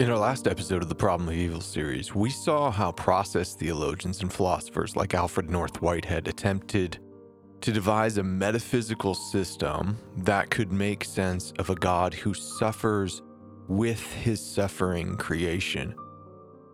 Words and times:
In 0.00 0.10
our 0.10 0.18
last 0.18 0.48
episode 0.48 0.82
of 0.82 0.88
the 0.88 0.94
Problem 0.94 1.28
of 1.28 1.34
Evil 1.34 1.60
series, 1.60 2.14
we 2.14 2.30
saw 2.30 2.70
how 2.70 2.90
process 2.92 3.54
theologians 3.54 4.22
and 4.22 4.32
philosophers 4.32 4.96
like 4.96 5.14
Alfred 5.14 5.50
North 5.50 5.80
Whitehead 5.80 6.26
attempted 6.26 6.98
to 7.60 7.72
devise 7.72 8.16
a 8.16 8.22
metaphysical 8.22 9.14
system 9.14 9.96
that 10.16 10.50
could 10.50 10.72
make 10.72 11.04
sense 11.04 11.52
of 11.58 11.70
a 11.70 11.76
God 11.76 12.14
who 12.14 12.34
suffers 12.34 13.22
with 13.68 14.02
his 14.14 14.44
suffering 14.44 15.16
creation. 15.16 15.94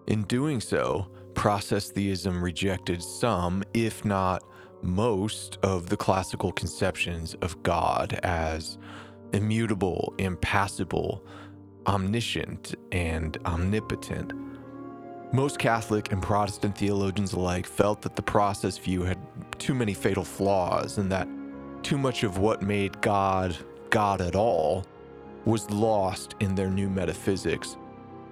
In 0.07 0.23
doing 0.23 0.61
so, 0.61 1.11
process 1.35 1.91
theism 1.91 2.43
rejected 2.43 3.03
some, 3.03 3.63
if 3.75 4.05
not 4.05 4.43
most, 4.81 5.59
of 5.63 5.91
the 5.91 5.97
classical 5.97 6.53
conceptions 6.53 7.35
of 7.43 7.63
God 7.63 8.19
as 8.23 8.79
immutable, 9.35 10.15
impassible, 10.19 11.27
omniscient, 11.89 12.75
and 12.93 13.39
omnipotent. 13.47 14.33
Most 15.33 15.59
Catholic 15.59 16.13
and 16.13 16.23
Protestant 16.23 16.77
theologians 16.77 17.33
alike 17.33 17.67
felt 17.67 18.03
that 18.03 18.15
the 18.15 18.23
process 18.23 18.79
view 18.79 19.03
had 19.03 19.19
too 19.59 19.75
many 19.75 19.95
fatal 19.95 20.25
flaws 20.25 20.99
and 20.99 21.11
that 21.11 21.27
too 21.83 21.99
much 21.99 22.23
of 22.23 22.39
what 22.39 22.63
made 22.63 23.01
God 23.01 23.57
God 23.91 24.21
at 24.21 24.37
all 24.37 24.85
was 25.45 25.71
lost 25.71 26.35
in 26.41 26.55
their 26.55 26.71
new 26.71 26.91
metaphysics. 26.91 27.77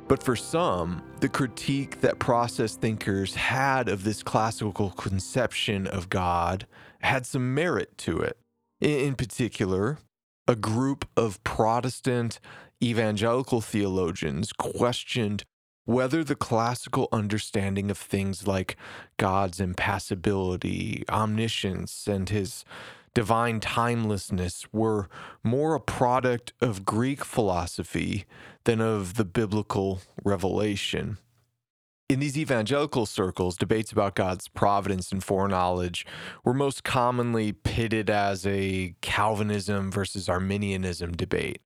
But 0.09 0.23
for 0.23 0.37
some, 0.37 1.03
the 1.21 1.29
critique 1.29 2.01
that 2.03 2.19
process 2.19 2.77
thinkers 2.77 3.35
had 3.35 3.89
of 3.89 4.05
this 4.05 4.23
classical 4.23 4.91
conception 4.91 5.87
of 5.87 6.11
God 6.11 6.67
had 7.01 7.27
some 7.27 7.55
merit 7.55 7.97
to 7.99 8.21
it. 8.21 8.39
In 8.81 9.15
particular, 9.15 9.99
a 10.47 10.55
group 10.55 11.09
of 11.17 11.43
Protestant 11.43 12.39
evangelical 12.83 13.61
theologians 13.61 14.53
questioned 14.53 15.45
whether 15.85 16.25
the 16.25 16.35
classical 16.35 17.09
understanding 17.13 17.91
of 17.91 17.97
things 17.97 18.47
like 18.47 18.77
God's 19.19 19.61
impassibility, 19.61 21.05
omniscience, 21.09 22.09
and 22.09 22.29
his 22.29 22.65
divine 23.15 23.61
timelessness 23.61 24.67
were 24.73 25.09
more 25.43 25.75
a 25.75 25.81
product 25.81 26.53
of 26.61 26.85
Greek 26.85 27.25
philosophy 27.25 28.27
than 28.65 28.81
of 28.81 29.15
the 29.15 29.25
biblical 29.25 30.03
revelation. 30.25 31.19
In 32.09 32.21
these 32.21 32.39
evangelical 32.39 33.07
circles, 33.07 33.57
debates 33.57 33.91
about 33.91 34.15
God's 34.15 34.49
providence 34.49 35.11
and 35.11 35.25
foreknowledge 35.25 36.07
were 36.45 36.55
most 36.55 36.85
commonly 36.85 37.53
pitted 37.53 38.11
as 38.11 38.47
a 38.47 38.95
Calvinism 39.01 39.91
versus 39.91 40.29
Arminianism 40.29 41.13
debate. 41.13 41.63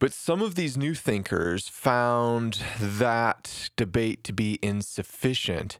But 0.00 0.14
some 0.14 0.40
of 0.40 0.54
these 0.54 0.78
new 0.78 0.94
thinkers 0.94 1.68
found 1.68 2.62
that 2.80 3.68
debate 3.76 4.24
to 4.24 4.32
be 4.32 4.58
insufficient 4.62 5.78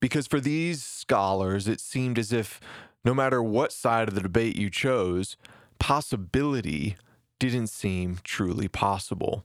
because 0.00 0.28
for 0.28 0.38
these 0.38 0.82
scholars, 0.82 1.66
it 1.66 1.80
seemed 1.80 2.20
as 2.20 2.32
if 2.32 2.60
no 3.04 3.12
matter 3.12 3.42
what 3.42 3.72
side 3.72 4.06
of 4.06 4.14
the 4.14 4.20
debate 4.20 4.56
you 4.56 4.70
chose, 4.70 5.36
possibility 5.80 6.96
didn't 7.40 7.66
seem 7.66 8.18
truly 8.22 8.68
possible. 8.68 9.44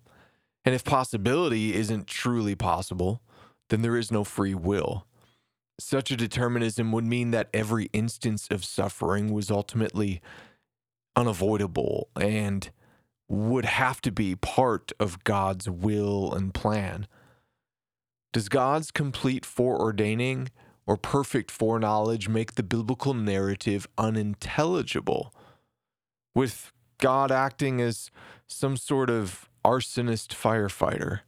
And 0.64 0.76
if 0.76 0.84
possibility 0.84 1.74
isn't 1.74 2.06
truly 2.06 2.54
possible, 2.54 3.20
then 3.70 3.82
there 3.82 3.98
is 3.98 4.12
no 4.12 4.24
free 4.24 4.54
will. 4.54 5.08
Such 5.80 6.12
a 6.12 6.16
determinism 6.16 6.92
would 6.92 7.04
mean 7.04 7.32
that 7.32 7.50
every 7.52 7.90
instance 7.94 8.48
of 8.52 8.64
suffering 8.64 9.34
was 9.34 9.50
ultimately 9.50 10.22
unavoidable 11.16 12.10
and 12.16 12.70
would 13.28 13.66
have 13.66 14.02
to 14.02 14.12
be 14.12 14.36
part 14.36 14.92
of 15.00 15.24
God's 15.24 15.70
will 15.70 16.34
and 16.34 16.54
plan. 16.54 17.08
Does 18.32 18.50
God's 18.50 18.92
complete 18.92 19.44
foreordaining 19.44 20.50
or 20.86 20.98
perfect 20.98 21.52
foreknowledge 21.52 22.28
make 22.28 22.56
the 22.56 22.64
biblical 22.64 23.14
narrative 23.14 23.88
unintelligible? 23.98 25.34
With 26.36 26.72
God 26.98 27.32
acting 27.32 27.80
as 27.80 28.10
some 28.48 28.76
sort 28.76 29.10
of 29.10 29.50
arsonist 29.64 30.30
firefighter. 30.30 31.22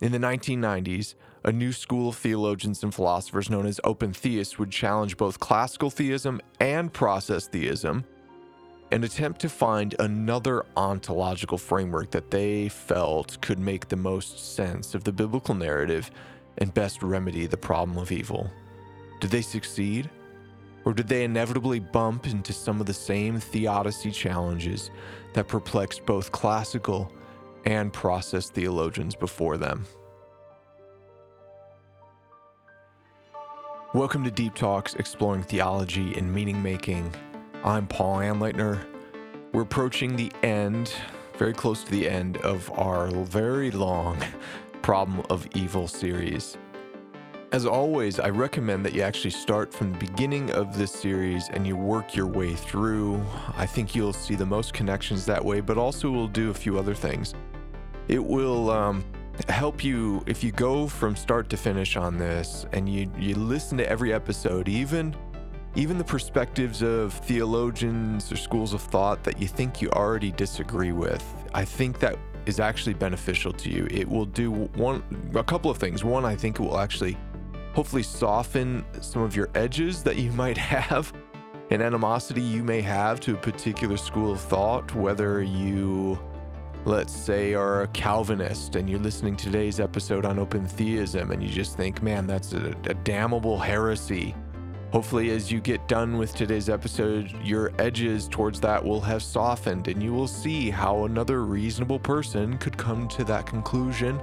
In 0.00 0.12
the 0.12 0.18
1990s, 0.18 1.14
a 1.44 1.52
new 1.52 1.72
school 1.72 2.10
of 2.10 2.16
theologians 2.16 2.82
and 2.82 2.94
philosophers 2.94 3.48
known 3.48 3.66
as 3.66 3.80
open 3.84 4.12
theists 4.12 4.58
would 4.58 4.70
challenge 4.70 5.16
both 5.16 5.40
classical 5.40 5.90
theism 5.90 6.40
and 6.60 6.92
process 6.92 7.46
theism 7.48 8.04
and 8.92 9.04
attempt 9.04 9.40
to 9.40 9.48
find 9.48 9.94
another 9.98 10.64
ontological 10.76 11.58
framework 11.58 12.10
that 12.10 12.30
they 12.30 12.68
felt 12.68 13.40
could 13.40 13.58
make 13.58 13.88
the 13.88 13.96
most 13.96 14.54
sense 14.54 14.94
of 14.94 15.04
the 15.04 15.12
biblical 15.12 15.54
narrative 15.54 16.10
and 16.58 16.72
best 16.72 17.02
remedy 17.02 17.46
the 17.46 17.56
problem 17.56 17.98
of 17.98 18.12
evil. 18.12 18.50
Did 19.20 19.30
they 19.30 19.42
succeed? 19.42 20.08
Or 20.84 20.94
did 20.94 21.08
they 21.08 21.24
inevitably 21.24 21.80
bump 21.80 22.26
into 22.28 22.52
some 22.52 22.80
of 22.80 22.86
the 22.86 22.94
same 22.94 23.40
theodicy 23.40 24.12
challenges 24.12 24.90
that 25.32 25.48
perplexed 25.48 26.06
both 26.06 26.30
classical 26.30 27.12
and 27.64 27.92
process 27.92 28.50
theologians 28.50 29.16
before 29.16 29.56
them? 29.56 29.84
Welcome 33.94 34.22
to 34.24 34.30
Deep 34.30 34.54
Talks 34.54 34.94
exploring 34.94 35.42
theology 35.42 36.14
and 36.18 36.32
meaning 36.32 36.62
making 36.62 37.12
I'm 37.66 37.88
Paul 37.88 38.18
Anleitner. 38.18 38.86
We're 39.52 39.62
approaching 39.62 40.14
the 40.14 40.30
end, 40.44 40.92
very 41.36 41.52
close 41.52 41.82
to 41.82 41.90
the 41.90 42.08
end 42.08 42.36
of 42.36 42.70
our 42.78 43.08
very 43.08 43.72
long 43.72 44.22
Problem 44.82 45.26
of 45.30 45.48
Evil 45.52 45.88
series. 45.88 46.56
As 47.50 47.66
always, 47.66 48.20
I 48.20 48.28
recommend 48.28 48.86
that 48.86 48.92
you 48.92 49.02
actually 49.02 49.32
start 49.32 49.74
from 49.74 49.90
the 49.90 49.98
beginning 49.98 50.52
of 50.52 50.78
this 50.78 50.92
series 50.92 51.48
and 51.48 51.66
you 51.66 51.76
work 51.76 52.14
your 52.14 52.28
way 52.28 52.54
through. 52.54 53.20
I 53.56 53.66
think 53.66 53.96
you'll 53.96 54.12
see 54.12 54.36
the 54.36 54.46
most 54.46 54.72
connections 54.72 55.26
that 55.26 55.44
way, 55.44 55.58
but 55.58 55.76
also 55.76 56.08
we'll 56.08 56.28
do 56.28 56.50
a 56.50 56.54
few 56.54 56.78
other 56.78 56.94
things. 56.94 57.34
It 58.06 58.24
will 58.24 58.70
um, 58.70 59.04
help 59.48 59.82
you 59.82 60.22
if 60.28 60.44
you 60.44 60.52
go 60.52 60.86
from 60.86 61.16
start 61.16 61.50
to 61.50 61.56
finish 61.56 61.96
on 61.96 62.16
this 62.16 62.64
and 62.72 62.88
you, 62.88 63.10
you 63.18 63.34
listen 63.34 63.76
to 63.78 63.90
every 63.90 64.12
episode, 64.12 64.68
even 64.68 65.16
even 65.76 65.98
the 65.98 66.04
perspectives 66.04 66.82
of 66.82 67.12
theologians 67.12 68.32
or 68.32 68.36
schools 68.36 68.72
of 68.72 68.80
thought 68.80 69.22
that 69.24 69.38
you 69.38 69.46
think 69.46 69.82
you 69.82 69.90
already 69.90 70.32
disagree 70.32 70.92
with, 70.92 71.22
I 71.52 71.66
think 71.66 71.98
that 72.00 72.18
is 72.46 72.60
actually 72.60 72.94
beneficial 72.94 73.52
to 73.52 73.70
you. 73.70 73.86
It 73.90 74.08
will 74.08 74.24
do 74.24 74.50
one 74.50 75.02
a 75.34 75.44
couple 75.44 75.70
of 75.70 75.76
things. 75.76 76.02
One, 76.02 76.24
I 76.24 76.34
think 76.34 76.58
it 76.58 76.62
will 76.62 76.78
actually 76.78 77.18
hopefully 77.74 78.02
soften 78.02 78.86
some 79.02 79.20
of 79.20 79.36
your 79.36 79.50
edges 79.54 80.02
that 80.04 80.16
you 80.16 80.32
might 80.44 80.56
have 80.56 81.12
an 81.70 81.82
animosity 81.82 82.40
you 82.40 82.62
may 82.62 82.80
have 82.80 83.20
to 83.20 83.34
a 83.34 83.36
particular 83.36 83.98
school 83.98 84.32
of 84.32 84.40
thought, 84.40 84.94
whether 84.94 85.42
you 85.42 86.18
let's 86.86 87.12
say 87.12 87.52
are 87.52 87.82
a 87.82 87.88
Calvinist 87.88 88.76
and 88.76 88.88
you're 88.88 89.00
listening 89.00 89.36
to 89.36 89.46
today's 89.46 89.80
episode 89.80 90.24
on 90.24 90.38
open 90.38 90.64
theism 90.64 91.32
and 91.32 91.42
you 91.42 91.48
just 91.48 91.76
think, 91.76 92.00
man, 92.00 92.28
that's 92.28 92.52
a, 92.52 92.72
a 92.84 92.94
damnable 92.94 93.58
heresy 93.58 94.36
Hopefully, 94.92 95.30
as 95.30 95.50
you 95.50 95.60
get 95.60 95.86
done 95.88 96.16
with 96.16 96.34
today's 96.34 96.70
episode, 96.70 97.34
your 97.42 97.72
edges 97.78 98.28
towards 98.28 98.60
that 98.60 98.82
will 98.82 99.00
have 99.00 99.22
softened 99.22 99.88
and 99.88 100.02
you 100.02 100.12
will 100.12 100.28
see 100.28 100.70
how 100.70 101.04
another 101.04 101.44
reasonable 101.44 101.98
person 101.98 102.56
could 102.58 102.76
come 102.76 103.08
to 103.08 103.24
that 103.24 103.46
conclusion 103.46 104.20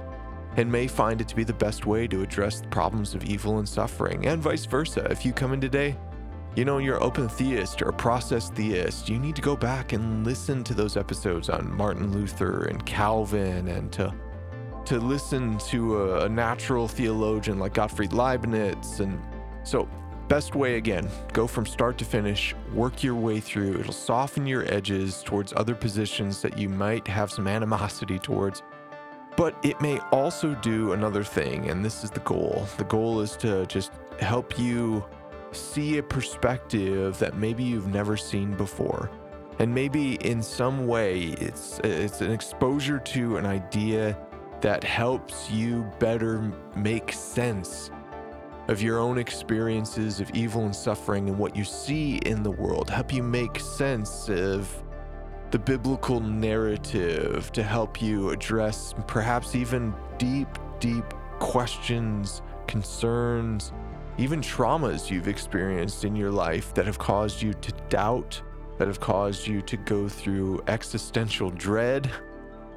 and 0.56 0.70
may 0.70 0.86
find 0.86 1.20
it 1.20 1.28
to 1.28 1.36
be 1.36 1.44
the 1.44 1.52
best 1.52 1.84
way 1.84 2.06
to 2.06 2.22
address 2.22 2.60
the 2.60 2.68
problems 2.68 3.14
of 3.14 3.24
evil 3.24 3.58
and 3.58 3.68
suffering, 3.68 4.26
and 4.26 4.40
vice 4.40 4.64
versa. 4.64 5.06
If 5.10 5.24
you 5.24 5.32
come 5.32 5.52
in 5.52 5.60
today, 5.60 5.96
you 6.56 6.64
know, 6.64 6.78
you're 6.78 7.02
open 7.02 7.28
theist 7.28 7.82
or 7.82 7.90
process 7.92 8.50
theist, 8.50 9.08
you 9.08 9.18
need 9.18 9.34
to 9.36 9.42
go 9.42 9.56
back 9.56 9.92
and 9.92 10.24
listen 10.24 10.62
to 10.64 10.74
those 10.74 10.96
episodes 10.96 11.50
on 11.50 11.72
Martin 11.76 12.12
Luther 12.12 12.64
and 12.66 12.84
Calvin 12.86 13.68
and 13.68 13.92
to 13.92 14.14
to 14.86 15.00
listen 15.00 15.56
to 15.56 15.96
a, 15.96 16.26
a 16.26 16.28
natural 16.28 16.86
theologian 16.86 17.58
like 17.58 17.72
Gottfried 17.72 18.12
Leibniz 18.12 19.00
and 19.00 19.18
so 19.62 19.88
Best 20.28 20.54
way 20.54 20.76
again, 20.76 21.06
go 21.34 21.46
from 21.46 21.66
start 21.66 21.98
to 21.98 22.04
finish, 22.04 22.54
work 22.72 23.02
your 23.02 23.14
way 23.14 23.40
through. 23.40 23.78
It'll 23.78 23.92
soften 23.92 24.46
your 24.46 24.64
edges 24.72 25.22
towards 25.22 25.52
other 25.54 25.74
positions 25.74 26.40
that 26.40 26.56
you 26.56 26.70
might 26.70 27.06
have 27.06 27.30
some 27.30 27.46
animosity 27.46 28.18
towards. 28.18 28.62
But 29.36 29.54
it 29.62 29.80
may 29.82 29.98
also 30.12 30.54
do 30.56 30.92
another 30.92 31.24
thing, 31.24 31.68
and 31.68 31.84
this 31.84 32.04
is 32.04 32.10
the 32.10 32.20
goal. 32.20 32.66
The 32.78 32.84
goal 32.84 33.20
is 33.20 33.36
to 33.38 33.66
just 33.66 33.92
help 34.18 34.58
you 34.58 35.04
see 35.52 35.98
a 35.98 36.02
perspective 36.02 37.18
that 37.18 37.36
maybe 37.36 37.62
you've 37.62 37.88
never 37.88 38.16
seen 38.16 38.56
before. 38.56 39.10
And 39.58 39.74
maybe 39.74 40.14
in 40.16 40.42
some 40.42 40.86
way 40.86 41.34
it's 41.38 41.80
it's 41.84 42.22
an 42.22 42.32
exposure 42.32 42.98
to 42.98 43.36
an 43.36 43.46
idea 43.46 44.18
that 44.62 44.82
helps 44.82 45.50
you 45.50 45.88
better 45.98 46.52
make 46.74 47.12
sense 47.12 47.90
of 48.68 48.80
your 48.80 48.98
own 48.98 49.18
experiences 49.18 50.20
of 50.20 50.30
evil 50.30 50.64
and 50.64 50.74
suffering 50.74 51.28
and 51.28 51.38
what 51.38 51.54
you 51.54 51.64
see 51.64 52.16
in 52.18 52.42
the 52.42 52.50
world, 52.50 52.88
help 52.88 53.12
you 53.12 53.22
make 53.22 53.58
sense 53.58 54.28
of 54.28 54.82
the 55.50 55.58
biblical 55.58 56.20
narrative 56.20 57.52
to 57.52 57.62
help 57.62 58.00
you 58.00 58.30
address 58.30 58.94
perhaps 59.06 59.54
even 59.54 59.94
deep, 60.18 60.48
deep 60.80 61.04
questions, 61.38 62.42
concerns, 62.66 63.72
even 64.18 64.40
traumas 64.40 65.10
you've 65.10 65.28
experienced 65.28 66.04
in 66.04 66.16
your 66.16 66.30
life 66.30 66.72
that 66.74 66.86
have 66.86 66.98
caused 66.98 67.42
you 67.42 67.52
to 67.52 67.72
doubt, 67.88 68.40
that 68.78 68.88
have 68.88 69.00
caused 69.00 69.46
you 69.46 69.60
to 69.62 69.76
go 69.76 70.08
through 70.08 70.62
existential 70.68 71.50
dread 71.50 72.10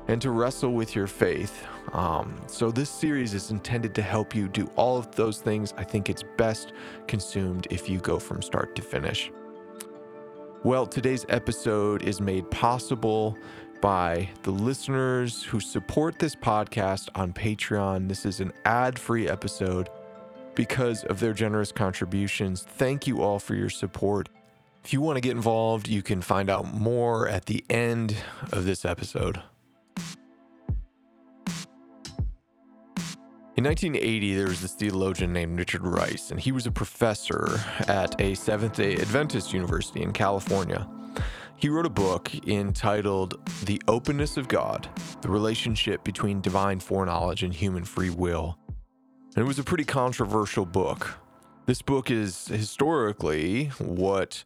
and 0.07 0.21
to 0.21 0.31
wrestle 0.31 0.73
with 0.73 0.95
your 0.95 1.07
faith. 1.07 1.65
Um, 1.93 2.35
so, 2.47 2.71
this 2.71 2.89
series 2.89 3.33
is 3.33 3.51
intended 3.51 3.95
to 3.95 4.01
help 4.01 4.35
you 4.35 4.47
do 4.47 4.69
all 4.75 4.97
of 4.97 5.13
those 5.15 5.39
things. 5.39 5.73
I 5.77 5.83
think 5.83 6.09
it's 6.09 6.23
best 6.37 6.73
consumed 7.07 7.67
if 7.69 7.89
you 7.89 7.99
go 7.99 8.19
from 8.19 8.41
start 8.41 8.75
to 8.75 8.81
finish. 8.81 9.31
Well, 10.63 10.85
today's 10.85 11.25
episode 11.29 12.03
is 12.03 12.19
made 12.19 12.49
possible 12.51 13.37
by 13.79 14.29
the 14.43 14.51
listeners 14.51 15.43
who 15.43 15.59
support 15.59 16.19
this 16.19 16.35
podcast 16.35 17.09
on 17.15 17.31
Patreon. 17.31 18.09
This 18.09 18.25
is 18.25 18.39
an 18.39 18.51
ad 18.65 18.97
free 18.97 19.29
episode 19.29 19.89
because 20.55 21.03
of 21.05 21.19
their 21.19 21.33
generous 21.33 21.71
contributions. 21.71 22.63
Thank 22.63 23.05
you 23.05 23.21
all 23.21 23.39
for 23.39 23.53
your 23.53 23.69
support. 23.69 24.29
If 24.83 24.93
you 24.93 25.01
want 25.01 25.17
to 25.17 25.21
get 25.21 25.31
involved, 25.31 25.87
you 25.87 26.01
can 26.01 26.21
find 26.21 26.49
out 26.49 26.73
more 26.73 27.27
at 27.27 27.45
the 27.45 27.63
end 27.69 28.15
of 28.51 28.65
this 28.65 28.83
episode. 28.83 29.41
In 33.57 33.63
1980, 33.63 34.35
there 34.35 34.49
was 34.49 34.61
this 34.61 34.73
theologian 34.73 35.33
named 35.33 35.57
Richard 35.57 35.81
Rice, 35.81 36.29
and 36.29 36.39
he 36.39 36.51
was 36.51 36.67
a 36.67 36.71
professor 36.71 37.59
at 37.87 38.21
a 38.21 38.35
Seventh 38.35 38.75
day 38.75 38.93
Adventist 38.93 39.51
university 39.51 40.03
in 40.03 40.13
California. 40.13 40.87
He 41.55 41.67
wrote 41.67 41.87
a 41.87 41.89
book 41.89 42.31
entitled 42.47 43.43
The 43.65 43.81
Openness 43.87 44.37
of 44.37 44.47
God 44.47 44.87
The 45.23 45.29
Relationship 45.29 46.03
Between 46.03 46.39
Divine 46.39 46.79
Foreknowledge 46.79 47.41
and 47.41 47.51
Human 47.51 47.83
Free 47.83 48.11
Will. 48.11 48.59
And 49.35 49.43
it 49.43 49.47
was 49.47 49.57
a 49.57 49.63
pretty 49.63 49.85
controversial 49.85 50.67
book. 50.67 51.17
This 51.65 51.81
book 51.81 52.11
is 52.11 52.49
historically 52.49 53.69
what 53.79 54.43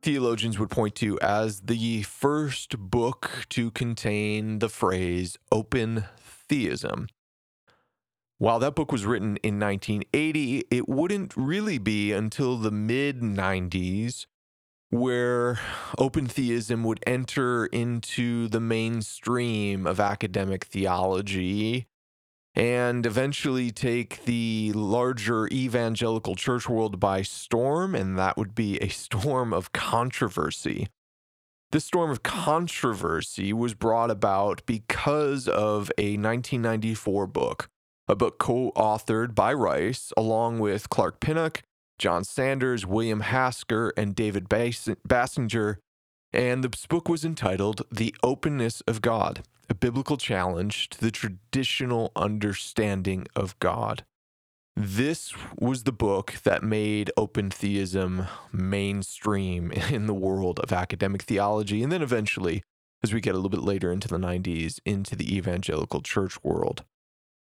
theologians 0.00 0.58
would 0.58 0.70
point 0.70 0.94
to 0.94 1.20
as 1.20 1.60
the 1.60 2.04
first 2.04 2.78
book 2.78 3.44
to 3.50 3.70
contain 3.70 4.60
the 4.60 4.70
phrase 4.70 5.36
open 5.52 6.04
theism. 6.48 7.06
While 8.40 8.58
that 8.60 8.74
book 8.74 8.90
was 8.90 9.04
written 9.04 9.36
in 9.42 9.60
1980, 9.60 10.64
it 10.70 10.88
wouldn't 10.88 11.36
really 11.36 11.76
be 11.76 12.10
until 12.10 12.56
the 12.56 12.70
mid 12.70 13.20
90s 13.20 14.24
where 14.88 15.60
open 15.98 16.26
theism 16.26 16.82
would 16.84 17.00
enter 17.06 17.66
into 17.66 18.48
the 18.48 18.58
mainstream 18.58 19.86
of 19.86 20.00
academic 20.00 20.64
theology 20.64 21.86
and 22.54 23.04
eventually 23.04 23.70
take 23.70 24.24
the 24.24 24.72
larger 24.74 25.46
evangelical 25.48 26.34
church 26.34 26.66
world 26.66 26.98
by 26.98 27.20
storm, 27.20 27.94
and 27.94 28.18
that 28.18 28.38
would 28.38 28.54
be 28.54 28.78
a 28.78 28.88
storm 28.88 29.52
of 29.52 29.72
controversy. 29.72 30.88
This 31.72 31.84
storm 31.84 32.10
of 32.10 32.22
controversy 32.22 33.52
was 33.52 33.74
brought 33.74 34.10
about 34.10 34.62
because 34.64 35.46
of 35.46 35.92
a 35.98 36.16
1994 36.16 37.26
book 37.26 37.68
a 38.10 38.16
book 38.16 38.38
co 38.38 38.72
authored 38.72 39.36
by 39.36 39.52
Rice 39.52 40.12
along 40.16 40.58
with 40.58 40.90
Clark 40.90 41.20
Pinnock, 41.20 41.62
John 41.96 42.24
Sanders, 42.24 42.84
William 42.84 43.20
Hasker, 43.20 43.92
and 43.96 44.16
David 44.16 44.48
Basinger, 44.48 45.76
And 46.32 46.64
this 46.64 46.86
book 46.86 47.08
was 47.08 47.24
entitled 47.24 47.82
The 47.92 48.12
Openness 48.24 48.80
of 48.82 49.00
God, 49.00 49.44
a 49.68 49.74
biblical 49.74 50.16
challenge 50.16 50.88
to 50.88 51.00
the 51.00 51.12
traditional 51.12 52.10
understanding 52.16 53.28
of 53.36 53.56
God. 53.60 54.04
This 54.74 55.32
was 55.56 55.84
the 55.84 55.92
book 55.92 56.34
that 56.42 56.64
made 56.64 57.12
open 57.16 57.48
theism 57.48 58.26
mainstream 58.52 59.70
in 59.90 60.08
the 60.08 60.14
world 60.14 60.58
of 60.58 60.72
academic 60.72 61.22
theology, 61.22 61.80
and 61.84 61.92
then 61.92 62.02
eventually, 62.02 62.64
as 63.04 63.14
we 63.14 63.20
get 63.20 63.34
a 63.34 63.38
little 63.38 63.50
bit 63.50 63.62
later 63.62 63.92
into 63.92 64.08
the 64.08 64.18
90s, 64.18 64.80
into 64.84 65.14
the 65.14 65.36
evangelical 65.36 66.02
church 66.02 66.42
world 66.42 66.84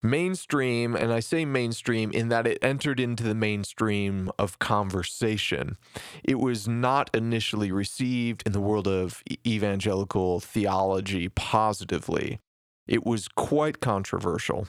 mainstream, 0.03 0.95
and 0.95 1.13
I 1.13 1.21
say 1.21 1.45
mainstream 1.45 2.11
in 2.11 2.29
that 2.29 2.47
it 2.47 2.59
entered 2.63 3.01
into 3.01 3.23
the 3.23 3.35
mainstream 3.35 4.31
of 4.39 4.59
conversation. 4.59 5.77
It 6.25 6.39
was 6.39 6.67
not 6.67 7.11
initially 7.15 7.71
received 7.71 8.43
in 8.47 8.53
the 8.53 8.61
world 8.61 8.89
of 8.89 9.23
evangelical 9.47 10.41
theology 10.41 11.29
positively. 11.29 12.41
It 12.87 13.05
was 13.05 13.29
quite 13.29 13.81
controversial. 13.81 14.67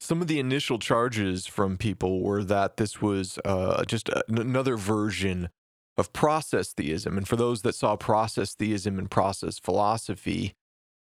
Some 0.00 0.20
of 0.20 0.28
the 0.28 0.40
initial 0.40 0.78
charges 0.78 1.46
from 1.46 1.76
people 1.76 2.22
were 2.22 2.44
that 2.44 2.76
this 2.76 3.00
was 3.00 3.38
uh, 3.44 3.84
just 3.84 4.10
another 4.28 4.76
version 4.76 5.48
of 5.96 6.12
process 6.12 6.72
theism. 6.72 7.16
And 7.16 7.26
for 7.26 7.36
those 7.36 7.62
that 7.62 7.74
saw 7.74 7.96
process 7.96 8.54
theism 8.54 8.98
and 8.98 9.10
process 9.10 9.58
philosophy 9.58 10.52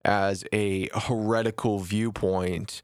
as 0.03 0.43
a 0.51 0.89
heretical 0.93 1.79
viewpoint, 1.79 2.81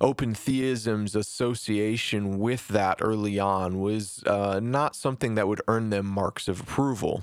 open 0.00 0.34
theism's 0.34 1.14
association 1.14 2.38
with 2.38 2.68
that 2.68 2.98
early 3.00 3.38
on 3.38 3.80
was 3.80 4.22
uh, 4.26 4.60
not 4.62 4.96
something 4.96 5.34
that 5.34 5.48
would 5.48 5.62
earn 5.68 5.90
them 5.90 6.06
marks 6.06 6.48
of 6.48 6.60
approval. 6.60 7.22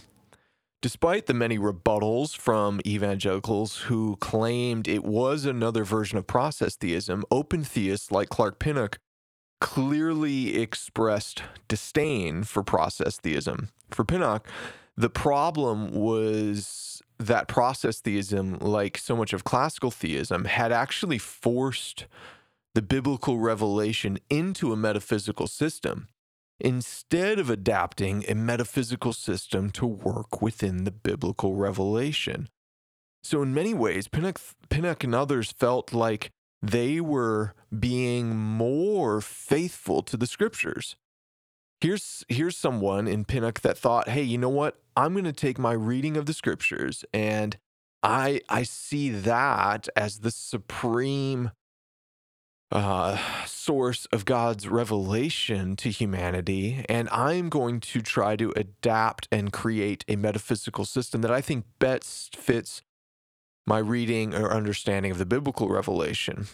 Despite 0.82 1.28
the 1.28 1.36
many 1.36 1.60
rebuttals 1.60 2.36
from 2.36 2.82
evangelicals 2.88 3.82
who 3.82 4.16
claimed 4.16 4.88
it 4.88 5.04
was 5.04 5.46
another 5.46 5.84
version 5.84 6.18
of 6.18 6.26
process 6.26 6.76
theism, 6.76 7.24
open 7.30 7.64
theists 7.64 8.12
like 8.12 8.30
Clark 8.30 8.58
Pinnock 8.58 8.98
clearly 9.60 10.60
expressed 10.60 11.44
disdain 11.68 12.44
for 12.44 12.64
process 12.64 13.18
theism. 13.18 13.70
For 13.92 14.04
Pinnock, 14.04 14.48
the 14.98 15.10
problem 15.10 15.92
was 15.92 17.04
that 17.20 17.48
process 17.48 18.00
theism, 18.00 18.58
like 18.60 18.98
so 18.98 19.16
much 19.16 19.34
of 19.34 19.44
classical 19.44 19.92
theism, 19.92 20.46
had 20.46 20.72
actually 20.72 21.20
forced 21.20 22.08
the 22.74 22.82
biblical 22.82 23.38
revelation 23.38 24.18
into 24.30 24.72
a 24.72 24.78
metaphysical 24.78 25.48
system 25.48 26.08
instead 26.60 27.40
of 27.40 27.50
adapting 27.50 28.24
a 28.28 28.36
metaphysical 28.36 29.14
system 29.14 29.70
to 29.72 29.86
work 29.86 30.42
within 30.42 30.84
the 30.84 30.92
biblical 30.92 31.56
revelation. 31.56 32.48
So, 33.24 33.42
in 33.42 33.54
many 33.54 33.74
ways, 33.74 34.08
Pinnock, 34.08 34.40
Pinnock 34.70 35.04
and 35.04 35.14
others 35.14 35.52
felt 35.52 35.94
like 35.94 36.32
they 36.62 37.02
were 37.02 37.54
being 37.78 38.36
more 38.36 39.22
faithful 39.22 40.02
to 40.04 40.18
the 40.18 40.28
scriptures. 40.28 40.96
Here's, 41.82 42.24
here's 42.30 42.58
someone 42.58 43.08
in 43.08 43.26
Pinnock 43.26 43.62
that 43.62 43.78
thought, 43.78 44.10
hey, 44.10 44.22
you 44.22 44.38
know 44.38 44.50
what? 44.50 44.80
I'm 44.96 45.14
going 45.14 45.26
to 45.26 45.34
take 45.34 45.58
my 45.58 45.72
reading 45.72 46.16
of 46.16 46.28
the 46.28 46.34
scriptures 46.34 47.04
and 47.14 47.58
I, 48.04 48.42
I 48.50 48.64
see 48.64 49.10
that 49.10 49.88
as 49.96 50.20
the 50.20 50.32
supreme 50.32 51.52
uh, 52.72 53.18
source 53.46 54.06
of 54.08 54.26
God's 54.26 54.68
revelation 54.68 55.76
to 55.78 55.90
humanity, 55.90 56.86
and 56.88 57.10
I'm 57.10 57.50
going 57.50 57.80
to 57.82 58.02
try 58.02 58.36
to 58.38 58.54
adapt 58.56 59.28
and 59.32 59.52
create 59.52 60.06
a 60.08 60.16
metaphysical 60.16 60.86
system 60.86 61.22
that 61.22 61.32
I 61.32 61.42
think 61.42 61.66
best 61.80 62.36
fits 62.36 62.82
my 63.68 63.78
reading 63.78 64.34
or 64.34 64.52
understanding 64.52 65.12
of 65.12 65.18
the 65.18 65.26
biblical 65.26 65.70
revelation. 65.70 66.48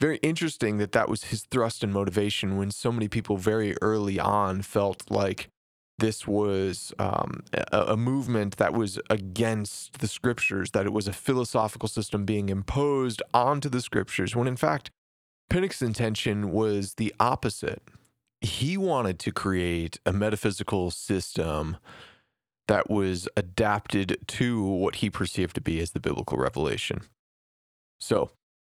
Very 0.00 0.18
interesting 0.18 0.78
that 0.78 0.92
that 0.92 1.08
was 1.08 1.24
his 1.24 1.42
thrust 1.42 1.82
and 1.82 1.92
motivation 1.92 2.56
when 2.56 2.70
so 2.70 2.92
many 2.92 3.08
people 3.08 3.36
very 3.36 3.74
early 3.80 4.20
on 4.20 4.62
felt 4.62 5.10
like 5.10 5.48
this 5.98 6.26
was 6.26 6.92
um, 6.98 7.44
a, 7.52 7.92
a, 7.92 7.96
movement 7.96 8.56
that 8.56 8.74
was 8.74 8.98
against 9.08 10.00
the 10.00 10.08
scriptures, 10.08 10.72
that 10.72 10.86
it 10.86 10.92
was 10.92 11.06
a 11.06 11.12
philosophical 11.12 11.88
system 11.88 12.24
being 12.24 12.48
imposed 12.48 13.22
onto 13.32 13.68
the 13.68 13.80
scriptures, 13.80 14.34
when 14.34 14.48
in 14.48 14.56
fact, 14.56 14.90
Pinnock's 15.50 15.82
intention 15.82 16.50
was 16.50 16.94
the 16.94 17.14
opposite. 17.20 17.82
He 18.40 18.76
wanted 18.76 19.18
to 19.20 19.32
create 19.32 19.98
a 20.04 20.12
metaphysical 20.12 20.90
system 20.90 21.76
that 22.66 22.90
was 22.90 23.28
adapted 23.36 24.18
to 24.26 24.62
what 24.62 24.96
he 24.96 25.10
perceived 25.10 25.54
to 25.54 25.60
be 25.60 25.80
as 25.80 25.90
the 25.90 26.00
biblical 26.00 26.38
revelation. 26.38 27.02
So, 28.00 28.30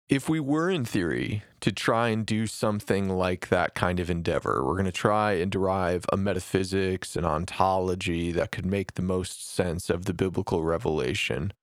if 0.08 0.28
we 0.28 0.38
were 0.38 0.68
in 0.68 0.84
theory 0.84 1.44
to 1.60 1.72
try 1.72 2.08
and 2.10 2.26
do 2.26 2.46
something 2.46 3.08
like 3.08 3.48
that 3.48 3.74
kind 3.74 3.98
of 3.98 4.10
endeavor, 4.10 4.62
we're 4.62 4.74
going 4.74 4.84
to 4.84 4.92
try 4.92 5.32
and 5.32 5.50
derive 5.50 6.04
a 6.12 6.16
metaphysics 6.18 7.16
and 7.16 7.24
ontology 7.24 8.30
that 8.32 8.52
could 8.52 8.66
make 8.66 8.94
the 8.94 9.02
most 9.02 9.48
sense 9.48 9.88
of 9.88 10.04
the 10.04 10.12
biblical 10.12 10.62
revelation. 10.62 11.54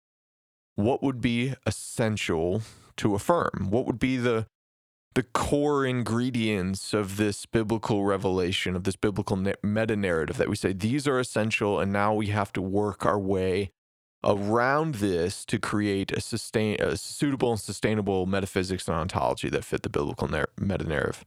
What 0.75 1.03
would 1.03 1.21
be 1.21 1.53
essential 1.67 2.63
to 2.97 3.13
affirm? 3.13 3.67
What 3.69 3.85
would 3.85 3.99
be 3.99 4.17
the 4.17 4.47
the 5.13 5.23
core 5.23 5.85
ingredients 5.85 6.93
of 6.93 7.17
this 7.17 7.45
biblical 7.45 8.05
revelation, 8.05 8.75
of 8.75 8.85
this 8.85 8.95
biblical 8.95 9.35
meta 9.35 9.95
narrative 9.95 10.37
that 10.37 10.49
we 10.49 10.55
say 10.55 10.71
these 10.71 11.07
are 11.07 11.19
essential, 11.19 11.79
and 11.79 11.91
now 11.91 12.13
we 12.13 12.27
have 12.27 12.53
to 12.53 12.61
work 12.61 13.05
our 13.05 13.19
way 13.19 13.71
around 14.23 14.95
this 14.95 15.43
to 15.45 15.57
create 15.59 16.11
a 16.11 16.21
sustain 16.21 16.79
a 16.79 16.95
suitable 16.95 17.51
and 17.51 17.59
sustainable 17.59 18.25
metaphysics 18.25 18.87
and 18.87 18.95
ontology 18.95 19.49
that 19.49 19.65
fit 19.65 19.81
the 19.81 19.89
biblical 19.89 20.27
meta 20.27 20.83
narrative. 20.83 21.25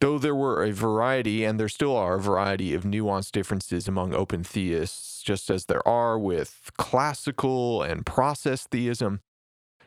Though 0.00 0.18
there 0.18 0.34
were 0.34 0.62
a 0.62 0.72
variety, 0.72 1.44
and 1.44 1.58
there 1.58 1.68
still 1.68 1.96
are 1.96 2.16
a 2.16 2.20
variety 2.20 2.74
of 2.74 2.82
nuanced 2.82 3.32
differences 3.32 3.88
among 3.88 4.12
open 4.12 4.42
theists, 4.42 5.22
just 5.22 5.48
as 5.48 5.66
there 5.66 5.86
are 5.88 6.18
with 6.18 6.70
classical 6.76 7.82
and 7.82 8.04
process 8.04 8.66
theism, 8.66 9.20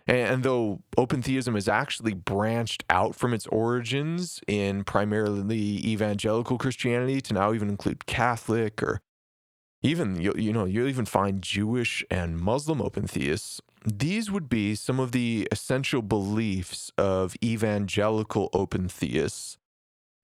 and 0.08 0.44
though 0.44 0.82
open 0.98 1.22
theism 1.22 1.56
has 1.56 1.68
actually 1.68 2.14
branched 2.14 2.84
out 2.90 3.16
from 3.16 3.34
its 3.34 3.46
origins 3.48 4.42
in 4.48 4.84
primarily 4.84 5.86
evangelical 5.86 6.58
Christianity 6.58 7.20
to 7.22 7.34
now 7.34 7.54
even 7.54 7.70
include 7.70 8.06
Catholic 8.06 8.82
or 8.82 9.02
even 9.84 10.20
you, 10.20 10.34
you 10.36 10.54
know 10.54 10.66
you'll 10.66 10.88
even 10.88 11.06
find 11.06 11.42
Jewish 11.42 12.04
and 12.10 12.40
Muslim 12.40 12.82
open 12.82 13.08
theists. 13.08 13.62
These 13.86 14.32
would 14.32 14.50
be 14.50 14.76
some 14.76 15.00
of 15.00 15.12
the 15.12 15.48
essential 15.52 16.02
beliefs 16.02 16.92
of 16.98 17.36
evangelical 17.44 18.50
open 18.54 18.90
theists 18.90 19.58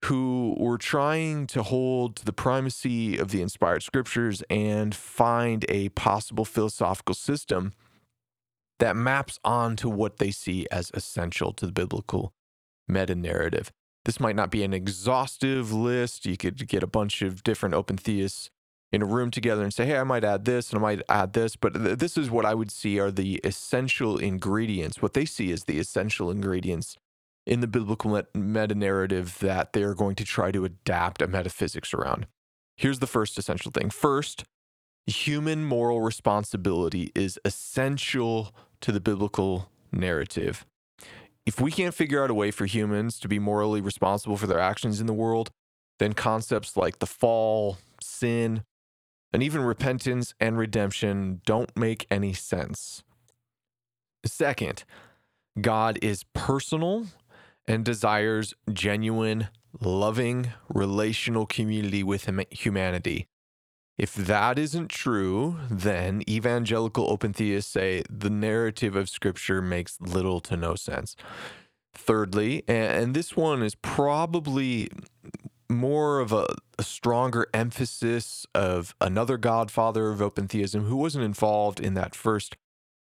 who 0.06 0.54
were 0.58 0.76
trying 0.76 1.46
to 1.46 1.62
hold 1.62 2.16
to 2.16 2.24
the 2.26 2.32
primacy 2.32 3.16
of 3.16 3.30
the 3.30 3.40
inspired 3.40 3.82
scriptures 3.82 4.42
and 4.50 4.94
find 4.94 5.64
a 5.70 5.88
possible 5.90 6.44
philosophical 6.44 7.14
system 7.14 7.72
that 8.80 8.96
maps 8.96 9.38
onto 9.44 9.88
what 9.88 10.18
they 10.18 10.30
see 10.30 10.66
as 10.70 10.90
essential 10.94 11.52
to 11.52 11.66
the 11.66 11.72
biblical 11.72 12.32
meta 12.88 13.14
narrative. 13.14 13.72
This 14.04 14.20
might 14.20 14.36
not 14.36 14.50
be 14.50 14.62
an 14.62 14.74
exhaustive 14.74 15.72
list. 15.72 16.26
You 16.26 16.36
could 16.36 16.68
get 16.68 16.82
a 16.82 16.86
bunch 16.88 17.22
of 17.22 17.42
different 17.42 17.74
open 17.74 17.96
theists 17.96 18.50
in 18.92 19.02
a 19.02 19.06
room 19.06 19.30
together 19.30 19.62
and 19.62 19.72
say, 19.72 19.86
hey, 19.86 19.98
I 19.98 20.04
might 20.04 20.24
add 20.24 20.44
this 20.44 20.70
and 20.70 20.78
I 20.78 20.82
might 20.82 21.02
add 21.08 21.32
this. 21.32 21.56
But 21.56 21.74
th- 21.74 21.98
this 21.98 22.16
is 22.16 22.30
what 22.30 22.44
I 22.44 22.54
would 22.54 22.70
see 22.70 23.00
are 23.00 23.10
the 23.10 23.40
essential 23.42 24.18
ingredients, 24.18 25.00
what 25.00 25.14
they 25.14 25.24
see 25.24 25.50
as 25.52 25.64
the 25.64 25.78
essential 25.78 26.30
ingredients 26.30 26.96
in 27.46 27.60
the 27.60 27.66
biblical 27.66 28.22
meta 28.34 28.74
narrative 28.74 29.38
that 29.40 29.72
they 29.72 29.82
are 29.82 29.94
going 29.94 30.14
to 30.16 30.24
try 30.24 30.50
to 30.50 30.64
adapt 30.64 31.22
a 31.22 31.26
metaphysics 31.26 31.92
around. 31.92 32.26
Here's 32.76 33.00
the 33.00 33.06
first 33.06 33.38
essential 33.38 33.70
thing. 33.70 33.90
First, 33.90 34.44
human 35.06 35.64
moral 35.64 36.00
responsibility 36.00 37.10
is 37.14 37.38
essential 37.44 38.54
to 38.80 38.92
the 38.92 39.00
biblical 39.00 39.70
narrative. 39.92 40.64
If 41.46 41.60
we 41.60 41.70
can't 41.70 41.94
figure 41.94 42.22
out 42.24 42.30
a 42.30 42.34
way 42.34 42.50
for 42.50 42.64
humans 42.64 43.20
to 43.20 43.28
be 43.28 43.38
morally 43.38 43.80
responsible 43.80 44.36
for 44.36 44.46
their 44.46 44.58
actions 44.58 45.00
in 45.00 45.06
the 45.06 45.12
world, 45.12 45.50
then 45.98 46.14
concepts 46.14 46.76
like 46.76 46.98
the 46.98 47.06
fall, 47.06 47.78
sin, 48.00 48.64
and 49.32 49.42
even 49.42 49.62
repentance 49.62 50.34
and 50.40 50.56
redemption 50.56 51.42
don't 51.44 51.76
make 51.76 52.06
any 52.10 52.32
sense. 52.32 53.02
Second, 54.24 54.84
God 55.60 55.98
is 56.00 56.24
personal 56.32 57.06
and 57.66 57.84
desires 57.84 58.54
genuine, 58.72 59.48
loving, 59.80 60.52
relational 60.68 61.46
community 61.46 62.02
with 62.02 62.28
humanity. 62.50 63.26
If 63.96 64.14
that 64.14 64.58
isn't 64.58 64.88
true, 64.88 65.58
then 65.70 66.22
evangelical 66.28 67.08
open 67.10 67.32
theists 67.32 67.70
say 67.70 68.02
the 68.10 68.30
narrative 68.30 68.96
of 68.96 69.08
Scripture 69.08 69.62
makes 69.62 70.00
little 70.00 70.40
to 70.40 70.56
no 70.56 70.74
sense. 70.74 71.14
Thirdly, 71.94 72.64
and 72.66 73.14
this 73.14 73.36
one 73.36 73.62
is 73.62 73.76
probably 73.76 74.90
more 75.70 76.18
of 76.18 76.32
a, 76.32 76.46
a, 76.76 76.82
stronger 76.82 77.46
emphasis 77.54 78.46
of 78.54 78.94
another 79.00 79.38
godfather 79.38 80.10
of 80.10 80.20
open 80.20 80.48
theism 80.48 80.84
who 80.84 80.96
wasn't 80.96 81.24
involved 81.24 81.80
in 81.80 81.94
that 81.94 82.14
first 82.14 82.56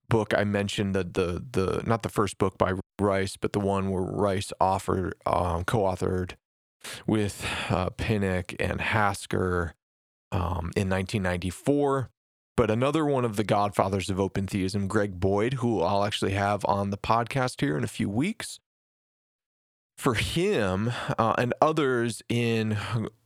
book 0.08 0.34
I 0.36 0.44
mentioned, 0.44 0.94
the 0.94 1.04
the 1.04 1.44
the 1.50 1.82
not 1.84 2.02
the 2.02 2.08
first 2.08 2.38
book 2.38 2.58
by 2.58 2.74
Rice, 3.00 3.36
but 3.36 3.52
the 3.52 3.60
one 3.60 3.90
where 3.90 4.02
Rice 4.02 4.52
offered 4.60 5.14
um, 5.26 5.64
co-authored 5.64 6.32
with 7.06 7.44
uh, 7.70 7.90
Pinnock 7.90 8.54
and 8.60 8.80
Hasker 8.80 9.74
um, 10.34 10.72
in 10.76 10.90
1994. 10.90 12.10
But 12.56 12.70
another 12.70 13.04
one 13.04 13.24
of 13.24 13.36
the 13.36 13.44
godfathers 13.44 14.10
of 14.10 14.20
open 14.20 14.46
theism, 14.46 14.86
Greg 14.86 15.18
Boyd, 15.18 15.54
who 15.54 15.80
I'll 15.82 16.04
actually 16.04 16.32
have 16.32 16.64
on 16.66 16.90
the 16.90 16.98
podcast 16.98 17.60
here 17.60 17.76
in 17.76 17.84
a 17.84 17.88
few 17.88 18.08
weeks. 18.08 18.60
For 19.96 20.14
him 20.14 20.92
uh, 21.18 21.34
and 21.38 21.54
others 21.62 22.20
in 22.28 22.76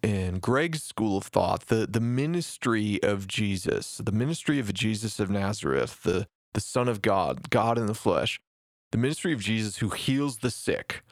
in 0.02 0.38
Greg's 0.38 0.82
school 0.82 1.16
of 1.16 1.24
thought, 1.24 1.66
the 1.66 1.86
the 1.86 2.00
ministry 2.00 3.02
of 3.02 3.26
Jesus, 3.26 4.02
the 4.04 4.12
ministry 4.12 4.58
of 4.58 4.74
Jesus 4.74 5.18
of 5.18 5.30
Nazareth, 5.30 6.02
the 6.02 6.26
the 6.52 6.60
Son 6.60 6.86
of 6.86 7.00
God, 7.00 7.48
God 7.48 7.78
in 7.78 7.86
the 7.86 7.94
flesh, 7.94 8.38
the 8.92 8.98
ministry 8.98 9.32
of 9.32 9.40
Jesus 9.40 9.78
who 9.78 9.88
heals 9.88 10.38
the 10.38 10.50
sick, 10.50 11.02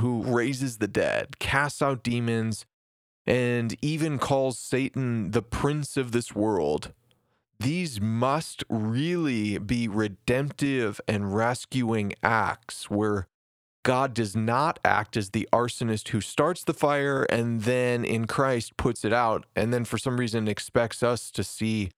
who 0.00 0.22
raises 0.22 0.78
the 0.78 0.88
dead, 0.88 1.38
casts 1.38 1.80
out 1.80 2.02
demons, 2.02 2.66
and 3.26 3.76
even 3.82 4.18
calls 4.18 4.58
Satan 4.58 5.30
the 5.30 5.42
prince 5.42 5.96
of 5.96 6.12
this 6.12 6.34
world, 6.34 6.92
these 7.58 8.00
must 8.00 8.64
really 8.68 9.58
be 9.58 9.88
redemptive 9.88 11.00
and 11.08 11.34
rescuing 11.34 12.12
acts 12.22 12.90
where 12.90 13.28
God 13.82 14.14
does 14.14 14.34
not 14.34 14.78
act 14.84 15.16
as 15.16 15.30
the 15.30 15.48
arsonist 15.52 16.08
who 16.08 16.20
starts 16.20 16.64
the 16.64 16.74
fire 16.74 17.24
and 17.24 17.62
then 17.62 18.04
in 18.04 18.26
Christ 18.26 18.76
puts 18.76 19.04
it 19.04 19.12
out, 19.12 19.44
and 19.54 19.72
then 19.72 19.84
for 19.84 19.98
some 19.98 20.18
reason 20.18 20.48
expects 20.48 21.02
us 21.02 21.30
to 21.32 21.44
see 21.44 21.90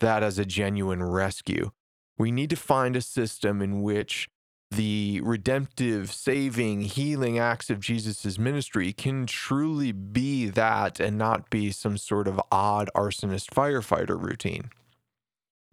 that 0.00 0.22
as 0.22 0.38
a 0.38 0.44
genuine 0.44 1.02
rescue. 1.02 1.70
We 2.16 2.30
need 2.30 2.50
to 2.50 2.56
find 2.56 2.96
a 2.96 3.02
system 3.02 3.60
in 3.60 3.82
which 3.82 4.28
the 4.76 5.20
redemptive, 5.22 6.12
saving, 6.12 6.82
healing 6.82 7.38
acts 7.38 7.70
of 7.70 7.80
Jesus' 7.80 8.38
ministry 8.38 8.92
can 8.92 9.26
truly 9.26 9.92
be 9.92 10.48
that 10.48 11.00
and 11.00 11.16
not 11.18 11.50
be 11.50 11.70
some 11.70 11.96
sort 11.96 12.28
of 12.28 12.40
odd 12.50 12.90
arsonist 12.94 13.50
firefighter 13.50 14.20
routine. 14.20 14.70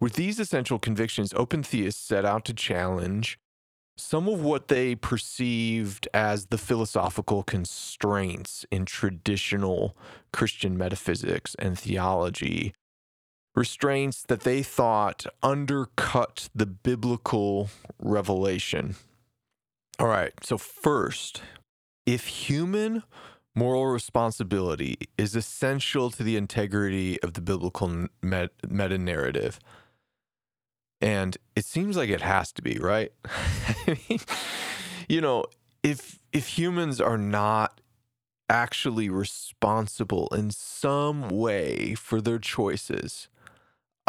With 0.00 0.14
these 0.14 0.40
essential 0.40 0.78
convictions, 0.78 1.32
open 1.34 1.62
theists 1.62 2.02
set 2.02 2.24
out 2.24 2.44
to 2.46 2.54
challenge 2.54 3.38
some 3.96 4.28
of 4.28 4.42
what 4.42 4.68
they 4.68 4.94
perceived 4.94 6.08
as 6.14 6.46
the 6.46 6.58
philosophical 6.58 7.42
constraints 7.42 8.64
in 8.70 8.84
traditional 8.84 9.96
Christian 10.32 10.76
metaphysics 10.78 11.54
and 11.58 11.78
theology 11.78 12.72
restraints 13.54 14.22
that 14.24 14.40
they 14.40 14.62
thought 14.62 15.26
undercut 15.42 16.48
the 16.54 16.66
biblical 16.66 17.68
revelation. 17.98 18.96
All 19.98 20.06
right, 20.06 20.32
so 20.42 20.56
first, 20.56 21.42
if 22.06 22.26
human 22.26 23.02
moral 23.54 23.86
responsibility 23.86 24.96
is 25.18 25.36
essential 25.36 26.10
to 26.10 26.22
the 26.22 26.36
integrity 26.36 27.22
of 27.22 27.34
the 27.34 27.40
biblical 27.42 28.08
meta 28.22 28.98
narrative, 28.98 29.60
and 31.00 31.36
it 31.54 31.64
seems 31.64 31.96
like 31.96 32.08
it 32.08 32.22
has 32.22 32.52
to 32.52 32.62
be, 32.62 32.78
right? 32.78 33.12
you 35.08 35.20
know, 35.20 35.44
if 35.82 36.20
if 36.32 36.58
humans 36.58 37.00
are 37.00 37.18
not 37.18 37.80
actually 38.48 39.08
responsible 39.08 40.28
in 40.28 40.50
some 40.50 41.28
way 41.28 41.94
for 41.94 42.20
their 42.20 42.38
choices, 42.38 43.28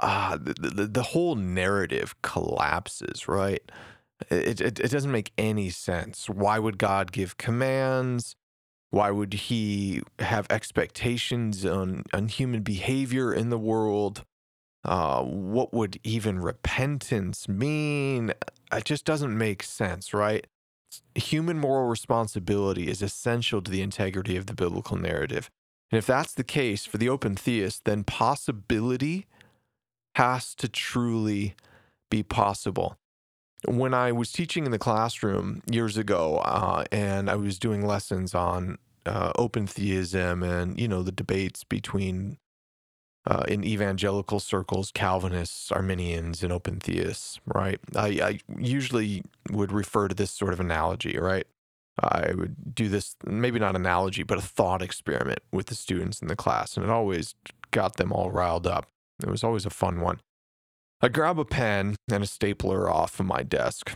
ah, 0.01 0.37
the, 0.39 0.53
the, 0.53 0.87
the 0.87 1.03
whole 1.03 1.35
narrative 1.35 2.15
collapses, 2.21 3.27
right? 3.27 3.61
It, 4.29 4.61
it, 4.61 4.79
it 4.79 4.91
doesn't 4.91 5.11
make 5.11 5.31
any 5.37 5.69
sense. 5.69 6.29
Why 6.29 6.59
would 6.59 6.77
God 6.77 7.11
give 7.11 7.37
commands? 7.37 8.35
Why 8.89 9.09
would 9.11 9.33
he 9.33 10.01
have 10.19 10.47
expectations 10.49 11.65
on, 11.65 12.03
on 12.13 12.27
human 12.27 12.61
behavior 12.61 13.33
in 13.33 13.49
the 13.49 13.57
world? 13.57 14.23
Uh, 14.85 15.23
what 15.23 15.73
would 15.73 15.99
even 16.03 16.39
repentance 16.39 17.47
mean? 17.47 18.33
It 18.71 18.85
just 18.85 19.05
doesn't 19.05 19.35
make 19.35 19.63
sense, 19.63 20.13
right? 20.13 20.45
Human 21.15 21.57
moral 21.57 21.87
responsibility 21.87 22.87
is 22.87 23.01
essential 23.01 23.61
to 23.61 23.71
the 23.71 23.81
integrity 23.81 24.37
of 24.37 24.45
the 24.45 24.53
biblical 24.53 24.97
narrative. 24.97 25.49
And 25.91 25.97
if 25.97 26.05
that's 26.05 26.33
the 26.33 26.43
case 26.43 26.85
for 26.85 26.97
the 26.97 27.09
open 27.09 27.35
theist, 27.35 27.85
then 27.85 28.03
possibility 28.03 29.25
has 30.15 30.55
to 30.55 30.67
truly 30.67 31.55
be 32.09 32.23
possible. 32.23 32.97
When 33.65 33.93
I 33.93 34.11
was 34.11 34.31
teaching 34.31 34.65
in 34.65 34.71
the 34.71 34.79
classroom 34.79 35.61
years 35.71 35.97
ago, 35.97 36.37
uh, 36.37 36.83
and 36.91 37.29
I 37.29 37.35
was 37.35 37.57
doing 37.57 37.85
lessons 37.85 38.35
on 38.35 38.77
uh, 39.05 39.31
open 39.37 39.67
theism 39.67 40.43
and 40.43 40.79
you 40.79 40.87
know 40.87 41.03
the 41.03 41.11
debates 41.11 41.63
between 41.63 42.37
uh, 43.25 43.43
in 43.47 43.63
evangelical 43.63 44.39
circles, 44.39 44.91
Calvinists, 44.91 45.71
Arminians, 45.71 46.43
and 46.43 46.51
open 46.51 46.79
theists, 46.79 47.39
right? 47.45 47.79
I, 47.95 48.07
I 48.07 48.39
usually 48.57 49.23
would 49.49 49.71
refer 49.71 50.09
to 50.09 50.15
this 50.15 50.31
sort 50.31 50.53
of 50.53 50.59
analogy, 50.59 51.17
right? 51.17 51.47
I 52.01 52.33
would 52.33 52.75
do 52.75 52.89
this, 52.89 53.15
maybe 53.25 53.59
not 53.59 53.75
analogy, 53.75 54.23
but 54.23 54.39
a 54.39 54.41
thought 54.41 54.81
experiment 54.81 55.39
with 55.51 55.67
the 55.67 55.75
students 55.75 56.21
in 56.21 56.27
the 56.27 56.35
class, 56.35 56.75
and 56.75 56.85
it 56.85 56.89
always 56.89 57.35
got 57.71 57.95
them 57.97 58.11
all 58.11 58.31
riled 58.31 58.67
up. 58.67 58.87
It 59.21 59.29
was 59.29 59.43
always 59.43 59.65
a 59.65 59.69
fun 59.69 59.99
one. 59.99 60.19
I'd 61.01 61.13
grab 61.13 61.37
a 61.37 61.45
pen 61.45 61.95
and 62.09 62.23
a 62.23 62.27
stapler 62.27 62.89
off 62.89 63.19
of 63.19 63.25
my 63.25 63.43
desk, 63.43 63.95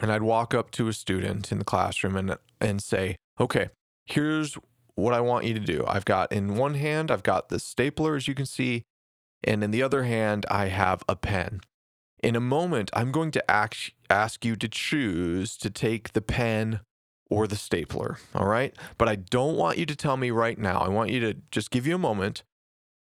and 0.00 0.10
I'd 0.10 0.22
walk 0.22 0.54
up 0.54 0.70
to 0.72 0.88
a 0.88 0.92
student 0.92 1.52
in 1.52 1.58
the 1.58 1.64
classroom 1.64 2.16
and, 2.16 2.38
and 2.60 2.82
say, 2.82 3.16
okay, 3.38 3.68
here's 4.06 4.56
what 4.94 5.14
I 5.14 5.20
want 5.20 5.44
you 5.44 5.54
to 5.54 5.60
do. 5.60 5.84
I've 5.86 6.04
got 6.06 6.32
in 6.32 6.56
one 6.56 6.74
hand, 6.74 7.10
I've 7.10 7.22
got 7.22 7.50
the 7.50 7.60
stapler, 7.60 8.16
as 8.16 8.26
you 8.26 8.34
can 8.34 8.46
see, 8.46 8.82
and 9.44 9.62
in 9.62 9.70
the 9.70 9.82
other 9.82 10.04
hand, 10.04 10.46
I 10.50 10.66
have 10.66 11.02
a 11.08 11.14
pen. 11.14 11.60
In 12.22 12.34
a 12.34 12.40
moment, 12.40 12.90
I'm 12.94 13.12
going 13.12 13.30
to 13.32 13.50
ask, 13.50 13.92
ask 14.10 14.44
you 14.44 14.56
to 14.56 14.68
choose 14.68 15.56
to 15.58 15.70
take 15.70 16.14
the 16.14 16.20
pen 16.20 16.80
or 17.30 17.46
the 17.46 17.54
stapler, 17.54 18.18
all 18.34 18.46
right? 18.46 18.74
But 18.96 19.08
I 19.08 19.16
don't 19.16 19.56
want 19.56 19.78
you 19.78 19.86
to 19.86 19.94
tell 19.94 20.16
me 20.16 20.30
right 20.30 20.58
now. 20.58 20.78
I 20.78 20.88
want 20.88 21.10
you 21.10 21.20
to 21.20 21.34
just 21.50 21.70
give 21.70 21.86
you 21.86 21.94
a 21.94 21.98
moment 21.98 22.42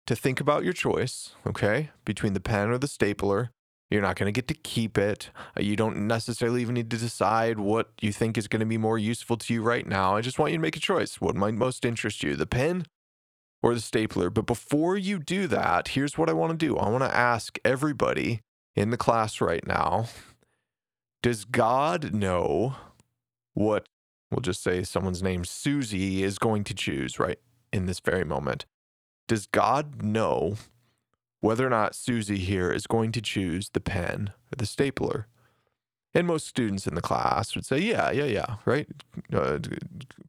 to 0.07 0.17
think 0.17 0.41
about 0.41 0.65
your 0.65 0.73
choice, 0.73 1.35
okay, 1.47 1.91
between 2.05 2.33
the 2.33 2.41
pen 2.41 2.71
or 2.71 2.79
the 2.79 2.89
stapler. 2.89 3.51
You're 3.91 4.03
not 4.03 4.17
going 4.17 4.27
to 4.27 4.33
get 4.33 4.49
to 4.49 4.55
keep 4.55 4.99
it. 4.99 5.31
Uh, 5.57 5.63
you 5.63 5.77
don't 5.77 6.09
necessarily 6.09 6.61
even 6.61 6.75
need 6.75 6.91
to 6.91 6.97
decide 6.97 7.61
what 7.61 7.91
you 8.01 8.13
think 8.13 8.37
is 8.37 8.49
going 8.49 8.61
to 8.61 8.67
be 8.67 8.79
more 8.79 8.99
useful 8.99 9.37
to 9.37 9.55
you 9.55 9.63
right 9.63 9.87
now. 9.87 10.17
I 10.17 10.23
just 10.23 10.39
want 10.39 10.51
you 10.53 10.59
to 10.59 10.63
make 10.63 10.77
a 10.77 10.81
choice. 10.81 11.21
What 11.21 11.37
might 11.37 11.55
most 11.55 11.85
interest 11.85 12.23
you, 12.25 12.35
the 12.35 12.47
pen 12.47 12.87
or 13.63 13.75
the 13.75 13.81
stapler? 13.81 14.29
But 14.29 14.47
before 14.47 14.97
you 14.97 15.21
do 15.21 15.47
that, 15.49 15.89
here's 15.89 16.19
what 16.19 16.29
I 16.29 16.33
want 16.33 16.59
to 16.59 16.67
do 16.67 16.77
I 16.77 16.89
want 16.89 17.05
to 17.05 17.17
ask 17.17 17.59
everybody 17.65 18.41
in 18.75 18.91
the 18.91 18.97
class 18.97 19.41
right 19.41 19.65
now 19.67 20.09
Does 21.23 21.45
God 21.45 22.13
know 22.13 22.75
what, 23.55 23.87
we'll 24.33 24.41
just 24.41 24.65
say 24.65 24.83
someone's 24.83 25.23
name, 25.23 25.45
Susie, 25.45 26.25
is 26.25 26.39
going 26.39 26.65
to 26.65 26.75
choose 26.75 27.21
right 27.21 27.39
in 27.73 27.87
this 27.87 28.01
very 28.01 28.25
moment? 28.25 28.67
Does 29.26 29.47
God 29.47 30.02
know 30.02 30.56
whether 31.47 31.66
or 31.66 31.71
not 31.71 31.95
Susie 31.95 32.38
here 32.38 32.73
is 32.73 32.87
going 32.87 33.12
to 33.12 33.21
choose 33.21 33.71
the 33.71 33.80
pen 33.80 34.33
or 34.52 34.56
the 34.56 34.66
stapler. 34.66 35.28
And 36.14 36.26
most 36.26 36.47
students 36.47 36.87
in 36.87 36.95
the 36.95 37.02
class 37.02 37.54
would 37.54 37.66
say, 37.66 37.78
yeah, 37.78 38.11
yeah, 38.11 38.25
yeah, 38.25 38.56
right? 38.64 38.88
Uh, 39.33 39.59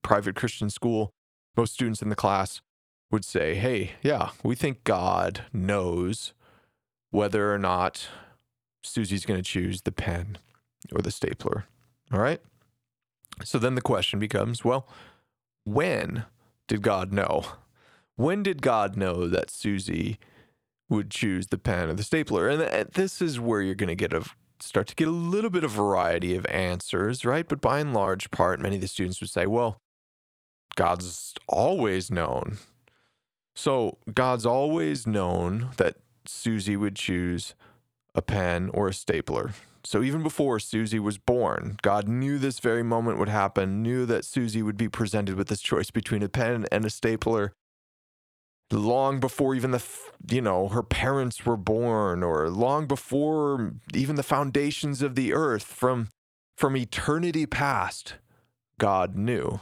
private 0.04 0.36
Christian 0.36 0.70
school, 0.70 1.12
most 1.56 1.74
students 1.74 2.02
in 2.02 2.10
the 2.10 2.16
class 2.16 2.62
would 3.10 3.24
say, 3.24 3.56
hey, 3.56 3.94
yeah, 4.04 4.30
we 4.44 4.54
think 4.54 4.84
God 4.84 5.46
knows 5.54 6.34
whether 7.10 7.54
or 7.54 7.58
not 7.58 8.10
Susie's 8.84 9.26
going 9.26 9.42
to 9.42 9.50
choose 9.50 9.82
the 9.82 9.92
pen 9.92 10.38
or 10.94 11.02
the 11.02 11.12
stapler. 11.12 11.66
All 12.12 12.20
right? 12.20 12.42
So 13.44 13.58
then 13.58 13.76
the 13.76 13.82
question 13.82 14.20
becomes, 14.20 14.66
well, 14.66 14.88
when 15.64 16.26
did 16.68 16.82
God 16.82 17.14
know? 17.14 17.46
When 18.18 18.44
did 18.44 18.62
God 18.62 18.98
know 18.98 19.28
that 19.28 19.50
Susie 19.50 20.20
would 20.90 21.12
choose 21.12 21.48
the 21.48 21.58
pen 21.58 21.90
or 21.90 21.94
the 21.94 22.04
stapler. 22.04 22.48
And 22.48 22.62
uh, 22.62 22.86
this 22.94 23.22
is 23.22 23.40
where 23.40 23.62
you're 23.62 23.76
going 23.76 23.88
to 23.90 23.96
get 23.96 24.14
a 24.14 24.24
start 24.60 24.88
to 24.88 24.96
get 24.96 25.08
a 25.08 25.12
little 25.12 25.50
bit 25.50 25.64
of 25.64 25.72
variety 25.72 26.36
of 26.36 26.46
answers, 26.48 27.26
right? 27.26 27.48
But 27.48 27.62
by 27.62 27.80
and 27.80 27.94
large 27.94 28.32
part, 28.32 28.60
many 28.60 28.76
of 28.76 28.82
the 28.82 28.88
students 28.88 29.22
would 29.22 29.30
say, 29.30 29.46
well, 29.46 29.82
God's 30.76 31.36
always 31.48 32.10
known. 32.10 32.58
So 33.56 33.98
God's 34.14 34.46
always 34.46 35.06
known 35.06 35.70
that 35.78 35.96
Susie 36.26 36.78
would 36.78 36.96
choose 36.96 37.56
a 38.16 38.22
pen 38.22 38.70
or 38.74 38.88
a 38.88 38.94
stapler. 38.94 39.52
So 39.84 40.04
even 40.04 40.22
before 40.22 40.60
Susie 40.60 41.00
was 41.00 41.18
born, 41.18 41.78
God 41.82 42.08
knew 42.08 42.38
this 42.38 42.60
very 42.60 42.84
moment 42.84 43.20
would 43.20 43.30
happen, 43.30 43.82
knew 43.82 44.06
that 44.06 44.26
Susie 44.26 44.62
would 44.62 44.78
be 44.78 44.90
presented 44.90 45.36
with 45.36 45.48
this 45.48 45.62
choice 45.62 45.92
between 45.92 46.24
a 46.24 46.30
pen 46.30 46.66
and 46.72 46.86
a 46.86 46.90
stapler 46.90 47.54
long 48.72 49.20
before 49.20 49.56
even 49.56 49.72
the 49.72 49.84
you 50.30 50.42
know 50.42 50.68
her 50.68 50.84
parents 50.84 51.46
were 51.46 51.58
born 51.58 52.24
or 52.24 52.50
long 52.50 52.86
before 52.86 53.74
even 53.94 54.16
the 54.16 54.24
foundations 54.24 55.02
of 55.02 55.16
the 55.16 55.34
earth 55.34 55.64
from 55.64 56.10
from 56.58 56.76
eternity 56.76 57.46
past 57.46 58.16
god 58.80 59.16
knew. 59.16 59.60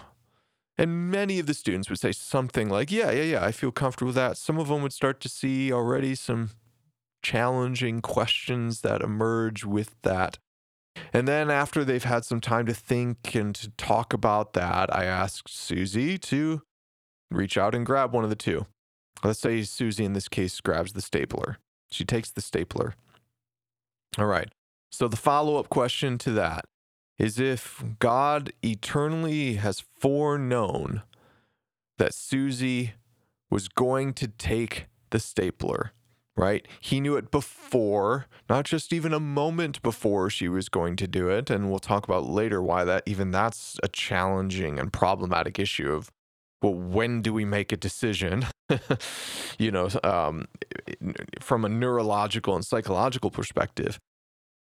And 0.78 1.10
many 1.10 1.40
of 1.40 1.46
the 1.46 1.54
students 1.54 1.90
would 1.90 2.00
say 2.00 2.12
something 2.12 2.70
like 2.70 2.92
yeah 2.92 3.12
yeah 3.12 3.24
yeah 3.24 3.46
i 3.46 3.52
feel 3.52 3.72
comfortable 3.72 4.08
with 4.08 4.16
that. 4.16 4.38
Some 4.38 4.58
of 4.58 4.68
them 4.68 4.82
would 4.82 4.94
start 4.94 5.20
to 5.22 5.30
see 5.30 5.72
already 5.72 6.16
some 6.16 6.52
challenging 7.22 8.02
questions 8.02 8.82
that 8.82 9.02
emerge 9.02 9.66
with 9.66 9.96
that. 10.04 10.38
And 11.12 11.28
then 11.28 11.50
after 11.50 11.84
they've 11.84 12.04
had 12.04 12.24
some 12.24 12.40
time 12.40 12.66
to 12.68 12.74
think 12.74 13.36
and 13.36 13.54
to 13.56 13.70
talk 13.72 14.14
about 14.14 14.54
that 14.54 14.94
i 14.96 15.04
asked 15.06 15.50
susie 15.50 16.18
to 16.18 16.62
reach 17.30 17.58
out 17.58 17.76
and 17.76 17.86
grab 17.86 18.14
one 18.14 18.24
of 18.24 18.30
the 18.30 18.36
two 18.36 18.66
Let's 19.24 19.40
say 19.40 19.64
Susie 19.64 20.06
in 20.06 20.14
this 20.14 20.28
case 20.28 20.60
grabs 20.62 20.94
the 20.94 21.02
stapler. 21.02 21.58
She 21.90 22.06
takes 22.06 22.32
the 22.32 22.42
stapler. 22.42 22.96
All 24.18 24.26
right. 24.26 24.52
So 24.92 25.08
the 25.08 25.18
follow 25.18 25.58
up 25.58 25.70
question 25.70 26.18
to 26.20 26.32
that 26.32 26.66
is 27.18 27.40
if 27.40 27.84
God 28.00 28.52
eternally 28.64 29.56
has 29.56 29.80
foreknown 29.80 31.02
that 31.98 32.14
Susie 32.14 32.94
was 33.50 33.68
going 33.68 34.14
to 34.14 34.28
take 34.28 34.88
the 35.12 35.20
stapler, 35.20 35.92
right? 36.36 36.68
He 36.82 37.00
knew 37.00 37.16
it 37.16 37.32
before, 37.32 38.26
not 38.50 38.66
just 38.66 38.92
even 38.92 39.14
a 39.14 39.20
moment 39.20 39.82
before 39.82 40.30
she 40.30 40.50
was 40.50 40.68
going 40.68 40.98
to 40.98 41.08
do 41.08 41.30
it. 41.30 41.50
And 41.50 41.70
we'll 41.70 41.80
talk 41.80 42.04
about 42.04 42.26
later 42.26 42.62
why 42.62 42.84
that 42.84 43.04
even 43.06 43.32
that's 43.32 43.80
a 43.82 43.88
challenging 43.88 44.78
and 44.78 44.92
problematic 44.92 45.58
issue 45.58 45.92
of 45.92 46.12
well, 46.62 46.74
when 46.74 47.22
do 47.22 47.34
we 47.34 47.46
make 47.46 47.72
a 47.72 47.78
decision? 47.78 48.46
you 49.60 49.72
know, 49.72 49.90
um, 50.04 50.48
from 51.40 51.66
a 51.66 51.70
neurological 51.70 52.56
and 52.56 52.66
psychological 52.66 53.30
perspective. 53.30 54.00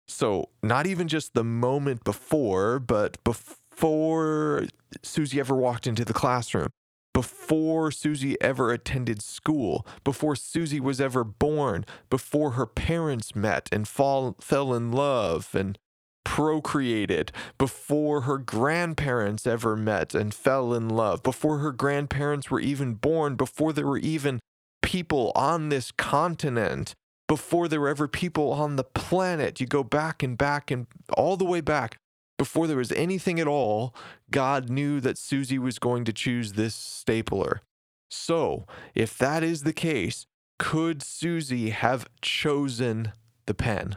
So, 0.07 0.49
not 0.61 0.85
even 0.85 1.07
just 1.07 1.33
the 1.33 1.43
moment 1.43 2.03
before, 2.03 2.79
but 2.79 3.23
before 3.23 4.65
Susie 5.01 5.39
ever 5.39 5.55
walked 5.55 5.87
into 5.87 6.05
the 6.05 6.13
classroom, 6.13 6.69
before 7.13 7.91
Susie 7.91 8.39
ever 8.41 8.71
attended 8.71 9.21
school, 9.21 9.87
before 10.03 10.35
Susie 10.35 10.81
was 10.81 10.99
ever 10.99 11.23
born, 11.23 11.85
before 12.09 12.51
her 12.51 12.65
parents 12.65 13.35
met 13.35 13.69
and 13.71 13.87
fall, 13.87 14.35
fell 14.41 14.73
in 14.73 14.91
love 14.91 15.55
and 15.55 15.79
procreated 16.25 17.31
before 17.57 18.21
her 18.21 18.37
grandparents 18.37 19.47
ever 19.47 19.77
met 19.77 20.13
and 20.13 20.33
fell 20.33 20.73
in 20.73 20.89
love, 20.89 21.23
before 21.23 21.59
her 21.59 21.71
grandparents 21.71 22.51
were 22.51 22.59
even 22.59 22.95
born, 22.95 23.35
before 23.35 23.71
there 23.71 23.87
were 23.87 23.99
even 23.99 24.41
people 24.81 25.31
on 25.35 25.69
this 25.69 25.91
continent, 25.91 26.93
before 27.29 27.69
there 27.69 27.79
were 27.79 27.87
ever 27.87 28.09
people 28.09 28.51
on 28.51 28.75
the 28.75 28.83
planet. 28.83 29.61
You 29.61 29.67
go 29.67 29.83
back 29.83 30.21
and 30.21 30.37
back 30.37 30.69
and 30.69 30.87
all 31.13 31.37
the 31.37 31.45
way 31.45 31.61
back. 31.61 31.97
Before 32.37 32.67
there 32.67 32.75
was 32.75 32.91
anything 32.91 33.39
at 33.39 33.47
all, 33.47 33.95
God 34.29 34.69
knew 34.69 34.99
that 34.99 35.17
Susie 35.17 35.57
was 35.57 35.79
going 35.79 36.03
to 36.03 36.11
choose 36.11 36.53
this 36.53 36.75
stapler. 36.75 37.61
So, 38.09 38.65
if 38.93 39.17
that 39.17 39.41
is 39.41 39.63
the 39.63 39.73
case, 39.73 40.25
could 40.59 41.01
Susie 41.01 41.69
have 41.69 42.07
chosen 42.21 43.13
the 43.45 43.53
pen? 43.53 43.95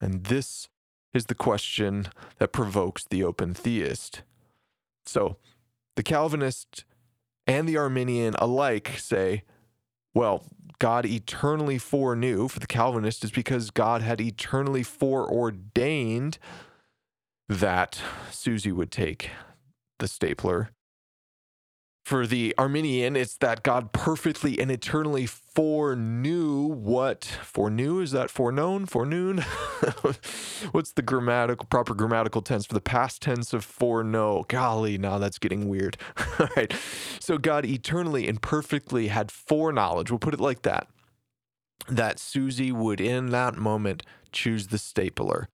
And 0.00 0.24
this 0.24 0.68
is 1.14 1.26
the 1.26 1.34
question 1.34 2.08
that 2.38 2.52
provokes 2.52 3.04
the 3.04 3.24
open 3.24 3.54
theist. 3.54 4.22
So, 5.04 5.36
the 5.94 6.02
Calvinist 6.02 6.84
and 7.46 7.68
the 7.68 7.76
Arminian 7.76 8.34
alike 8.38 8.94
say, 8.98 9.44
well, 10.14 10.44
God 10.78 11.06
eternally 11.06 11.78
foreknew. 11.78 12.48
For 12.48 12.60
the 12.60 12.66
Calvinist, 12.66 13.24
is 13.24 13.30
because 13.30 13.70
God 13.70 14.02
had 14.02 14.20
eternally 14.20 14.82
foreordained 14.82 16.38
that 17.48 18.00
Susie 18.30 18.72
would 18.72 18.90
take 18.90 19.30
the 19.98 20.08
stapler 20.08 20.70
for 22.06 22.24
the 22.24 22.54
Arminian, 22.56 23.16
it's 23.16 23.36
that 23.38 23.64
God 23.64 23.90
perfectly 23.90 24.60
and 24.60 24.70
eternally 24.70 25.26
foreknew 25.26 26.62
what 26.62 27.24
foreknew 27.24 27.98
is 27.98 28.12
that 28.12 28.30
foreknown 28.30 28.86
forenoon? 28.86 29.38
What's 30.70 30.92
the 30.92 31.02
grammatical 31.02 31.66
proper 31.66 31.94
grammatical 31.94 32.42
tense 32.42 32.64
for 32.64 32.74
the 32.74 32.80
past 32.80 33.22
tense 33.22 33.52
of 33.52 33.64
foreknow? 33.64 34.44
Golly, 34.46 34.98
now 34.98 35.18
that's 35.18 35.40
getting 35.40 35.68
weird. 35.68 35.96
All 36.38 36.48
right, 36.56 36.72
so 37.18 37.38
God 37.38 37.64
eternally 37.66 38.28
and 38.28 38.40
perfectly 38.40 39.08
had 39.08 39.32
foreknowledge. 39.32 40.08
We'll 40.08 40.20
put 40.20 40.34
it 40.34 40.38
like 40.38 40.62
that. 40.62 40.86
That 41.88 42.20
Susie 42.20 42.70
would, 42.70 43.00
in 43.00 43.30
that 43.30 43.56
moment, 43.56 44.04
choose 44.30 44.68
the 44.68 44.78
stapler. 44.78 45.48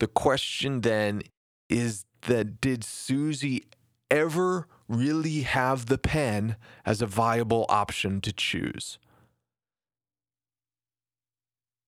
The 0.00 0.08
question 0.08 0.82
then 0.82 1.22
is 1.70 2.04
that 2.26 2.60
did 2.60 2.84
Susie 2.84 3.64
ever 4.10 4.68
really 4.88 5.42
have 5.42 5.86
the 5.86 5.98
pen 5.98 6.56
as 6.84 7.00
a 7.00 7.06
viable 7.06 7.66
option 7.68 8.20
to 8.22 8.32
choose. 8.32 8.98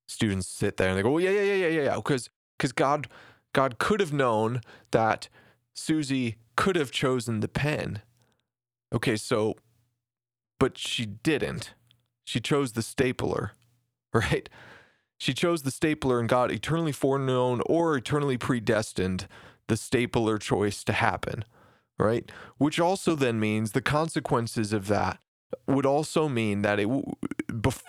Students 0.08 0.46
sit 0.46 0.76
there 0.76 0.88
and 0.88 0.98
they 0.98 1.02
go, 1.02 1.10
well, 1.10 1.22
yeah, 1.22 1.30
yeah, 1.30 1.42
yeah, 1.42 1.54
yeah, 1.54 1.68
yeah, 1.68 1.82
yeah, 1.82 1.96
because 1.96 2.30
because 2.56 2.72
God 2.72 3.08
God 3.52 3.78
could 3.78 4.00
have 4.00 4.12
known 4.12 4.60
that 4.92 5.28
Susie 5.74 6.36
could 6.56 6.76
have 6.76 6.90
chosen 6.90 7.40
the 7.40 7.48
pen. 7.48 8.02
Okay, 8.94 9.16
so 9.16 9.56
but 10.58 10.78
she 10.78 11.06
didn't. 11.06 11.74
She 12.24 12.40
chose 12.40 12.72
the 12.72 12.82
stapler, 12.82 13.52
right? 14.14 14.48
She 15.18 15.32
chose 15.32 15.62
the 15.62 15.70
stapler 15.70 16.20
and 16.20 16.28
God 16.28 16.50
eternally 16.50 16.92
foreknown 16.92 17.62
or 17.66 17.96
eternally 17.96 18.36
predestined 18.36 19.26
the 19.68 19.76
stapler 19.76 20.38
choice 20.38 20.84
to 20.84 20.92
happen, 20.92 21.44
right? 21.98 22.30
Which 22.58 22.80
also 22.80 23.14
then 23.14 23.40
means 23.40 23.72
the 23.72 23.82
consequences 23.82 24.72
of 24.72 24.88
that 24.88 25.18
would 25.66 25.86
also 25.86 26.28
mean 26.28 26.62
that 26.62 26.80
it 26.80 26.88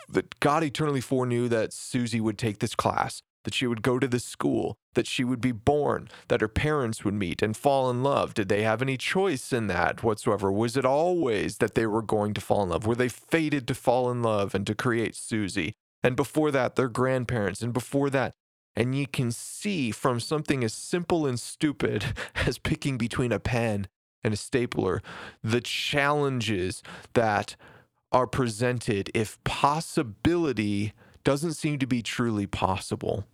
that 0.10 0.40
God 0.40 0.64
eternally 0.64 1.02
foreknew 1.02 1.48
that 1.50 1.74
Susie 1.74 2.22
would 2.22 2.38
take 2.38 2.60
this 2.60 2.76
class, 2.76 3.22
that 3.44 3.54
she 3.54 3.68
would 3.68 3.82
go 3.82 4.00
to 4.00 4.08
this 4.08 4.24
school, 4.24 4.78
that 4.94 5.08
she 5.08 5.24
would 5.24 5.42
be 5.42 5.52
born, 5.52 6.10
that 6.28 6.42
her 6.42 6.48
parents 6.48 7.04
would 7.04 7.14
meet 7.14 7.42
and 7.42 7.58
fall 7.58 7.90
in 7.90 8.04
love. 8.04 8.34
Did 8.34 8.50
they 8.50 8.64
have 8.64 8.82
any 8.82 8.98
choice 8.98 9.52
in 9.52 9.68
that 9.68 10.04
whatsoever? 10.04 10.52
Was 10.52 10.78
it 10.78 10.86
always 10.86 11.58
that 11.58 11.76
they 11.76 11.86
were 11.86 12.02
going 12.02 12.34
to 12.36 12.42
fall 12.42 12.64
in 12.64 12.70
love? 12.70 12.86
Were 12.86 12.96
they 12.96 13.10
fated 13.10 13.68
to 13.68 13.76
fall 13.76 14.12
in 14.12 14.22
love 14.22 14.56
and 14.56 14.66
to 14.68 14.76
create 14.76 15.16
Susie? 15.16 15.74
And 16.04 16.16
before 16.16 16.52
that, 16.52 16.76
their 16.76 16.90
grandparents, 16.90 17.62
and 17.62 17.74
before 17.74 18.10
that, 18.12 18.34
and 18.76 18.94
you 18.94 19.08
can 19.08 19.32
see 19.32 19.90
from 19.90 20.20
something 20.20 20.64
as 20.64 20.74
simple 20.74 21.26
and 21.26 21.40
stupid 21.40 22.06
as 22.36 22.60
picking 22.60 22.98
between 22.98 23.32
a 23.32 23.40
pen 23.40 23.88
and 24.24 24.34
a 24.34 24.38
stapler 24.38 25.02
the 25.44 25.62
challenges 25.62 26.84
that 27.14 27.56
are 28.12 28.28
presented 28.28 29.12
if 29.14 29.42
possibility 29.44 30.94
doesn't 31.24 31.54
seem 31.54 31.78
to 31.80 31.88
be 31.88 32.02
truly 32.02 32.48
possible. 32.48 33.26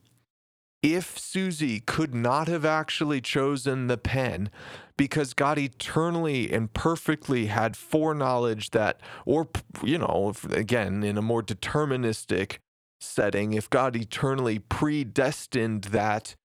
If 0.82 1.17
Susie 1.17 1.80
could 1.80 2.13
not 2.13 2.48
have 2.50 2.65
actually 2.65 3.22
chosen 3.22 3.88
the 3.88 3.98
pen 3.98 4.50
because 4.98 5.34
God 5.34 5.58
eternally 5.58 6.52
and 6.52 6.74
perfectly 6.74 7.46
had 7.46 7.78
foreknowledge 7.78 8.72
that, 8.72 9.00
or, 9.26 9.48
you 9.82 9.98
know, 9.98 10.34
again, 10.50 11.04
in 11.04 11.17
a 11.17 11.22
more 11.22 11.41
deterministic 11.41 12.58
setting, 13.00 13.54
if 13.54 13.69
God 13.69 13.96
eternally 13.96 14.60
predestined 14.60 15.86
that 15.86 16.36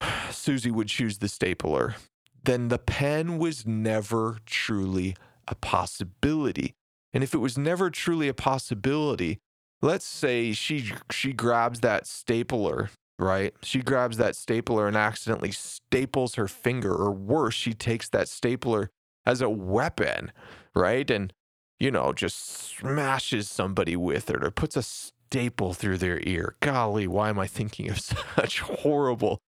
Susie 0.30 0.70
would 0.70 0.88
choose 0.88 1.18
the 1.18 1.28
stapler, 1.28 1.96
then 2.44 2.68
the 2.68 2.78
pen 2.78 3.38
was 3.38 3.66
never 3.66 4.38
truly 4.46 5.16
a 5.48 5.54
possibility. 5.54 6.74
And 7.12 7.22
if 7.22 7.34
it 7.34 7.38
was 7.38 7.56
never 7.56 7.90
truly 7.90 8.28
a 8.28 8.34
possibility, 8.34 9.38
let's 9.82 10.04
say 10.04 10.52
she 10.52 10.92
she 11.10 11.32
grabs 11.32 11.80
that 11.80 12.06
stapler, 12.06 12.90
right? 13.18 13.54
She 13.62 13.80
grabs 13.82 14.16
that 14.16 14.36
stapler 14.36 14.88
and 14.88 14.96
accidentally 14.96 15.52
staples 15.52 16.34
her 16.34 16.48
finger 16.48 16.92
or 16.92 17.12
worse, 17.12 17.54
she 17.54 17.72
takes 17.72 18.08
that 18.10 18.28
stapler 18.28 18.90
as 19.26 19.40
a 19.40 19.48
weapon, 19.48 20.32
right? 20.74 21.08
And 21.10 21.32
you 21.78 21.90
know, 21.90 22.12
just 22.12 22.38
smashes 22.38 23.50
somebody 23.50 23.96
with 23.96 24.30
it 24.30 24.42
or 24.42 24.50
puts 24.50 24.76
a 24.76 24.82
staple 24.82 25.74
through 25.74 25.98
their 25.98 26.20
ear. 26.22 26.54
Golly, 26.60 27.06
why 27.06 27.28
am 27.28 27.38
I 27.38 27.46
thinking 27.46 27.90
of 27.90 28.00
such 28.36 28.60
horrible 28.60 29.40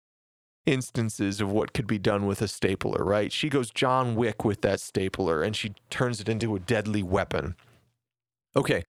instances 0.67 1.41
of 1.41 1.51
what 1.51 1.73
could 1.73 1.87
be 1.87 1.99
done 1.99 2.27
with 2.27 2.41
a 2.43 2.49
stapler, 2.49 3.05
right? 3.05 3.33
She 3.33 3.49
goes 3.49 3.71
John 3.71 4.15
Wick 4.15 4.45
with 4.45 4.61
that 4.63 4.81
stapler 4.81 5.43
and 5.43 5.55
she 5.55 5.75
turns 5.91 6.21
it 6.21 6.29
into 6.29 6.55
a 6.55 6.61
deadly 6.61 7.03
weapon. 7.03 7.55
Okay. 8.57 8.85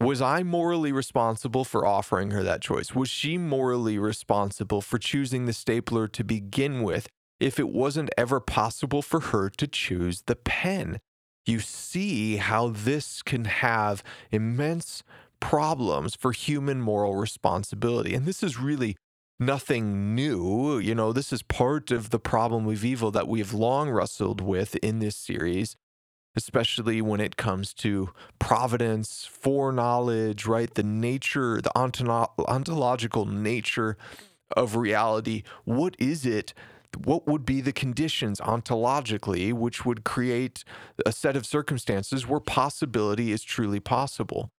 Was 0.00 0.20
I 0.20 0.42
morally 0.42 0.90
responsible 0.90 1.64
for 1.64 1.86
offering 1.86 2.32
her 2.32 2.42
that 2.42 2.60
choice? 2.60 2.94
Was 2.94 3.08
she 3.08 3.38
morally 3.38 3.98
responsible 3.98 4.80
for 4.80 4.98
choosing 4.98 5.44
the 5.46 5.52
stapler 5.52 6.08
to 6.08 6.24
begin 6.24 6.82
with 6.82 7.08
if 7.38 7.60
it 7.60 7.68
wasn't 7.68 8.10
ever 8.18 8.40
possible 8.40 9.02
for 9.02 9.20
her 9.20 9.48
to 9.48 9.66
choose 9.68 10.22
the 10.22 10.34
pen? 10.34 10.98
You 11.46 11.60
see 11.60 12.36
how 12.36 12.68
this 12.68 13.22
can 13.22 13.44
have 13.44 14.02
immense 14.30 15.02
problems 15.38 16.14
for 16.14 16.32
human 16.32 16.80
moral 16.80 17.16
responsibility. 17.16 18.14
And 18.14 18.26
this 18.26 18.42
is 18.42 18.58
really 18.58 18.96
nothing 19.44 20.14
new. 20.14 20.78
You 20.78 20.94
know, 20.94 21.12
this 21.12 21.32
is 21.32 21.42
part 21.42 21.90
of 21.90 22.10
the 22.10 22.18
problem 22.18 22.66
of 22.68 22.84
evil 22.84 23.10
that 23.10 23.28
we 23.28 23.38
have 23.40 23.52
long 23.52 23.90
wrestled 23.90 24.40
with 24.40 24.76
in 24.76 24.98
this 24.98 25.16
series, 25.16 25.76
especially 26.36 27.02
when 27.02 27.20
it 27.20 27.36
comes 27.36 27.74
to 27.74 28.10
providence, 28.38 29.24
foreknowledge, 29.24 30.46
right? 30.46 30.72
The 30.72 30.82
nature, 30.82 31.60
the 31.60 31.76
ontological 31.76 33.26
nature 33.26 33.96
of 34.56 34.76
reality. 34.76 35.42
What 35.64 35.96
is 35.98 36.24
it? 36.26 36.54
What 37.04 37.26
would 37.26 37.46
be 37.46 37.62
the 37.62 37.72
conditions 37.72 38.38
ontologically 38.40 39.52
which 39.54 39.86
would 39.86 40.04
create 40.04 40.62
a 41.06 41.12
set 41.12 41.36
of 41.36 41.46
circumstances 41.46 42.26
where 42.26 42.40
possibility 42.40 43.32
is 43.32 43.42
truly 43.42 43.80
possible? 43.80 44.50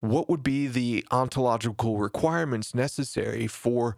What 0.00 0.28
would 0.28 0.42
be 0.42 0.66
the 0.66 1.04
ontological 1.10 1.98
requirements 1.98 2.74
necessary 2.74 3.46
for 3.46 3.96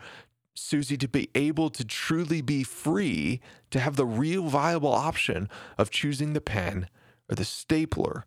Susie 0.54 0.96
to 0.96 1.08
be 1.08 1.30
able 1.34 1.70
to 1.70 1.84
truly 1.84 2.40
be 2.40 2.62
free 2.62 3.40
to 3.70 3.80
have 3.80 3.96
the 3.96 4.06
real 4.06 4.48
viable 4.48 4.92
option 4.92 5.48
of 5.78 5.90
choosing 5.90 6.32
the 6.32 6.40
pen 6.40 6.88
or 7.30 7.34
the 7.34 7.44
stapler. 7.44 8.26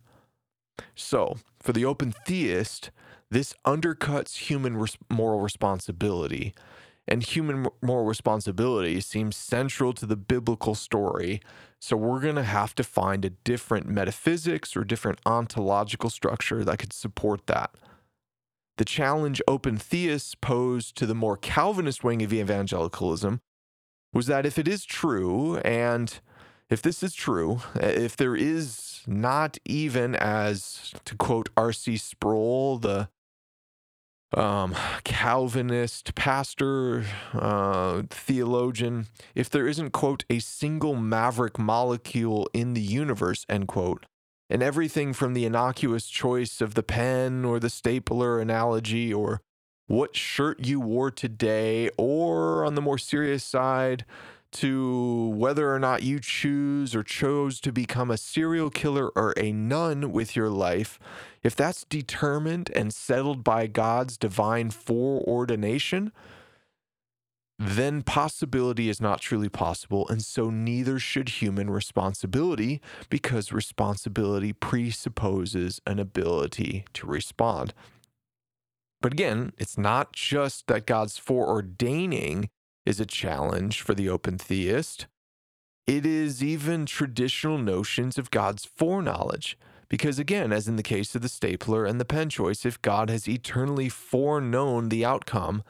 So, 0.94 1.36
for 1.60 1.72
the 1.72 1.84
open 1.84 2.12
theist, 2.26 2.90
this 3.30 3.54
undercuts 3.64 4.36
human 4.36 4.76
res- 4.76 4.98
moral 5.08 5.40
responsibility. 5.40 6.54
And 7.06 7.22
human 7.22 7.66
moral 7.82 8.06
responsibility 8.06 9.00
seems 9.00 9.36
central 9.36 9.92
to 9.94 10.06
the 10.06 10.16
biblical 10.16 10.74
story 10.74 11.40
so 11.84 11.98
we're 11.98 12.20
going 12.20 12.36
to 12.36 12.44
have 12.44 12.74
to 12.76 12.82
find 12.82 13.26
a 13.26 13.30
different 13.44 13.86
metaphysics 13.86 14.74
or 14.74 14.84
different 14.84 15.20
ontological 15.26 16.08
structure 16.08 16.64
that 16.64 16.78
could 16.78 16.94
support 16.94 17.46
that. 17.46 17.74
The 18.78 18.86
challenge 18.86 19.42
open 19.46 19.76
theists 19.76 20.34
posed 20.34 20.96
to 20.96 21.04
the 21.04 21.14
more 21.14 21.36
Calvinist 21.36 22.02
wing 22.02 22.22
of 22.22 22.32
evangelicalism 22.32 23.42
was 24.14 24.28
that 24.28 24.46
if 24.46 24.58
it 24.58 24.66
is 24.66 24.86
true, 24.86 25.58
and 25.58 26.18
if 26.70 26.80
this 26.80 27.02
is 27.02 27.12
true, 27.12 27.60
uh, 27.76 27.84
if 27.84 28.16
there 28.16 28.34
is 28.34 29.02
not 29.06 29.58
even 29.66 30.14
as, 30.14 30.94
to 31.04 31.14
quote 31.16 31.50
R.C. 31.54 31.98
Sproul, 31.98 32.78
the 32.78 33.10
um, 34.32 34.74
Calvinist 35.04 36.14
pastor, 36.14 37.04
uh, 37.34 38.02
theologian, 38.10 39.06
if 39.34 39.48
there 39.48 39.66
isn't, 39.66 39.90
quote, 39.90 40.24
a 40.28 40.38
single 40.38 40.94
maverick 40.94 41.58
molecule 41.58 42.48
in 42.52 42.74
the 42.74 42.80
universe, 42.80 43.44
end 43.48 43.68
quote, 43.68 44.06
and 44.50 44.62
everything 44.62 45.12
from 45.12 45.34
the 45.34 45.44
innocuous 45.44 46.06
choice 46.06 46.60
of 46.60 46.74
the 46.74 46.82
pen 46.82 47.44
or 47.44 47.60
the 47.60 47.70
stapler 47.70 48.40
analogy 48.40 49.12
or 49.12 49.40
what 49.86 50.16
shirt 50.16 50.64
you 50.64 50.80
wore 50.80 51.10
today, 51.10 51.90
or 51.98 52.64
on 52.64 52.74
the 52.74 52.80
more 52.80 52.98
serious 52.98 53.44
side, 53.44 54.04
to 54.54 55.28
whether 55.36 55.72
or 55.72 55.78
not 55.78 56.02
you 56.02 56.18
choose 56.20 56.94
or 56.94 57.02
chose 57.02 57.60
to 57.60 57.72
become 57.72 58.10
a 58.10 58.16
serial 58.16 58.70
killer 58.70 59.10
or 59.16 59.34
a 59.36 59.52
nun 59.52 60.12
with 60.12 60.34
your 60.34 60.48
life, 60.48 60.98
if 61.42 61.54
that's 61.54 61.84
determined 61.84 62.70
and 62.74 62.94
settled 62.94 63.44
by 63.44 63.66
God's 63.66 64.16
divine 64.16 64.70
foreordination, 64.70 66.12
then 67.58 68.02
possibility 68.02 68.88
is 68.88 69.00
not 69.00 69.20
truly 69.20 69.48
possible, 69.48 70.08
and 70.08 70.22
so 70.22 70.50
neither 70.50 70.98
should 70.98 71.28
human 71.28 71.70
responsibility, 71.70 72.80
because 73.08 73.52
responsibility 73.52 74.52
presupposes 74.52 75.80
an 75.86 75.98
ability 75.98 76.84
to 76.94 77.06
respond. 77.06 77.72
But 79.00 79.12
again, 79.12 79.52
it's 79.58 79.78
not 79.78 80.12
just 80.12 80.66
that 80.66 80.86
God's 80.86 81.20
foreordaining 81.20 82.48
is 82.84 83.00
a 83.00 83.06
challenge 83.06 83.80
for 83.80 83.94
the 83.94 84.08
open 84.08 84.38
theist. 84.38 85.06
It 85.86 86.06
is 86.06 86.42
even 86.42 86.86
traditional 86.86 87.58
notions 87.58 88.16
of 88.18 88.30
God's 88.30 88.64
foreknowledge. 88.64 89.58
Because 89.88 90.18
again, 90.18 90.52
as 90.52 90.66
in 90.66 90.76
the 90.76 90.82
case 90.82 91.14
of 91.14 91.22
the 91.22 91.28
stapler 91.28 91.84
and 91.84 92.00
the 92.00 92.04
pen 92.04 92.30
choice, 92.30 92.64
if 92.64 92.80
God 92.80 93.10
has 93.10 93.28
eternally 93.28 93.88
foreknown 93.88 94.88
the 94.88 95.04
outcome, 95.04 95.62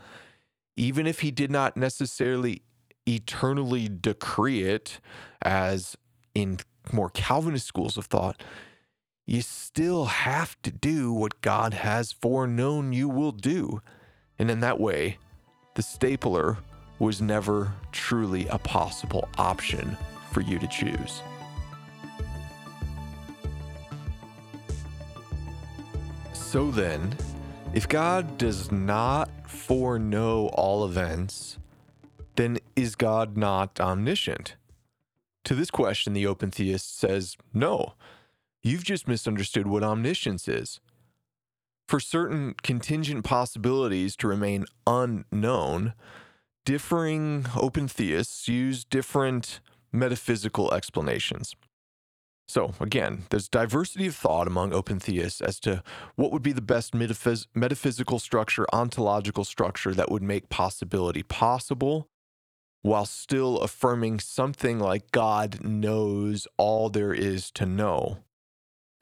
even 0.76 1.06
if 1.06 1.20
he 1.20 1.30
did 1.30 1.50
not 1.50 1.76
necessarily 1.76 2.62
eternally 3.06 3.88
decree 3.88 4.62
it, 4.62 5.00
as 5.42 5.96
in 6.34 6.58
more 6.92 7.10
Calvinist 7.10 7.66
schools 7.66 7.96
of 7.96 8.06
thought, 8.06 8.42
you 9.26 9.42
still 9.42 10.06
have 10.06 10.60
to 10.62 10.70
do 10.70 11.12
what 11.12 11.40
God 11.40 11.74
has 11.74 12.12
foreknown 12.12 12.92
you 12.92 13.08
will 13.08 13.32
do. 13.32 13.80
And 14.38 14.50
in 14.50 14.60
that 14.60 14.80
way, 14.80 15.18
the 15.74 15.82
stapler 15.82 16.58
was 16.98 17.20
never 17.20 17.72
truly 17.92 18.46
a 18.48 18.58
possible 18.58 19.28
option 19.38 19.96
for 20.32 20.40
you 20.40 20.58
to 20.58 20.66
choose. 20.66 21.22
So 26.32 26.70
then, 26.70 27.16
if 27.74 27.88
God 27.88 28.38
does 28.38 28.70
not 28.70 29.28
foreknow 29.50 30.46
all 30.48 30.84
events, 30.84 31.58
then 32.36 32.58
is 32.76 32.94
God 32.94 33.36
not 33.36 33.80
omniscient? 33.80 34.56
To 35.44 35.54
this 35.54 35.70
question, 35.70 36.12
the 36.12 36.26
open 36.26 36.50
theist 36.50 36.96
says, 36.98 37.36
no, 37.52 37.94
you've 38.62 38.84
just 38.84 39.08
misunderstood 39.08 39.66
what 39.66 39.82
omniscience 39.82 40.48
is. 40.48 40.80
for 41.86 42.00
certain 42.00 42.54
contingent 42.62 43.24
possibilities 43.24 44.16
to 44.16 44.28
remain 44.28 44.64
unknown, 44.86 45.94
differing 46.64 47.46
open 47.56 47.88
theists 47.88 48.48
use 48.48 48.84
different 48.84 49.60
metaphysical 49.92 50.72
explanations. 50.72 51.54
So, 52.46 52.74
again, 52.78 53.24
there's 53.30 53.48
diversity 53.48 54.06
of 54.06 54.16
thought 54.16 54.46
among 54.46 54.74
open 54.74 55.00
theists 55.00 55.40
as 55.40 55.58
to 55.60 55.82
what 56.14 56.30
would 56.30 56.42
be 56.42 56.52
the 56.52 56.60
best 56.60 56.92
metaphys- 56.92 57.46
metaphysical 57.54 58.18
structure, 58.18 58.66
ontological 58.72 59.44
structure 59.44 59.94
that 59.94 60.10
would 60.10 60.22
make 60.22 60.50
possibility 60.50 61.22
possible 61.22 62.08
while 62.82 63.06
still 63.06 63.60
affirming 63.60 64.20
something 64.20 64.78
like 64.78 65.10
God 65.10 65.64
knows 65.64 66.46
all 66.58 66.90
there 66.90 67.14
is 67.14 67.50
to 67.52 67.64
know. 67.64 68.18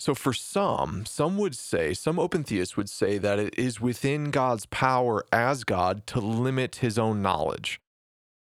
So, 0.03 0.17
for 0.17 0.33
some, 0.33 1.07
some 1.07 1.39
would 1.39 1.55
say, 1.55 1.95
some 1.95 2.19
open 2.19 2.43
theists 2.43 2.77
would 2.77 2.91
say 2.91 3.19
that 3.19 3.39
it 3.39 3.57
is 3.57 3.81
within 3.81 4.33
God's 4.33 4.67
power 4.67 5.25
as 5.31 5.63
God 5.63 6.09
to 6.09 6.19
limit 6.19 6.75
his 6.83 6.99
own 6.99 7.23
knowledge. 7.23 7.81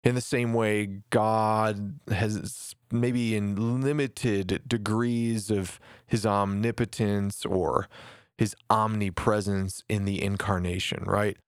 In 0.05 0.15
the 0.15 0.21
same 0.21 0.53
way, 0.53 1.01
God 1.09 1.99
has 2.11 2.75
maybe 2.93 3.35
in 3.35 3.83
limited 3.83 4.65
degrees 4.69 5.51
of 5.51 5.81
his 6.07 6.27
omnipotence 6.27 7.47
or 7.47 7.89
his 8.37 8.55
omnipresence 8.69 9.83
in 9.89 10.05
the 10.05 10.23
incarnation, 10.23 11.05
right? 11.07 11.39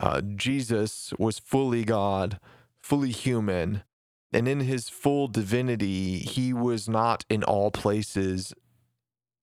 Uh, 0.00 0.20
Jesus 0.34 1.12
was 1.16 1.38
fully 1.38 1.84
God, 1.84 2.40
fully 2.82 3.12
human, 3.12 3.84
and 4.32 4.48
in 4.48 4.58
his 4.58 4.88
full 4.88 5.28
divinity, 5.28 6.18
he 6.18 6.52
was 6.52 6.88
not 6.88 7.24
in 7.30 7.44
all 7.44 7.70
places 7.70 8.52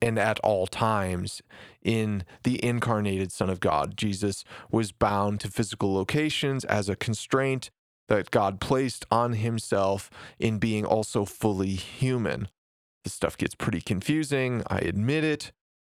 and 0.02 0.18
at 0.18 0.40
all 0.40 0.68
times 0.68 1.42
in 1.82 2.24
the 2.44 2.64
incarnated 2.64 3.32
Son 3.32 3.50
of 3.50 3.60
God. 3.60 3.96
Jesus 3.96 4.44
was 4.72 4.92
bound 4.92 5.40
to 5.42 5.50
physical 5.50 5.94
locations 5.94 6.66
as 6.66 6.90
a 6.90 6.96
constraint 6.96 7.70
that 8.08 8.32
God 8.32 8.60
placed 8.60 9.06
on 9.12 9.34
himself 9.34 10.10
in 10.40 10.60
being 10.60 10.86
also 10.86 11.24
fully 11.24 11.76
human. 11.76 12.50
This 13.04 13.14
stuff 13.14 13.38
gets 13.38 13.56
pretty 13.56 13.82
confusing, 13.82 14.64
I 14.68 14.80
admit 14.80 15.24
it. 15.24 15.52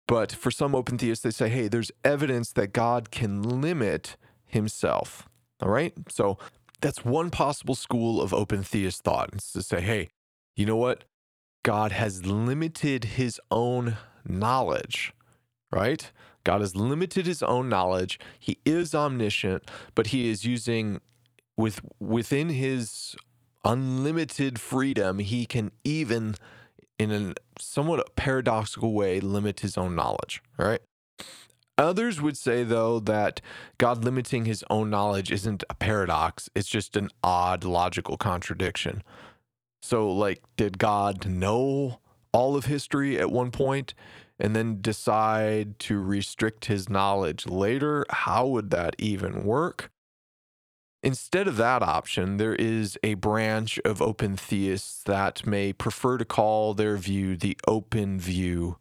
But 0.08 0.32
for 0.32 0.52
some 0.52 0.76
open 0.76 0.98
theists, 0.98 1.24
they 1.24 1.32
say, 1.32 1.50
hey, 1.50 1.68
there's 1.68 1.92
evidence 2.04 2.52
that 2.54 2.74
God 2.74 3.10
can 3.12 3.42
limit 3.42 4.18
himself. 4.46 5.28
All 5.62 5.70
right. 5.70 5.94
So 6.10 6.38
that's 6.82 7.04
one 7.04 7.32
possible 7.32 7.76
school 7.76 8.22
of 8.22 8.34
open 8.34 8.64
theist 8.64 9.04
thought. 9.04 9.32
It's 9.34 9.52
to 9.54 9.64
say, 9.64 9.82
hey, 9.82 10.10
you 10.56 10.66
know 10.66 10.76
what? 10.76 11.06
God 11.66 11.94
has 11.94 12.28
limited 12.28 13.06
his 13.06 13.42
own 13.50 13.98
knowledge, 14.24 15.14
right? 15.72 16.12
God 16.44 16.62
has 16.62 16.76
limited 16.76 17.26
his 17.26 17.42
own 17.42 17.70
knowledge. 17.70 18.20
He 18.40 18.60
is 18.66 18.94
omniscient, 18.94 19.64
but 19.96 20.08
he 20.08 20.30
is 20.30 20.46
using 20.46 21.02
with 21.58 21.82
within 22.00 22.50
his 22.50 23.16
unlimited 23.64 24.60
freedom, 24.60 25.18
he 25.18 25.48
can 25.48 25.72
even 25.84 26.36
in 27.00 27.12
a 27.12 27.34
somewhat 27.60 28.16
paradoxical 28.16 28.94
way 28.94 29.20
limit 29.20 29.62
his 29.62 29.76
own 29.76 29.96
knowledge, 29.96 30.44
right? 30.60 30.82
Others 31.80 32.22
would 32.22 32.38
say, 32.38 32.64
though, 32.64 33.00
that 33.00 33.42
God 33.80 34.04
limiting 34.06 34.46
his 34.46 34.64
own 34.70 34.92
knowledge 34.92 35.32
isn't 35.32 35.64
a 35.68 35.74
paradox, 35.74 36.48
it's 36.54 36.70
just 36.70 36.96
an 36.96 37.10
odd 37.24 37.64
logical 37.64 38.18
contradiction. 38.18 39.02
So, 39.86 40.12
like, 40.12 40.42
did 40.58 40.80
God 40.80 41.28
know 41.28 42.00
all 42.32 42.56
of 42.56 42.66
history 42.66 43.20
at 43.20 43.30
one 43.30 43.52
point 43.52 43.94
and 44.40 44.56
then 44.56 44.82
decide 44.82 45.78
to 45.82 46.00
restrict 46.00 46.66
his 46.66 46.90
knowledge 46.90 47.46
later? 47.46 48.04
How 48.10 48.48
would 48.48 48.72
that 48.72 48.96
even 48.98 49.44
work? 49.44 49.92
Instead 51.04 51.48
of 51.48 51.58
that 51.58 51.84
option, 51.84 52.38
there 52.38 52.56
is 52.56 52.98
a 53.04 53.14
branch 53.14 53.80
of 53.86 54.02
open 54.02 54.36
theists 54.36 55.04
that 55.04 55.46
may 55.46 55.72
prefer 55.72 56.18
to 56.18 56.26
call 56.26 56.74
their 56.74 56.98
view 56.98 57.38
the 57.38 57.56
open 57.68 58.20
view 58.20 58.78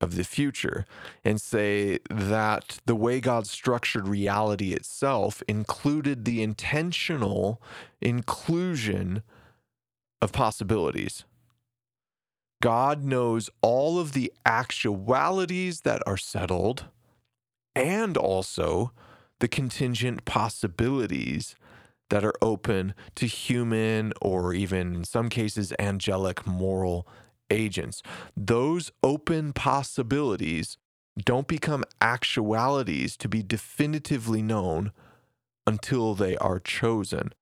of 0.00 0.16
the 0.16 0.24
future 0.24 0.84
and 1.24 1.40
say 1.40 2.00
that 2.10 2.80
the 2.84 2.96
way 2.96 3.20
God 3.20 3.46
structured 3.46 4.08
reality 4.08 4.72
itself 4.72 5.40
included 5.46 6.24
the 6.24 6.42
intentional 6.42 7.62
inclusion 8.00 9.22
of 10.20 10.32
possibilities. 10.32 11.24
God 12.60 13.04
knows 13.04 13.50
all 13.62 13.98
of 13.98 14.12
the 14.12 14.32
actualities 14.44 15.82
that 15.82 16.02
are 16.06 16.16
settled 16.16 16.86
and 17.74 18.16
also 18.16 18.92
the 19.38 19.48
contingent 19.48 20.24
possibilities 20.24 21.54
that 22.10 22.24
are 22.24 22.34
open 22.42 22.94
to 23.14 23.26
human 23.26 24.12
or 24.20 24.54
even 24.54 24.94
in 24.96 25.04
some 25.04 25.28
cases 25.28 25.72
angelic 25.78 26.46
moral 26.46 27.06
agents. 27.50 28.02
Those 28.36 28.90
open 29.02 29.52
possibilities 29.52 30.78
don't 31.24 31.46
become 31.46 31.84
actualities 32.00 33.16
to 33.18 33.28
be 33.28 33.42
definitively 33.42 34.42
known 34.42 34.92
until 35.66 36.14
they 36.14 36.36
are 36.38 36.58
chosen. 36.58 37.32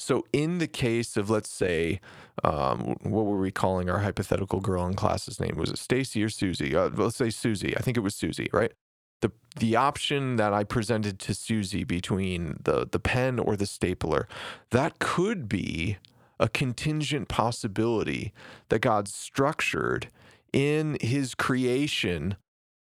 So, 0.00 0.24
in 0.32 0.58
the 0.58 0.66
case 0.66 1.16
of, 1.16 1.28
let's 1.28 1.50
say, 1.50 2.00
um, 2.42 2.96
what 3.02 3.26
were 3.26 3.38
we 3.38 3.50
calling 3.50 3.90
our 3.90 3.98
hypothetical 3.98 4.60
girl 4.60 4.86
in 4.86 4.94
class's 4.94 5.38
name? 5.38 5.56
Was 5.56 5.70
it 5.70 5.78
Stacy 5.78 6.24
or 6.24 6.30
Susie? 6.30 6.74
Uh, 6.74 6.88
let's 6.88 7.16
say 7.16 7.30
Susie. 7.30 7.76
I 7.76 7.80
think 7.80 7.96
it 7.96 8.00
was 8.00 8.14
Susie, 8.14 8.48
right? 8.52 8.72
the 9.20 9.30
the 9.58 9.76
option 9.76 10.36
that 10.36 10.52
I 10.52 10.64
presented 10.64 11.18
to 11.20 11.34
Susie 11.34 11.84
between 11.84 12.58
the 12.62 12.86
the 12.90 12.98
pen 12.98 13.38
or 13.38 13.56
the 13.56 13.66
stapler, 13.66 14.28
that 14.70 14.98
could 14.98 15.48
be 15.48 15.98
a 16.38 16.48
contingent 16.48 17.28
possibility 17.28 18.32
that 18.70 18.80
God 18.80 19.08
structured 19.08 20.08
in 20.52 20.96
His 21.00 21.34
creation 21.34 22.36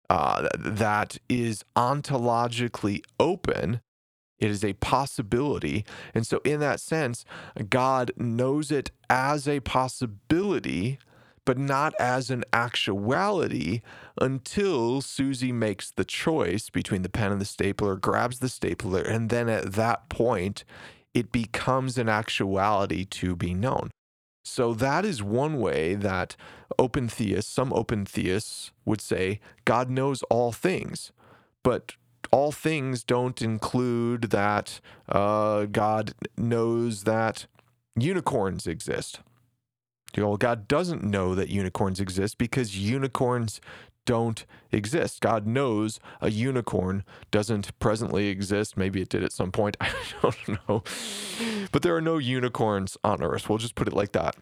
uh, 0.09 0.47
that 0.57 1.17
is 1.29 1.63
ontologically 1.75 3.01
open. 3.19 3.81
It 4.39 4.51
is 4.51 4.63
a 4.63 4.73
possibility. 4.73 5.85
And 6.13 6.27
so, 6.27 6.41
in 6.43 6.59
that 6.59 6.79
sense, 6.79 7.25
God 7.69 8.11
knows 8.17 8.71
it 8.71 8.91
as 9.09 9.47
a 9.47 9.61
possibility 9.61 10.99
but 11.45 11.57
not 11.59 11.93
as 11.99 12.31
an 12.31 12.43
actuality 12.51 13.81
until 14.19 14.99
Susie 14.99 15.51
makes 15.51 15.91
the 15.91 16.03
choice 16.03 16.69
between 16.69 17.03
the 17.03 17.09
pen 17.09 17.31
and 17.31 17.39
the 17.39 17.45
stapler, 17.45 17.95
grabs 17.95 18.39
the 18.39 18.49
stapler, 18.49 19.01
and 19.01 19.29
then 19.29 19.47
at 19.47 19.73
that 19.73 20.09
point, 20.09 20.65
it 21.13 21.31
becomes 21.31 21.97
an 21.97 22.09
actuality 22.09 23.05
to 23.05 23.35
be 23.35 23.53
known. 23.53 23.91
So 24.43 24.73
that 24.73 25.05
is 25.05 25.23
one 25.23 25.59
way 25.59 25.95
that 25.95 26.35
open 26.77 27.07
theists, 27.07 27.51
some 27.51 27.71
open 27.73 28.05
theists 28.05 28.71
would 28.83 29.01
say, 29.01 29.39
God 29.63 29.89
knows 29.89 30.23
all 30.23 30.51
things, 30.51 31.11
but 31.63 31.93
all 32.31 32.51
things 32.51 33.03
don't 33.03 33.41
include 33.41 34.23
that 34.31 34.79
uh, 35.09 35.65
God 35.65 36.13
knows 36.37 37.03
that 37.03 37.47
unicorns 37.95 38.67
exist. 38.67 39.19
Well, 40.17 40.37
God 40.37 40.67
doesn't 40.67 41.03
know 41.03 41.35
that 41.35 41.49
unicorns 41.49 41.99
exist 41.99 42.37
because 42.37 42.77
unicorns 42.77 43.59
don't 44.05 44.45
exist. 44.71 45.19
God 45.19 45.45
knows 45.45 45.99
a 46.21 46.29
unicorn 46.29 47.03
doesn't 47.31 47.77
presently 47.79 48.27
exist. 48.27 48.77
Maybe 48.77 49.01
it 49.01 49.09
did 49.09 49.23
at 49.23 49.31
some 49.31 49.51
point. 49.51 49.75
I 49.81 49.91
don't 50.21 50.47
know. 50.69 50.83
But 51.71 51.81
there 51.81 51.95
are 51.95 52.01
no 52.01 52.17
unicorns 52.17 52.97
on 53.03 53.21
earth. 53.21 53.49
We'll 53.49 53.57
just 53.57 53.75
put 53.75 53.87
it 53.87 53.93
like 53.93 54.13
that. 54.13 54.35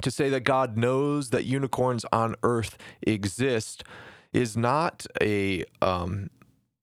To 0.00 0.10
say 0.10 0.30
that 0.30 0.40
God 0.40 0.76
knows 0.76 1.30
that 1.30 1.44
unicorns 1.44 2.06
on 2.12 2.34
earth 2.42 2.78
exist 3.02 3.84
is 4.32 4.56
not 4.56 5.06
a 5.20 5.64
um, 5.82 6.30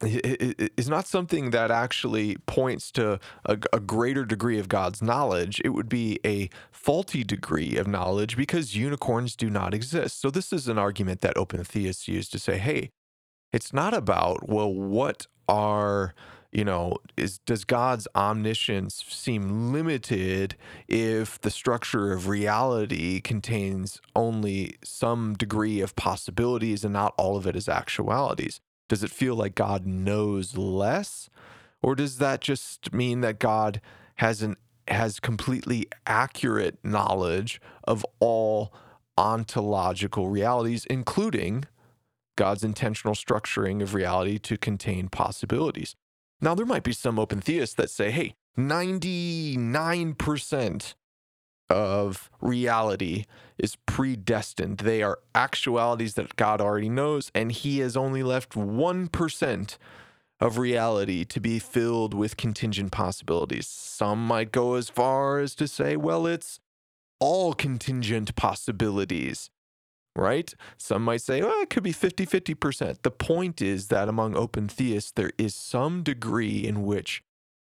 is 0.01 0.87
not 0.87 1.07
something 1.07 1.49
that 1.49 1.71
actually 1.71 2.37
points 2.45 2.91
to 2.91 3.19
a, 3.45 3.57
a, 3.73 3.79
greater 3.79 4.23
degree 4.23 4.57
of 4.57 4.69
God's 4.69 5.01
knowledge. 5.01 5.61
It 5.65 5.69
would 5.69 5.89
be 5.89 6.19
a 6.25 6.49
faulty 6.71 7.23
degree 7.23 7.75
of 7.75 7.87
knowledge 7.87 8.37
because 8.37 8.75
unicorns 8.75 9.35
do 9.35 9.49
not 9.49 9.73
exist. 9.73 10.21
So, 10.21 10.29
this 10.29 10.53
is 10.53 10.67
an 10.67 10.77
argument 10.77 11.21
that 11.21 11.37
open 11.37 11.63
theists 11.65 12.07
use 12.07 12.29
to 12.29 12.39
say, 12.39 12.57
hey, 12.57 12.91
it's 13.51 13.73
not 13.73 13.93
about, 13.93 14.47
well, 14.47 14.73
what 14.73 15.27
are, 15.49 16.13
you 16.51 16.63
know, 16.63 16.95
is 17.17 17.39
does 17.39 17.65
God's 17.65 18.07
omniscience 18.15 19.03
seem 19.09 19.73
limited 19.73 20.55
if 20.87 21.41
the 21.41 21.51
structure 21.51 22.13
of 22.13 22.29
reality 22.29 23.19
contains 23.19 23.99
only 24.15 24.77
some 24.83 25.33
degree 25.33 25.81
of 25.81 25.95
possibilities 25.97 26.85
and 26.85 26.93
not 26.93 27.13
all 27.17 27.35
of 27.35 27.45
it 27.45 27.57
is 27.57 27.67
actualities? 27.67 28.61
Does 28.89 29.03
it 29.03 29.11
feel 29.11 29.35
like 29.35 29.55
God 29.55 29.85
knows 29.85 30.57
less? 30.57 31.29
Or 31.81 31.95
does 31.95 32.17
that 32.17 32.41
just 32.41 32.93
mean 32.93 33.21
that 33.21 33.39
God 33.39 33.79
has 34.15 34.41
an 34.41 34.57
has 34.89 35.19
completely 35.19 35.87
accurate 36.07 36.79
knowledge 36.83 37.61
of 37.83 38.03
all 38.19 38.73
ontological 39.17 40.29
realities, 40.29 40.83
including 40.85 41.65
God's 42.39 42.63
intentional 42.63 43.13
structuring 43.15 43.83
of 43.83 43.93
reality 43.93 44.39
to 44.39 44.57
contain 44.57 45.09
possibilities. 45.09 45.97
Now, 46.39 46.55
there 46.55 46.65
might 46.65 46.83
be 46.83 46.93
some 46.93 47.19
open 47.19 47.41
theists 47.41 47.75
that 47.75 47.89
say, 47.89 48.11
hey, 48.11 48.35
99% 48.57 50.93
of 51.69 52.29
reality 52.41 53.25
is 53.57 53.75
predestined. 53.85 54.79
They 54.79 55.03
are 55.03 55.19
actualities 55.35 56.15
that 56.15 56.35
God 56.35 56.61
already 56.61 56.89
knows, 56.89 57.31
and 57.35 57.51
He 57.51 57.79
has 57.79 57.95
only 57.95 58.23
left 58.23 58.53
1% 58.53 59.77
of 60.39 60.57
reality 60.57 61.25
to 61.25 61.39
be 61.39 61.59
filled 61.59 62.13
with 62.13 62.37
contingent 62.37 62.91
possibilities. 62.91 63.67
Some 63.67 64.25
might 64.25 64.51
go 64.51 64.75
as 64.75 64.89
far 64.89 65.39
as 65.39 65.53
to 65.55 65.67
say, 65.67 65.97
well, 65.97 66.25
it's 66.25 66.59
all 67.19 67.53
contingent 67.53 68.35
possibilities, 68.35 69.49
right? 70.15 70.53
Some 70.77 71.03
might 71.03 71.21
say, 71.21 71.41
well, 71.41 71.61
it 71.61 71.69
could 71.69 71.83
be 71.83 71.91
50 71.91 72.25
50%. 72.25 73.01
The 73.01 73.11
point 73.11 73.61
is 73.61 73.89
that 73.89 74.07
among 74.07 74.35
open 74.35 74.69
theists, 74.69 75.11
there 75.11 75.31
is 75.37 75.53
some 75.53 76.03
degree 76.03 76.65
in 76.65 76.83
which 76.83 77.21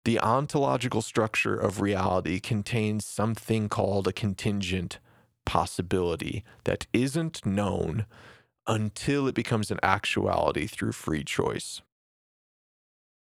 the 0.08 0.22
ontological 0.22 1.02
structure 1.02 1.54
of 1.54 1.82
reality 1.82 2.39
contains 2.39 3.06
something 3.06 3.67
called 3.67 4.08
a 4.08 4.13
contingent 4.13 5.00
possibility 5.46 6.46
that 6.63 6.88
isn't 6.93 7.46
known 7.46 8.06
until 8.67 9.28
it 9.28 9.36
becomes 9.36 9.70
an 9.70 9.78
actuality 9.84 10.65
through 10.65 10.93
free 10.93 11.26
choice. 11.26 11.82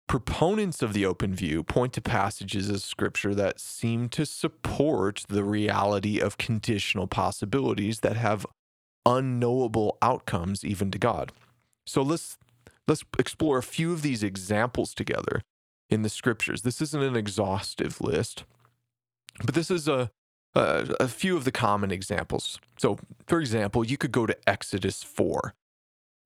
Proponents 0.08 0.80
of 0.80 0.94
the 0.94 1.04
open 1.04 1.34
view 1.34 1.62
point 1.62 1.92
to 1.92 2.00
passages 2.00 2.70
of 2.70 2.80
scripture 2.80 3.34
that 3.34 3.60
seem 3.60 4.08
to 4.08 4.24
support 4.24 5.24
the 5.28 5.44
reality 5.44 6.18
of 6.18 6.38
conditional 6.38 7.06
possibilities 7.06 8.00
that 8.00 8.16
have 8.16 8.46
unknowable 9.04 9.98
outcomes 10.00 10.64
even 10.64 10.90
to 10.92 10.98
God. 10.98 11.30
So 11.86 12.00
let's 12.00 12.38
let's 12.88 13.04
explore 13.18 13.58
a 13.58 13.62
few 13.62 13.92
of 13.92 14.00
these 14.00 14.22
examples 14.22 14.94
together 14.94 15.42
in 15.90 16.02
the 16.02 16.08
scriptures. 16.08 16.62
This 16.62 16.80
isn't 16.80 17.02
an 17.02 17.16
exhaustive 17.16 18.00
list, 18.00 18.44
but 19.44 19.54
this 19.54 19.70
is 19.70 19.88
a, 19.88 20.10
a, 20.54 20.94
a 21.00 21.08
few 21.08 21.36
of 21.36 21.44
the 21.44 21.52
common 21.52 21.90
examples. 21.90 22.58
So, 22.78 22.98
for 23.26 23.40
example, 23.40 23.84
you 23.84 23.98
could 23.98 24.12
go 24.12 24.26
to 24.26 24.36
Exodus 24.48 25.02
4. 25.02 25.54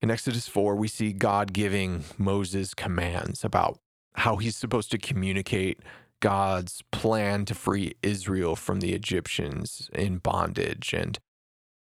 In 0.01 0.11
Exodus 0.11 0.47
4, 0.47 0.75
we 0.75 0.87
see 0.87 1.13
God 1.13 1.51
giving 1.51 2.03
Moses 2.17 2.73
commands 2.73 3.43
about 3.43 3.79
how 4.15 4.37
he's 4.37 4.55
supposed 4.55 4.91
to 4.91 4.97
communicate 4.97 5.79
God's 6.21 6.81
plan 6.91 7.45
to 7.45 7.55
free 7.55 7.95
Israel 8.01 8.55
from 8.55 8.79
the 8.79 8.93
Egyptians 8.93 9.89
in 9.93 10.17
bondage. 10.17 10.93
And 10.93 11.19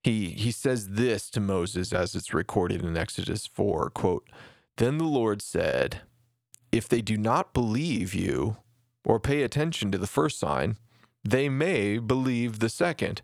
he, 0.02 0.30
he 0.30 0.50
says 0.50 0.90
this 0.90 1.30
to 1.30 1.40
Moses 1.40 1.92
as 1.92 2.14
it's 2.14 2.34
recorded 2.34 2.82
in 2.82 2.96
Exodus 2.96 3.46
4 3.46 3.90
quote, 3.90 4.28
Then 4.76 4.98
the 4.98 5.04
Lord 5.04 5.42
said, 5.42 6.02
if 6.74 6.88
they 6.88 7.00
do 7.00 7.16
not 7.16 7.54
believe 7.54 8.14
you 8.14 8.56
or 9.04 9.20
pay 9.20 9.42
attention 9.44 9.92
to 9.92 9.98
the 9.98 10.08
first 10.08 10.40
sign, 10.40 10.76
they 11.22 11.48
may 11.48 11.98
believe 11.98 12.58
the 12.58 12.68
second. 12.68 13.22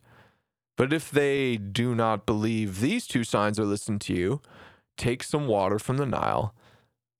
But 0.77 0.93
if 0.93 1.11
they 1.11 1.57
do 1.57 1.97
not 1.97 2.27
believe 2.27 2.79
these 2.79 3.09
two 3.09 3.25
signs 3.25 3.59
or 3.59 3.65
listen 3.65 3.99
to 4.01 4.15
you, 4.15 4.41
take 4.97 5.25
some 5.25 5.49
water 5.49 5.81
from 5.81 5.97
the 5.97 6.07
Nile 6.07 6.55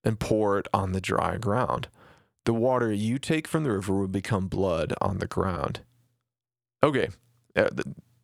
and 0.05 0.21
pour 0.21 0.57
it 0.57 0.69
on 0.73 0.93
the 0.93 1.01
dry 1.01 1.35
ground. 1.35 1.89
The 2.45 2.53
water 2.53 2.93
you 2.93 3.17
take 3.17 3.45
from 3.45 3.65
the 3.65 3.71
river 3.71 3.93
will 3.93 4.07
become 4.07 4.47
blood 4.47 4.93
on 5.01 5.17
the 5.17 5.27
ground. 5.27 5.81
Okay, 6.81 7.09
uh, 7.57 7.69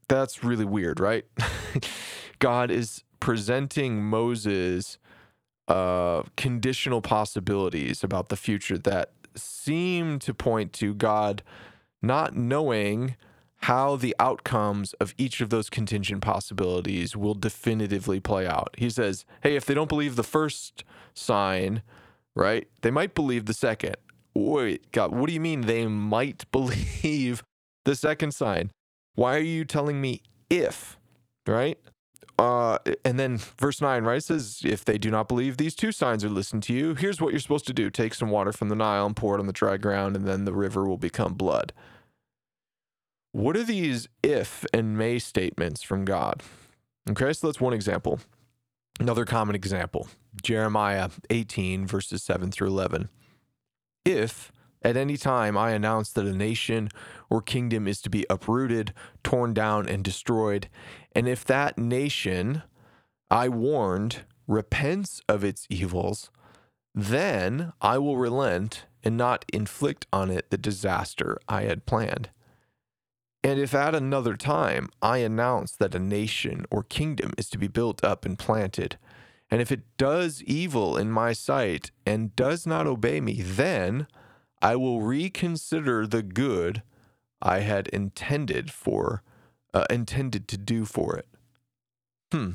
that's 0.08 0.46
really 0.46 0.65
weird, 0.65 1.02
right? 1.02 1.26
God 2.39 2.72
is 2.72 3.04
presenting 3.20 4.02
Moses 4.02 4.98
uh, 5.68 6.24
conditional 6.36 7.02
possibilities 7.02 8.04
about 8.04 8.30
the 8.30 8.38
future 8.38 8.78
that 8.78 9.12
seem 9.36 10.20
to 10.20 10.34
point 10.34 10.74
to 10.74 10.94
God 10.94 11.44
not 12.02 12.36
knowing 12.36 13.16
how 13.62 13.96
the 13.96 14.16
outcomes 14.20 14.94
of 14.94 15.14
each 15.18 15.42
of 15.42 15.50
those 15.50 15.70
contingent 15.70 16.22
possibilities 16.22 17.16
will 17.16 17.34
definitively 17.34 18.20
play 18.20 18.46
out. 18.46 18.76
He 18.78 18.90
says, 18.90 19.26
hey, 19.42 19.56
if 19.56 19.66
they 19.66 19.74
don't 19.74 19.90
believe 19.90 20.16
the 20.16 20.24
first 20.24 20.84
sign, 21.14 21.82
right, 22.36 22.68
they 22.82 22.92
might 22.92 23.16
believe 23.16 23.46
the 23.46 23.54
second. 23.54 23.98
Wait, 24.34 24.92
God, 24.92 25.14
what 25.14 25.28
do 25.28 25.34
you 25.34 25.40
mean 25.40 25.62
they 25.62 25.88
might 25.88 26.46
believe 26.52 27.44
the 27.86 27.96
second 27.96 28.34
sign? 28.34 28.72
Why 29.16 29.36
are 29.36 29.40
you 29.40 29.66
telling 29.66 30.00
me 30.00 30.22
if, 30.50 30.98
right? 31.48 31.80
Uh, 32.38 32.78
and 33.04 33.19
then 33.19 33.38
verse 33.38 33.82
9, 33.82 34.04
right? 34.04 34.23
Says, 34.23 34.62
If 34.63 34.86
they 34.86 34.97
do 34.97 35.10
not 35.10 35.28
believe 35.28 35.58
these 35.58 35.76
two 35.76 35.91
signs 35.91 36.23
are 36.23 36.30
listened 36.30 36.63
to 36.63 36.73
you, 36.73 36.93
here's 36.93 37.19
what 37.19 37.32
you're 37.34 37.39
supposed 37.39 37.67
to 37.67 37.73
do 37.73 37.89
take 37.89 38.13
some 38.13 38.30
water 38.30 38.52
from 38.52 38.69
the 38.69 38.76
Nile 38.76 39.06
and 39.06 39.15
pour 39.15 39.36
it 39.36 39.39
on 39.39 39.47
the 39.47 39.54
dry 39.54 39.78
ground, 39.78 40.15
and 40.15 40.28
then 40.28 40.45
the 40.45 40.54
river 40.54 40.88
will 40.88 40.97
become 40.97 41.34
blood. 41.34 41.73
What 43.32 43.58
are 43.58 43.63
these 43.63 44.08
if 44.23 44.65
and 44.73 44.97
may 44.97 45.19
statements 45.19 45.82
from 45.82 46.06
God? 46.06 46.43
Okay, 47.10 47.34
so 47.34 47.47
that's 47.47 47.62
one 47.62 47.73
example. 47.73 48.19
Another 49.00 49.26
common 49.26 49.56
example 49.56 50.08
Jeremiah 50.41 51.10
18, 51.30 51.88
verses 51.88 52.23
7 52.23 52.52
through 52.52 52.67
11. 52.67 53.10
If 54.06 54.52
at 54.82 54.98
any 54.98 55.18
time 55.18 55.58
I 55.58 55.72
announce 55.72 56.12
that 56.12 56.26
a 56.26 56.34
nation 56.34 56.90
or 57.30 57.42
kingdom 57.42 57.88
is 57.88 58.02
to 58.02 58.10
be 58.10 58.26
uprooted, 58.30 58.94
torn 59.24 59.54
down, 59.54 59.88
and 59.88 60.04
destroyed, 60.04 60.70
and 61.13 61.28
if 61.28 61.44
that 61.46 61.78
nation 61.78 62.63
I 63.30 63.50
warned 63.50 64.24
repents 64.48 65.22
of 65.28 65.44
its 65.44 65.68
evils, 65.70 66.30
then 66.96 67.74
I 67.82 67.98
will 67.98 68.18
relent 68.18 68.86
and 69.04 69.18
not 69.18 69.46
inflict 69.54 70.08
on 70.12 70.32
it 70.32 70.50
the 70.50 70.58
disaster 70.58 71.38
I 71.48 71.63
had 71.63 71.86
planned. 71.86 72.30
And 73.44 73.60
if 73.60 73.74
at 73.74 73.96
another 73.96 74.36
time 74.36 74.90
I 75.02 75.20
announce 75.20 75.74
that 75.74 75.96
a 75.96 76.00
nation 76.00 76.66
or 76.72 76.84
kingdom 76.84 77.34
is 77.38 77.50
to 77.50 77.58
be 77.58 77.68
built 77.68 78.04
up 78.04 78.26
and 78.26 78.38
planted, 78.38 78.98
and 79.50 79.62
if 79.62 79.72
it 79.72 79.98
does 79.98 80.44
evil 80.44 80.98
in 80.98 81.12
my 81.12 81.34
sight 81.34 81.92
and 82.06 82.36
does 82.36 82.66
not 82.66 82.88
obey 82.88 83.22
me, 83.22 83.42
then 83.42 84.08
I 84.62 84.76
will 84.76 85.02
reconsider 85.02 86.08
the 86.08 86.24
good 86.24 86.84
I 87.41 87.60
had 87.60 87.88
intended 87.88 88.72
for 88.72 89.22
uh, 89.74 89.86
intended 89.89 90.48
to 90.48 90.58
do 90.58 90.86
for 90.86 91.15
it. 91.15 91.28
Hmm. 92.32 92.52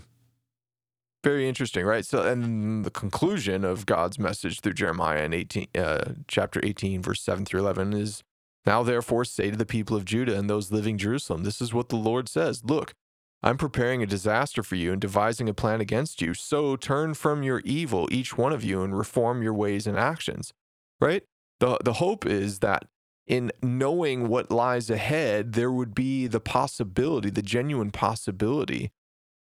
Very 1.22 1.48
interesting, 1.48 1.84
right? 1.84 2.04
So, 2.04 2.22
and 2.22 2.84
the 2.84 2.90
conclusion 2.90 3.64
of 3.64 3.86
God's 3.86 4.18
message 4.18 4.60
through 4.60 4.72
Jeremiah 4.72 5.22
in 5.22 5.32
18, 5.32 5.68
uh, 5.76 6.14
chapter 6.26 6.60
18, 6.64 7.00
verse 7.00 7.22
7 7.22 7.44
through 7.44 7.60
11 7.60 7.92
is 7.92 8.24
Now, 8.66 8.82
therefore, 8.82 9.24
say 9.24 9.50
to 9.50 9.56
the 9.56 9.66
people 9.66 9.96
of 9.96 10.04
Judah 10.04 10.36
and 10.36 10.50
those 10.50 10.72
living 10.72 10.98
Jerusalem, 10.98 11.44
this 11.44 11.60
is 11.60 11.72
what 11.72 11.90
the 11.90 11.96
Lord 11.96 12.28
says 12.28 12.64
Look, 12.64 12.94
I'm 13.40 13.56
preparing 13.56 14.02
a 14.02 14.06
disaster 14.06 14.64
for 14.64 14.74
you 14.74 14.92
and 14.92 15.00
devising 15.00 15.48
a 15.48 15.54
plan 15.54 15.80
against 15.80 16.20
you. 16.20 16.34
So 16.34 16.74
turn 16.74 17.14
from 17.14 17.44
your 17.44 17.60
evil, 17.60 18.08
each 18.10 18.36
one 18.36 18.52
of 18.52 18.64
you, 18.64 18.82
and 18.82 18.96
reform 18.96 19.42
your 19.42 19.54
ways 19.54 19.86
and 19.86 19.96
actions. 19.96 20.52
Right? 21.00 21.22
The, 21.62 21.78
the 21.84 21.92
hope 21.92 22.26
is 22.26 22.58
that 22.58 22.86
in 23.24 23.52
knowing 23.62 24.26
what 24.26 24.50
lies 24.50 24.90
ahead, 24.90 25.52
there 25.52 25.70
would 25.70 25.94
be 25.94 26.26
the 26.26 26.40
possibility, 26.40 27.30
the 27.30 27.40
genuine 27.40 27.92
possibility, 27.92 28.90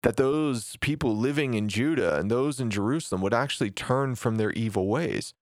that 0.01 0.17
those 0.17 0.75
people 0.77 1.15
living 1.15 1.53
in 1.53 1.69
Judah 1.69 2.17
and 2.17 2.31
those 2.31 2.59
in 2.59 2.71
Jerusalem 2.71 3.21
would 3.21 3.33
actually 3.35 3.69
turn 3.69 4.15
from 4.15 4.37
their 4.37 4.49
evil 4.53 4.87
ways. 4.87 5.35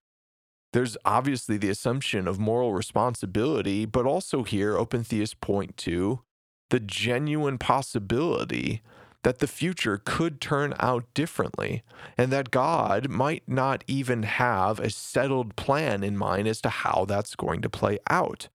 There's 0.74 0.98
obviously 1.06 1.56
the 1.56 1.70
assumption 1.70 2.28
of 2.28 2.38
moral 2.38 2.74
responsibility, 2.74 3.86
but 3.86 4.04
also 4.04 4.42
here, 4.42 4.76
open 4.76 5.04
theists 5.04 5.36
point 5.40 5.74
to 5.78 6.20
the 6.68 6.80
genuine 6.80 7.56
possibility 7.56 8.82
that 9.24 9.40
the 9.40 9.46
future 9.46 10.00
could 10.04 10.40
turn 10.40 10.74
out 10.78 11.04
differently 11.14 11.82
and 12.16 12.32
that 12.32 12.50
God 12.50 13.08
might 13.08 13.42
not 13.46 13.82
even 13.86 14.22
have 14.22 14.78
a 14.78 14.90
settled 14.90 15.56
plan 15.56 16.04
in 16.04 16.16
mind 16.16 16.46
as 16.46 16.60
to 16.62 16.68
how 16.68 17.04
that's 17.04 17.34
going 17.34 17.60
to 17.62 17.70
play 17.70 17.98
out. 18.08 18.48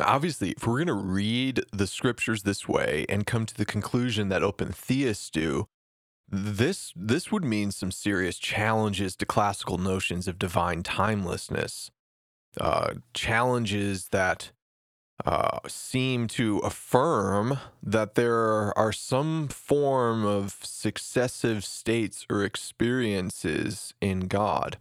Obviously, 0.00 0.52
if 0.52 0.66
we're 0.66 0.84
going 0.84 0.88
to 0.88 0.94
read 0.94 1.62
the 1.72 1.86
scriptures 1.86 2.42
this 2.42 2.66
way 2.66 3.06
and 3.08 3.26
come 3.26 3.46
to 3.46 3.54
the 3.54 3.64
conclusion 3.64 4.28
that 4.28 4.42
open 4.42 4.72
theists 4.72 5.30
do, 5.30 5.68
this 6.28 6.92
this 6.96 7.30
would 7.30 7.44
mean 7.44 7.70
some 7.70 7.92
serious 7.92 8.38
challenges 8.38 9.14
to 9.16 9.26
classical 9.26 9.78
notions 9.78 10.26
of 10.26 10.38
divine 10.38 10.82
timelessness, 10.82 11.90
uh, 12.60 12.94
challenges 13.12 14.08
that 14.08 14.50
uh, 15.24 15.60
seem 15.68 16.26
to 16.28 16.58
affirm 16.58 17.58
that 17.82 18.14
there 18.14 18.76
are 18.78 18.92
some 18.92 19.48
form 19.48 20.24
of 20.24 20.58
successive 20.62 21.64
states 21.64 22.26
or 22.30 22.44
experiences 22.44 23.94
in 24.00 24.20
God, 24.28 24.78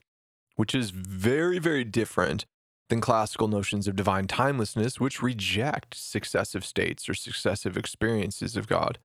which 0.55 0.75
is 0.75 0.91
very, 0.91 1.59
very 1.59 1.83
different 1.83 2.45
than 2.89 3.01
classical 3.01 3.47
notions 3.47 3.87
of 3.87 3.95
divine 3.95 4.27
timelessness, 4.27 4.99
which 4.99 5.21
reject 5.23 5.95
successive 5.95 6.65
states 6.65 7.07
or 7.09 7.13
successive 7.13 7.77
experiences 7.77 8.57
of 8.57 8.67
God. 8.67 8.99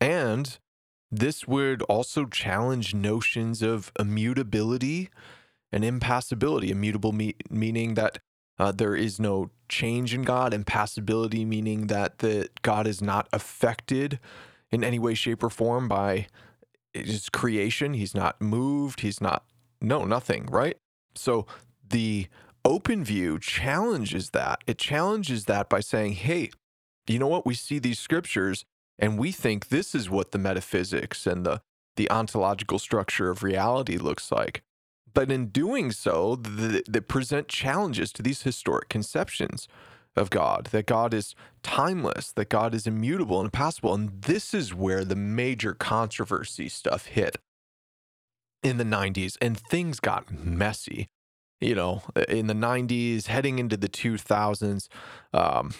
And 0.00 0.58
This 1.10 1.48
would 1.48 1.82
also 1.82 2.26
challenge 2.26 2.94
notions 2.94 3.62
of 3.62 3.92
immutability 3.98 5.08
and 5.72 5.84
impassibility. 5.84 6.70
Immutable 6.70 7.12
me- 7.12 7.36
meaning 7.50 7.94
that 7.94 8.18
uh, 8.58 8.72
there 8.72 8.96
is 8.96 9.20
no 9.20 9.50
change 9.68 10.14
in 10.14 10.22
God, 10.22 10.52
impassibility 10.52 11.44
meaning 11.44 11.86
that 11.88 12.18
the 12.18 12.48
God 12.62 12.86
is 12.86 13.00
not 13.00 13.28
affected 13.32 14.18
in 14.70 14.82
any 14.82 14.98
way, 14.98 15.14
shape, 15.14 15.42
or 15.42 15.50
form 15.50 15.88
by 15.88 16.26
his 16.92 17.28
creation. 17.28 17.94
He's 17.94 18.14
not 18.14 18.40
moved. 18.40 19.00
He's 19.00 19.20
not 19.20 19.44
no 19.80 20.04
nothing. 20.04 20.46
Right. 20.46 20.76
So 21.14 21.46
the 21.88 22.26
open 22.64 23.04
view 23.04 23.38
challenges 23.38 24.30
that. 24.30 24.62
It 24.66 24.78
challenges 24.78 25.44
that 25.44 25.68
by 25.68 25.80
saying, 25.80 26.12
hey, 26.14 26.50
you 27.06 27.18
know 27.18 27.28
what? 27.28 27.46
We 27.46 27.54
see 27.54 27.78
these 27.78 27.98
scriptures 27.98 28.64
and 28.98 29.18
we 29.18 29.32
think 29.32 29.68
this 29.68 29.94
is 29.94 30.10
what 30.10 30.32
the 30.32 30.38
metaphysics 30.38 31.26
and 31.26 31.46
the, 31.46 31.62
the 31.96 32.10
ontological 32.10 32.78
structure 32.78 33.30
of 33.30 33.42
reality 33.42 33.96
looks 33.96 34.30
like. 34.32 34.62
But 35.18 35.32
in 35.32 35.46
doing 35.46 35.90
so, 35.90 36.36
they 36.36 37.00
present 37.00 37.48
challenges 37.48 38.12
to 38.12 38.22
these 38.22 38.42
historic 38.42 38.88
conceptions 38.88 39.66
of 40.14 40.30
God, 40.30 40.68
that 40.70 40.86
God 40.86 41.12
is 41.12 41.34
timeless, 41.64 42.30
that 42.30 42.48
God 42.48 42.72
is 42.72 42.86
immutable 42.86 43.40
and 43.40 43.48
impassible. 43.48 43.94
And 43.94 44.22
this 44.22 44.54
is 44.54 44.72
where 44.72 45.04
the 45.04 45.16
major 45.16 45.74
controversy 45.74 46.68
stuff 46.68 47.06
hit 47.06 47.36
in 48.62 48.76
the 48.76 48.84
90s, 48.84 49.36
and 49.42 49.58
things 49.58 49.98
got 49.98 50.30
messy 50.30 51.08
you 51.60 51.74
know, 51.74 52.02
in 52.28 52.46
the 52.46 52.54
90s, 52.54 53.26
heading 53.26 53.58
into 53.58 53.76
the 53.76 53.88
2000s. 53.88 54.86
Um, 55.32 55.74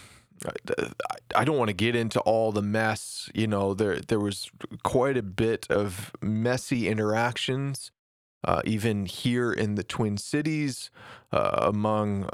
I 1.37 1.45
don't 1.45 1.57
want 1.57 1.69
to 1.69 1.75
get 1.75 1.95
into 1.95 2.19
all 2.23 2.51
the 2.51 2.63
mess. 2.63 3.31
You 3.35 3.47
know, 3.47 3.73
there 3.73 4.01
there 4.01 4.19
was 4.19 4.51
quite 4.83 5.17
a 5.17 5.23
bit 5.23 5.69
of 5.71 6.11
messy 6.21 6.89
interactions, 6.89 7.93
uh, 8.45 8.63
even 8.65 9.07
here 9.07 9.53
in 9.53 9.75
the 9.75 9.85
Twin 9.85 10.17
Cities, 10.17 10.91
uh, 11.33 11.59
among 11.63 12.29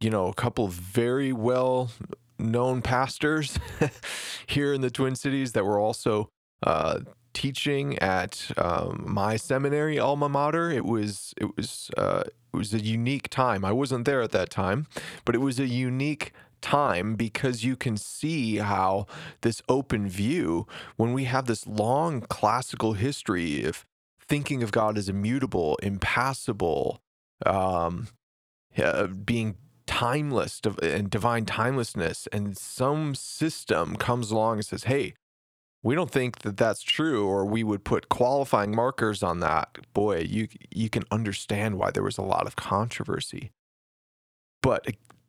you 0.00 0.10
know 0.10 0.26
a 0.26 0.34
couple 0.34 0.66
of 0.66 0.72
very 0.72 1.32
well 1.32 1.90
known 2.38 2.82
pastors 2.82 3.58
here 4.46 4.72
in 4.72 4.80
the 4.80 4.90
Twin 4.90 5.16
Cities 5.16 5.52
that 5.52 5.64
were 5.64 5.78
also 5.78 6.30
uh, 6.62 7.00
teaching 7.32 7.98
at 7.98 8.50
um, 8.56 9.04
my 9.06 9.36
seminary 9.36 9.98
alma 9.98 10.28
mater. 10.28 10.70
It 10.70 10.84
was 10.84 11.34
it 11.36 11.56
was 11.56 11.90
uh, 11.96 12.24
it 12.26 12.56
was 12.56 12.74
a 12.74 12.80
unique 12.80 13.28
time. 13.28 13.64
I 13.64 13.72
wasn't 13.72 14.04
there 14.04 14.22
at 14.22 14.32
that 14.32 14.50
time, 14.50 14.86
but 15.24 15.34
it 15.34 15.38
was 15.38 15.58
a 15.58 15.66
unique 15.66 16.32
time 16.60 17.14
because 17.14 17.64
you 17.64 17.76
can 17.76 17.96
see 17.96 18.56
how 18.56 19.06
this 19.42 19.62
open 19.68 20.08
view, 20.08 20.66
when 20.96 21.12
we 21.12 21.24
have 21.24 21.46
this 21.46 21.66
long 21.66 22.20
classical 22.22 22.94
history 22.94 23.64
of 23.64 23.86
thinking 24.28 24.62
of 24.62 24.72
God 24.72 24.98
as 24.98 25.08
immutable, 25.08 25.76
impassible, 25.82 27.00
um, 27.46 28.08
uh, 28.76 29.06
being 29.06 29.56
timeless 29.86 30.60
and 30.82 31.10
divine 31.10 31.44
timelessness, 31.44 32.28
and 32.32 32.56
some 32.56 33.14
system 33.14 33.96
comes 33.96 34.30
along 34.30 34.56
and 34.58 34.66
says, 34.66 34.84
hey, 34.84 35.14
we 35.82 35.94
don't 35.94 36.10
think 36.10 36.40
that 36.40 36.56
that's 36.56 36.82
true 36.82 37.26
or 37.26 37.44
we 37.44 37.62
would 37.62 37.84
put 37.84 38.08
qualifying 38.08 38.74
markers 38.74 39.22
on 39.22 39.40
that. 39.40 39.78
Boy 39.92 40.18
you 40.18 40.48
you 40.70 40.90
can 40.90 41.04
understand 41.10 41.78
why 41.78 41.90
there 41.90 42.02
was 42.02 42.18
a 42.18 42.22
lot 42.22 42.46
of 42.46 42.56
controversy. 42.56 43.52
But 44.62 44.86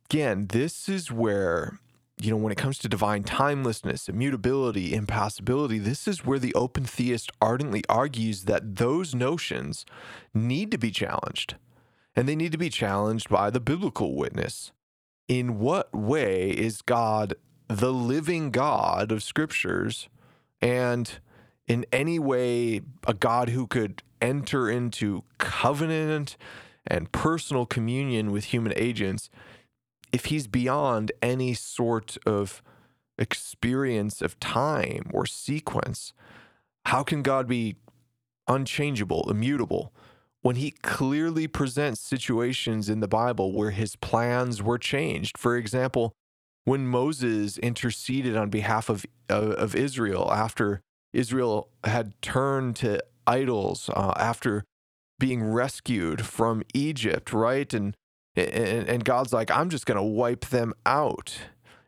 again 0.10 0.48
this 0.48 0.90
is 0.90 1.12
where 1.12 1.80
you 2.22 2.30
know 2.30 2.38
when 2.38 2.52
it 2.52 2.58
comes 2.58 2.78
to 2.78 2.90
divine 2.90 3.24
timelessness 3.24 4.10
immutability 4.10 4.94
impassibility 4.94 5.78
this 5.78 6.08
is 6.08 6.26
where 6.26 6.40
the 6.40 6.54
open 6.54 6.84
theist 6.84 7.32
ardently 7.42 7.84
argues 7.88 8.44
that 8.44 8.76
those 8.76 9.16
notions 9.16 9.86
need 10.34 10.72
to 10.72 10.78
be 10.78 10.92
challenged. 10.92 11.56
And 12.16 12.28
they 12.28 12.36
need 12.36 12.52
to 12.52 12.58
be 12.58 12.70
challenged 12.70 13.30
by 13.30 13.50
the 13.50 13.60
biblical 13.60 14.16
witness. 14.16 14.72
In 15.28 15.60
what 15.60 15.94
way 15.94 16.50
is 16.50 16.82
god 16.82 17.36
the 17.68 17.94
living 17.94 18.52
god 18.52 19.12
of 19.12 19.24
scriptures? 19.24 20.10
And 20.62 21.20
in 21.68 21.86
any 21.94 22.20
way 22.20 22.82
a 23.06 23.14
God 23.14 23.50
who 23.50 23.68
could 23.68 24.02
enter 24.22 24.70
into 24.70 25.24
covenant 25.38 26.36
and 26.86 27.12
personal 27.12 27.66
communion 27.66 28.32
with 28.32 28.46
human 28.46 28.74
agents, 28.76 29.30
if 30.12 30.26
he's 30.26 30.48
beyond 30.48 31.12
any 31.22 31.54
sort 31.54 32.18
of 32.26 32.62
experience 33.18 34.22
of 34.22 34.40
time 34.40 35.10
or 35.14 35.26
sequence, 35.26 36.14
how 36.86 37.04
can 37.04 37.22
God 37.22 37.48
be 37.48 37.76
unchangeable, 38.48 39.30
immutable? 39.30 39.94
When 40.42 40.56
he 40.56 40.72
clearly 40.72 41.48
presents 41.48 42.00
situations 42.00 42.90
in 42.90 43.02
the 43.02 43.08
Bible 43.08 43.52
where 43.54 43.72
his 43.72 43.96
plans 43.98 44.64
were 44.64 44.78
changed. 44.78 45.38
For 45.38 45.58
example, 45.58 46.14
when 46.64 46.88
Moses 46.88 47.58
interceded 47.58 48.38
on 48.38 48.50
behalf 48.50 48.90
of, 48.90 49.06
uh, 49.30 49.34
of 49.34 49.76
Israel 49.76 50.30
after 50.32 50.82
Israel 51.12 51.70
had 51.84 52.20
turned 52.22 52.78
to 52.78 53.04
idols, 53.28 53.90
uh, 53.94 54.14
after 54.18 54.64
being 55.20 55.44
rescued 55.44 56.26
from 56.26 56.64
Egypt, 56.74 57.34
right? 57.34 57.74
And, 57.74 57.96
and, 58.40 59.06
God's 59.06 59.34
like, 59.34 59.52
I'm 59.52 59.70
just 59.70 59.86
going 59.86 59.98
to 59.98 60.04
wipe 60.04 60.46
them 60.46 60.74
out. 60.86 61.38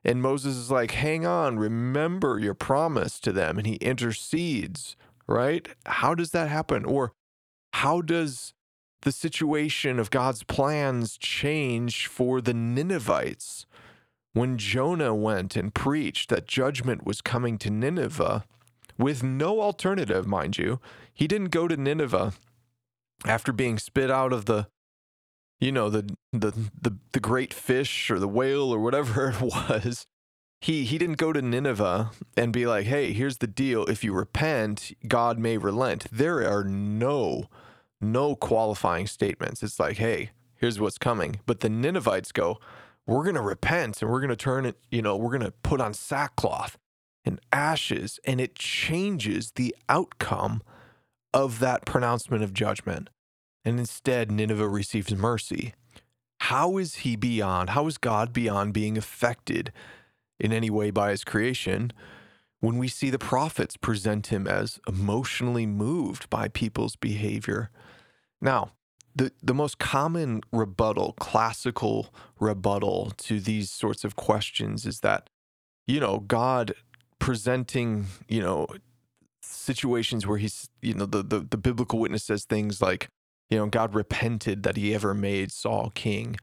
And 0.03 0.21
Moses 0.21 0.55
is 0.55 0.71
like, 0.71 0.91
hang 0.91 1.25
on, 1.25 1.59
remember 1.59 2.39
your 2.39 2.53
promise 2.55 3.19
to 3.21 3.31
them. 3.31 3.57
And 3.57 3.67
he 3.67 3.75
intercedes, 3.75 4.95
right? 5.27 5.67
How 5.85 6.15
does 6.15 6.31
that 6.31 6.49
happen? 6.49 6.85
Or 6.85 7.13
how 7.73 8.01
does 8.01 8.53
the 9.01 9.11
situation 9.11 9.99
of 9.99 10.09
God's 10.09 10.43
plans 10.43 11.17
change 11.17 12.07
for 12.07 12.41
the 12.41 12.53
Ninevites? 12.53 13.65
when 14.33 14.57
Jonah 14.57 15.13
went 15.13 15.55
and 15.55 15.73
preached 15.73 16.29
that 16.29 16.47
judgment 16.47 17.05
was 17.05 17.21
coming 17.21 17.57
to 17.59 17.69
Nineveh, 17.69 18.45
with 18.97 19.23
no 19.23 19.61
alternative, 19.61 20.27
mind 20.27 20.57
you, 20.57 20.79
he 21.13 21.27
didn't 21.27 21.49
go 21.49 21.67
to 21.67 21.75
Nineveh 21.75 22.33
after 23.25 23.51
being 23.51 23.77
spit 23.77 24.09
out 24.11 24.31
of 24.31 24.45
the 24.45 24.67
you 25.61 25.71
know 25.71 25.89
the 25.89 26.13
the 26.33 26.51
the, 26.81 26.97
the 27.13 27.19
great 27.21 27.53
fish 27.53 28.11
or 28.11 28.19
the 28.19 28.27
whale 28.27 28.73
or 28.73 28.79
whatever 28.79 29.29
it 29.35 29.41
was 29.41 30.05
he 30.59 30.83
he 30.83 30.97
didn't 30.97 31.17
go 31.17 31.31
to 31.31 31.41
Nineveh 31.41 32.11
and 32.35 32.51
be 32.51 32.65
like 32.65 32.85
hey 32.85 33.13
here's 33.13 33.37
the 33.37 33.47
deal 33.47 33.85
if 33.85 34.03
you 34.03 34.11
repent 34.13 34.91
God 35.07 35.39
may 35.39 35.57
relent 35.57 36.07
there 36.11 36.45
are 36.45 36.65
no 36.65 37.45
no 38.01 38.35
qualifying 38.35 39.07
statements 39.07 39.63
it's 39.63 39.79
like 39.79 39.97
hey 39.97 40.31
here's 40.55 40.79
what's 40.79 40.97
coming 40.97 41.39
but 41.45 41.61
the 41.61 41.69
Ninevites 41.69 42.33
go 42.33 42.59
we're 43.07 43.23
going 43.23 43.35
to 43.35 43.41
repent 43.41 44.01
and 44.01 44.11
we're 44.11 44.19
going 44.19 44.29
to 44.29 44.35
turn 44.35 44.65
it, 44.65 44.77
you 44.89 45.01
know, 45.01 45.15
we're 45.15 45.37
going 45.37 45.41
to 45.41 45.51
put 45.63 45.81
on 45.81 45.93
sackcloth 45.93 46.77
and 47.25 47.39
ashes. 47.51 48.19
And 48.25 48.39
it 48.39 48.55
changes 48.55 49.51
the 49.51 49.75
outcome 49.89 50.61
of 51.33 51.59
that 51.59 51.85
pronouncement 51.85 52.43
of 52.43 52.53
judgment. 52.53 53.09
And 53.63 53.79
instead, 53.79 54.31
Nineveh 54.31 54.67
receives 54.67 55.13
mercy. 55.15 55.73
How 56.41 56.77
is 56.77 56.95
he 56.95 57.15
beyond, 57.15 57.71
how 57.71 57.85
is 57.87 57.97
God 57.97 58.33
beyond 58.33 58.73
being 58.73 58.97
affected 58.97 59.71
in 60.39 60.51
any 60.51 60.69
way 60.69 60.89
by 60.89 61.11
his 61.11 61.23
creation 61.23 61.93
when 62.59 62.77
we 62.77 62.87
see 62.87 63.09
the 63.11 63.19
prophets 63.19 63.77
present 63.77 64.27
him 64.27 64.47
as 64.47 64.79
emotionally 64.87 65.67
moved 65.67 66.29
by 66.29 66.47
people's 66.47 66.95
behavior? 66.95 67.69
Now, 68.41 68.71
the 69.15 69.31
the 69.43 69.53
most 69.53 69.77
common 69.77 70.41
rebuttal, 70.51 71.13
classical 71.19 72.13
rebuttal 72.39 73.11
to 73.17 73.39
these 73.39 73.69
sorts 73.69 74.03
of 74.03 74.15
questions 74.15 74.85
is 74.85 75.01
that, 75.01 75.29
you 75.85 75.99
know, 75.99 76.19
God 76.19 76.73
presenting, 77.19 78.07
you 78.27 78.41
know, 78.41 78.67
situations 79.43 80.25
where 80.25 80.37
he's, 80.37 80.69
you 80.81 80.93
know, 80.93 81.05
the 81.05 81.21
the, 81.21 81.39
the 81.41 81.57
biblical 81.57 81.99
witness 81.99 82.23
says 82.23 82.45
things 82.45 82.81
like, 82.81 83.09
you 83.51 83.57
know, 83.57 83.67
God 83.67 83.93
repented 83.93 84.63
that 84.63 84.77
he 84.77 84.95
ever 84.95 85.13
made 85.13 85.51
Saul 85.51 85.91
king. 85.93 86.37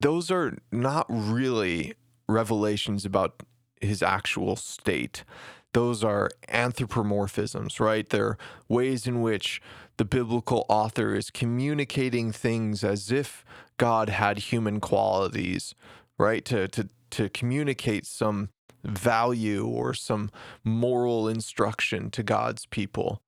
Those 0.00 0.30
are 0.30 0.58
not 0.70 1.06
really 1.08 1.94
revelations 2.28 3.06
about 3.06 3.42
his 3.80 4.02
actual 4.02 4.54
state. 4.56 5.24
Those 5.72 6.04
are 6.04 6.28
anthropomorphisms, 6.48 7.80
right? 7.80 8.06
They're 8.06 8.36
ways 8.68 9.06
in 9.06 9.22
which 9.22 9.62
the 9.96 10.04
biblical 10.04 10.66
author 10.68 11.14
is 11.14 11.30
communicating 11.30 12.30
things 12.30 12.84
as 12.84 13.10
if 13.10 13.42
God 13.78 14.10
had 14.10 14.38
human 14.38 14.80
qualities, 14.80 15.74
right? 16.18 16.44
To, 16.44 16.68
to, 16.68 16.88
to 17.12 17.30
communicate 17.30 18.04
some 18.04 18.50
value 18.84 19.66
or 19.66 19.94
some 19.94 20.30
moral 20.62 21.26
instruction 21.26 22.10
to 22.10 22.22
God's 22.22 22.66
people. 22.66 23.22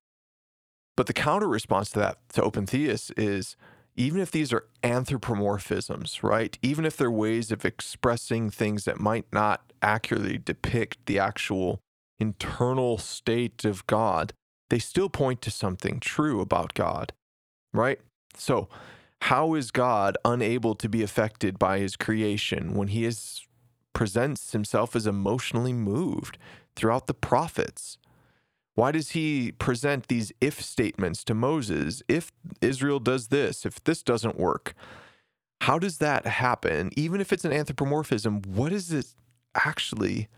But 0.96 1.06
the 1.06 1.12
counter 1.12 1.48
response 1.48 1.90
to 1.90 1.98
that, 2.00 2.18
to 2.34 2.42
open 2.42 2.66
theists, 2.66 3.10
is 3.16 3.56
even 3.96 4.20
if 4.20 4.30
these 4.30 4.52
are 4.52 4.66
anthropomorphisms, 4.82 6.22
right? 6.22 6.58
Even 6.62 6.84
if 6.84 6.96
they're 6.96 7.10
ways 7.10 7.50
of 7.52 7.64
expressing 7.64 8.50
things 8.50 8.84
that 8.84 9.00
might 9.00 9.26
not 9.32 9.72
accurately 9.82 10.38
depict 10.38 10.98
the 11.06 11.18
actual 11.18 11.80
internal 12.18 12.98
state 12.98 13.64
of 13.64 13.86
God, 13.86 14.32
they 14.70 14.78
still 14.78 15.08
point 15.08 15.42
to 15.42 15.50
something 15.50 16.00
true 16.00 16.40
about 16.40 16.74
God, 16.74 17.12
right? 17.72 18.00
So, 18.36 18.68
how 19.22 19.54
is 19.54 19.70
God 19.70 20.18
unable 20.24 20.74
to 20.74 20.88
be 20.88 21.02
affected 21.02 21.58
by 21.58 21.78
his 21.78 21.96
creation 21.96 22.74
when 22.74 22.88
he 22.88 23.04
is 23.04 23.46
presents 23.92 24.52
himself 24.52 24.94
as 24.96 25.06
emotionally 25.06 25.72
moved 25.72 26.36
throughout 26.76 27.06
the 27.06 27.14
prophets? 27.14 27.96
Why 28.74 28.90
does 28.90 29.10
he 29.10 29.52
present 29.52 30.08
these 30.08 30.32
if 30.40 30.60
statements 30.60 31.22
to 31.24 31.34
Moses? 31.34 32.02
If 32.08 32.32
Israel 32.60 32.98
does 32.98 33.28
this, 33.28 33.64
if 33.64 33.82
this 33.84 34.02
doesn't 34.02 34.38
work, 34.38 34.74
how 35.62 35.78
does 35.78 35.98
that 35.98 36.26
happen? 36.26 36.90
Even 36.96 37.20
if 37.20 37.32
it's 37.32 37.44
an 37.44 37.52
anthropomorphism, 37.52 38.42
what 38.42 38.72
is 38.72 38.92
it 38.92 39.14
actually 39.54 40.28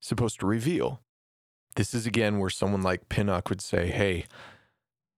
supposed 0.00 0.40
to 0.40 0.46
reveal? 0.46 1.00
This 1.76 1.94
is 1.94 2.06
again 2.06 2.38
where 2.38 2.50
someone 2.50 2.82
like 2.82 3.08
Pinnock 3.08 3.48
would 3.48 3.60
say, 3.60 3.88
hey, 3.88 4.24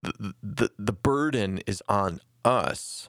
the, 0.03 0.35
the, 0.43 0.71
the 0.79 0.93
burden 0.93 1.61
is 1.67 1.83
on 1.89 2.21
us 2.45 3.09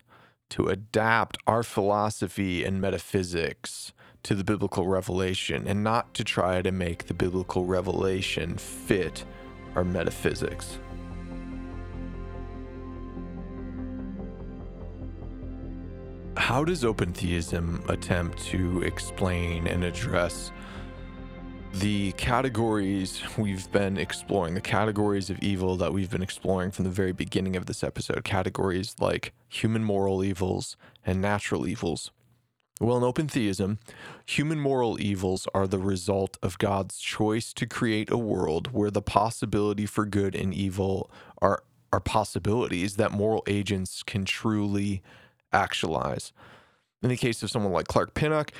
to 0.52 0.68
adapt 0.68 1.38
our 1.48 1.64
philosophy 1.64 2.64
and 2.64 2.80
metaphysics 2.80 3.92
to 4.24 4.36
the 4.36 4.44
biblical 4.44 4.88
revelation 4.88 5.68
and 5.68 5.84
not 5.84 6.14
to 6.14 6.24
try 6.24 6.62
to 6.62 6.72
make 6.72 7.08
the 7.08 7.14
biblical 7.14 7.66
revelation 7.66 8.58
fit 8.58 9.26
our 9.76 9.84
metaphysics. 9.84 10.80
How 16.38 16.64
does 16.64 16.86
open 16.86 17.12
theism 17.14 17.84
attempt 17.90 18.38
to 18.46 18.82
explain 18.84 19.68
and 19.68 19.84
address 19.84 20.52
the 21.74 22.14
categories 22.14 23.22
we've 23.38 23.70
been 23.72 23.98
exploring, 23.98 24.54
the 24.54 24.62
categories 24.62 25.30
of 25.30 25.40
evil 25.40 25.76
that 25.78 25.92
we've 25.92 26.10
been 26.10 26.22
exploring 26.22 26.72
from 26.72 26.86
the 26.86 26.92
very 26.92 27.12
beginning 27.12 27.56
of 27.56 27.66
this 27.66 27.84
episode, 27.84 28.24
categories 28.24 28.96
like 29.00 29.34
human 29.50 29.84
moral 29.84 30.24
evils 30.24 30.78
and 31.06 31.22
natural 31.22 31.68
evils. 31.68 32.12
Well, 32.82 32.98
in 32.98 33.04
open 33.04 33.30
theism, 33.30 33.80
human 34.26 34.60
moral 34.60 35.00
evils 35.00 35.48
are 35.54 35.66
the 35.66 35.80
result 35.80 36.38
of 36.44 36.58
God's 36.58 37.00
choice 37.00 37.54
to 37.54 37.66
create 37.66 38.12
a 38.12 38.18
world 38.18 38.74
where 38.74 38.92
the 38.92 39.02
possibility 39.02 39.86
for 39.86 40.06
good 40.06 40.36
and 40.36 40.54
evil 40.54 41.10
are, 41.42 41.64
are 41.94 42.02
possibilities 42.02 42.98
that 42.98 43.14
moral 43.14 43.44
agents 43.48 44.04
can 44.04 44.26
truly 44.26 45.02
actualize. 45.54 46.34
In 47.02 47.10
the 47.10 47.16
case 47.16 47.42
of 47.44 47.50
someone 47.50 47.72
like 47.72 47.88
Clark 47.88 48.14
Pinnock, 48.14 48.52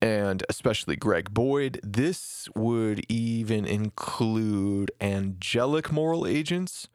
and 0.00 0.44
especially 0.48 0.96
Greg 0.96 1.32
Boyd. 1.32 1.80
This 1.82 2.48
would 2.54 3.04
even 3.08 3.64
include 3.64 4.90
angelic 5.00 5.90
moral 5.90 6.26
agents 6.26 6.88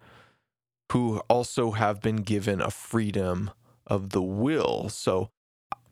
who 0.91 1.19
also 1.29 1.71
have 1.71 2.01
been 2.01 2.17
given 2.17 2.61
a 2.61 2.69
freedom 2.69 3.51
of 3.87 4.09
the 4.09 4.21
will. 4.21 4.89
So, 4.89 5.31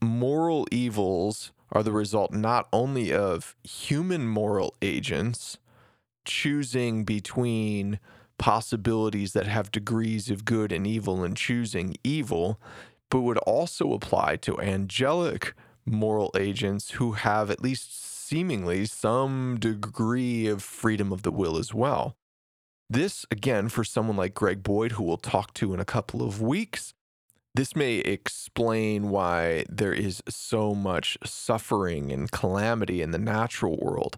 moral 0.02 0.68
evils 0.72 1.52
are 1.72 1.84
the 1.84 1.92
result 1.92 2.32
not 2.32 2.68
only 2.74 3.14
of 3.14 3.56
human 3.64 4.28
moral 4.28 4.76
agents 4.82 5.58
choosing 6.26 7.04
between 7.04 8.00
possibilities 8.38 9.34
that 9.34 9.48
have 9.48 9.72
degrees 9.72 10.30
of 10.30 10.46
good 10.46 10.72
and 10.72 10.88
evil 10.88 11.24
and 11.24 11.36
choosing 11.36 11.96
evil, 12.04 12.60
but 13.10 13.22
would 13.22 13.38
also 13.40 13.94
apply 13.94 14.36
to 14.38 14.60
angelic 14.60 15.54
moral 15.86 16.32
agents 16.38 16.92
who 16.92 17.14
have 17.14 17.50
at 17.50 17.62
least 17.62 18.28
seemingly 18.28 18.86
some 18.86 19.58
degree 19.60 20.48
of 20.48 20.62
freedom 20.64 21.12
of 21.12 21.24
the 21.24 21.32
will 21.32 21.58
as 21.58 21.74
well. 21.74 22.16
This, 22.90 23.26
again, 23.30 23.70
for 23.70 23.84
someone 23.84 24.18
like 24.18 24.34
Greg 24.34 24.64
Boyd, 24.64 24.94
who 24.94 25.04
we'll 25.04 25.18
talk 25.18 25.54
to 25.56 25.74
in 25.74 25.80
a 25.80 25.86
couple 25.86 26.24
of 26.24 26.42
weeks, 26.42 26.94
this 27.60 27.76
may 27.76 27.96
explain 27.96 29.10
why 29.10 29.66
there 29.68 29.92
is 29.92 30.24
so 30.30 30.74
much 30.74 31.18
suffering 31.26 32.10
and 32.10 32.32
calamity 32.32 33.02
in 33.02 33.12
the 33.12 33.18
natural 33.18 33.78
world. 33.82 34.16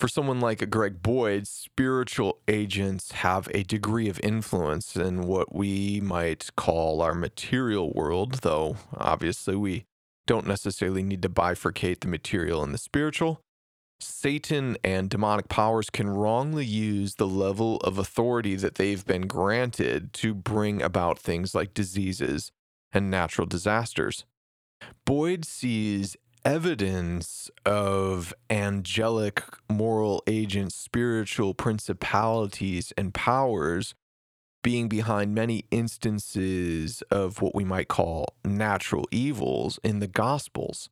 For 0.00 0.08
someone 0.08 0.40
like 0.40 0.68
Greg 0.68 1.00
Boyd, 1.00 1.46
spiritual 1.46 2.40
agents 2.48 3.12
have 3.12 3.48
a 3.54 3.62
degree 3.62 4.08
of 4.08 4.18
influence 4.24 4.96
in 4.96 5.28
what 5.28 5.54
we 5.54 6.00
might 6.00 6.50
call 6.56 7.02
our 7.02 7.14
material 7.14 7.92
world, 7.92 8.40
though 8.42 8.78
obviously 8.96 9.54
we 9.54 9.84
don't 10.26 10.48
necessarily 10.48 11.04
need 11.04 11.22
to 11.22 11.28
bifurcate 11.28 12.00
the 12.00 12.08
material 12.08 12.64
and 12.64 12.74
the 12.74 12.78
spiritual. 12.78 13.43
Satan 14.04 14.76
and 14.84 15.08
demonic 15.08 15.48
powers 15.48 15.90
can 15.90 16.08
wrongly 16.08 16.64
use 16.64 17.14
the 17.14 17.26
level 17.26 17.78
of 17.78 17.98
authority 17.98 18.54
that 18.56 18.76
they've 18.76 19.04
been 19.04 19.26
granted 19.26 20.12
to 20.14 20.34
bring 20.34 20.82
about 20.82 21.18
things 21.18 21.54
like 21.54 21.74
diseases 21.74 22.52
and 22.92 23.10
natural 23.10 23.46
disasters. 23.46 24.24
Boyd 25.04 25.44
sees 25.44 26.16
evidence 26.44 27.50
of 27.64 28.34
angelic 28.50 29.42
moral 29.70 30.22
agents, 30.26 30.74
spiritual 30.74 31.54
principalities, 31.54 32.92
and 32.98 33.14
powers 33.14 33.94
being 34.62 34.88
behind 34.88 35.34
many 35.34 35.64
instances 35.70 37.02
of 37.10 37.40
what 37.40 37.54
we 37.54 37.64
might 37.64 37.88
call 37.88 38.34
natural 38.44 39.06
evils 39.10 39.78
in 39.82 40.00
the 40.00 40.06
Gospels. 40.06 40.88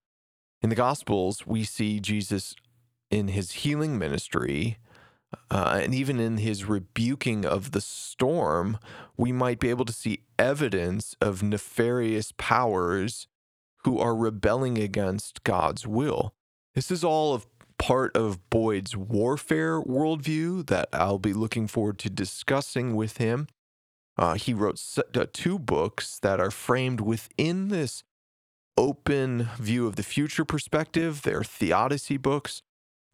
In 0.62 0.68
the 0.68 0.76
Gospels, 0.76 1.46
we 1.46 1.64
see 1.64 1.98
Jesus 1.98 2.54
in 3.12 3.28
his 3.28 3.52
healing 3.52 3.98
ministry. 3.98 4.78
Uh, 5.50 5.80
and 5.82 5.94
even 5.94 6.18
in 6.18 6.38
his 6.38 6.64
rebuking 6.64 7.44
of 7.44 7.72
the 7.72 7.80
storm, 7.80 8.78
we 9.16 9.32
might 9.32 9.60
be 9.60 9.70
able 9.70 9.84
to 9.84 9.92
see 9.92 10.24
evidence 10.38 11.14
of 11.20 11.42
nefarious 11.42 12.32
powers 12.36 13.28
who 13.84 13.98
are 13.98 14.16
rebelling 14.16 14.78
against 14.78 15.44
God's 15.44 15.86
will. 15.86 16.34
This 16.74 16.90
is 16.90 17.04
all 17.04 17.34
of 17.34 17.46
part 17.78 18.16
of 18.16 18.48
Boyd's 18.48 18.96
warfare 18.96 19.80
worldview 19.80 20.66
that 20.68 20.88
I'll 20.92 21.18
be 21.18 21.32
looking 21.32 21.66
forward 21.66 21.98
to 22.00 22.10
discussing 22.10 22.94
with 22.94 23.16
him. 23.16 23.48
Uh, 24.16 24.34
he 24.34 24.54
wrote 24.54 24.80
uh, 24.98 25.26
two 25.32 25.58
books 25.58 26.18
that 26.20 26.38
are 26.38 26.50
framed 26.50 27.00
within 27.00 27.68
this 27.68 28.04
open 28.76 29.48
view 29.58 29.86
of 29.86 29.96
the 29.96 30.02
future 30.02 30.44
perspective. 30.44 31.22
They're 31.22 31.42
theodicy 31.42 32.18
books. 32.18 32.62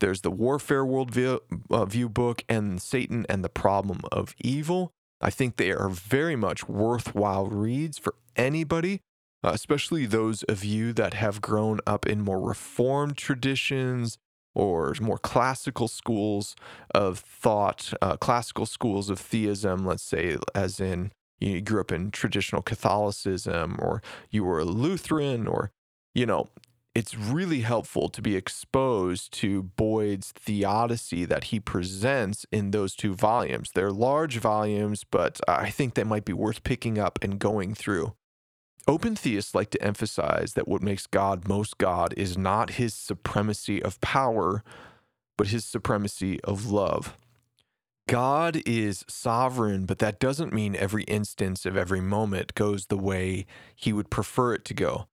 There's 0.00 0.20
the 0.20 0.30
warfare 0.30 0.84
worldview 0.84 1.40
uh, 1.70 1.84
view 1.84 2.08
book 2.08 2.44
and 2.48 2.80
Satan 2.80 3.26
and 3.28 3.44
the 3.44 3.48
problem 3.48 4.00
of 4.12 4.34
evil. 4.38 4.92
I 5.20 5.30
think 5.30 5.56
they 5.56 5.72
are 5.72 5.88
very 5.88 6.36
much 6.36 6.68
worthwhile 6.68 7.46
reads 7.46 7.98
for 7.98 8.14
anybody, 8.36 9.00
uh, 9.42 9.50
especially 9.52 10.06
those 10.06 10.44
of 10.44 10.64
you 10.64 10.92
that 10.92 11.14
have 11.14 11.40
grown 11.40 11.80
up 11.86 12.06
in 12.06 12.20
more 12.20 12.40
reformed 12.40 13.16
traditions 13.16 14.18
or 14.54 14.94
more 15.00 15.18
classical 15.18 15.88
schools 15.88 16.54
of 16.94 17.18
thought, 17.18 17.92
uh, 18.00 18.16
classical 18.16 18.66
schools 18.66 19.10
of 19.10 19.18
theism, 19.18 19.84
let's 19.84 20.02
say, 20.02 20.36
as 20.54 20.80
in 20.80 21.12
you 21.40 21.60
grew 21.60 21.80
up 21.80 21.92
in 21.92 22.10
traditional 22.10 22.62
Catholicism 22.62 23.76
or 23.80 24.02
you 24.30 24.44
were 24.44 24.58
a 24.58 24.64
Lutheran 24.64 25.46
or, 25.46 25.70
you 26.14 26.26
know, 26.26 26.48
it's 26.98 27.16
really 27.16 27.60
helpful 27.60 28.08
to 28.08 28.20
be 28.20 28.34
exposed 28.34 29.32
to 29.32 29.62
Boyd's 29.62 30.32
theodicy 30.32 31.24
that 31.26 31.44
he 31.44 31.60
presents 31.60 32.44
in 32.50 32.72
those 32.72 32.96
two 32.96 33.14
volumes. 33.14 33.70
They're 33.72 33.92
large 33.92 34.38
volumes, 34.38 35.04
but 35.08 35.40
uh, 35.46 35.58
I 35.60 35.70
think 35.70 35.94
they 35.94 36.02
might 36.02 36.24
be 36.24 36.32
worth 36.32 36.64
picking 36.64 36.98
up 36.98 37.20
and 37.22 37.38
going 37.38 37.76
through. 37.76 38.14
Open 38.88 39.14
theists 39.14 39.54
like 39.54 39.70
to 39.70 39.80
emphasize 39.80 40.54
that 40.54 40.66
what 40.66 40.82
makes 40.82 41.06
God 41.06 41.46
most 41.46 41.78
God 41.78 42.14
is 42.16 42.36
not 42.36 42.70
his 42.70 42.94
supremacy 42.94 43.80
of 43.80 44.00
power, 44.00 44.64
but 45.36 45.46
his 45.48 45.64
supremacy 45.64 46.40
of 46.42 46.68
love. 46.68 47.16
God 48.08 48.60
is 48.66 49.04
sovereign, 49.06 49.86
but 49.86 50.00
that 50.00 50.18
doesn't 50.18 50.52
mean 50.52 50.74
every 50.74 51.04
instance 51.04 51.64
of 51.64 51.76
every 51.76 52.00
moment 52.00 52.56
goes 52.56 52.86
the 52.86 52.98
way 52.98 53.46
he 53.76 53.92
would 53.92 54.10
prefer 54.10 54.52
it 54.54 54.64
to 54.64 54.74
go. 54.74 55.06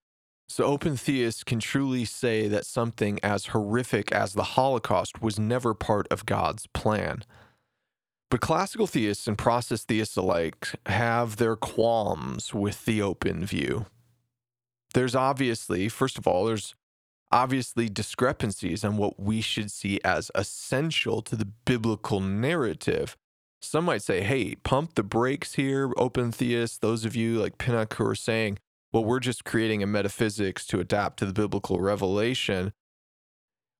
So, 0.47 0.63
open 0.63 0.95
theists 0.95 1.43
can 1.43 1.59
truly 1.59 2.05
say 2.05 2.47
that 2.47 2.65
something 2.65 3.19
as 3.23 3.47
horrific 3.47 4.11
as 4.11 4.33
the 4.33 4.43
Holocaust 4.43 5.21
was 5.21 5.39
never 5.39 5.73
part 5.73 6.07
of 6.11 6.25
God's 6.25 6.67
plan. 6.67 7.23
But 8.29 8.41
classical 8.41 8.85
theists 8.85 9.27
and 9.27 9.37
process 9.37 9.83
theists 9.83 10.17
alike 10.17 10.69
have 10.85 11.37
their 11.37 11.55
qualms 11.55 12.53
with 12.53 12.85
the 12.85 13.01
open 13.01 13.45
view. 13.45 13.85
There's 14.93 15.15
obviously, 15.15 15.89
first 15.89 16.17
of 16.17 16.27
all, 16.27 16.45
there's 16.45 16.75
obviously 17.31 17.89
discrepancies 17.89 18.83
on 18.83 18.97
what 18.97 19.19
we 19.19 19.41
should 19.41 19.71
see 19.71 19.99
as 20.03 20.31
essential 20.35 21.21
to 21.23 21.35
the 21.35 21.45
biblical 21.65 22.19
narrative. 22.19 23.17
Some 23.61 23.85
might 23.85 24.03
say, 24.03 24.21
hey, 24.21 24.55
pump 24.55 24.95
the 24.95 25.03
brakes 25.03 25.55
here, 25.55 25.91
open 25.97 26.31
theists, 26.31 26.77
those 26.77 27.03
of 27.03 27.15
you 27.15 27.41
like 27.41 27.57
Pinnock 27.57 27.95
who 27.95 28.05
are 28.05 28.15
saying, 28.15 28.59
well, 28.93 29.03
we're 29.05 29.19
just 29.19 29.43
creating 29.45 29.83
a 29.83 29.87
metaphysics 29.87 30.65
to 30.67 30.79
adapt 30.79 31.19
to 31.19 31.25
the 31.25 31.33
biblical 31.33 31.79
revelation. 31.79 32.73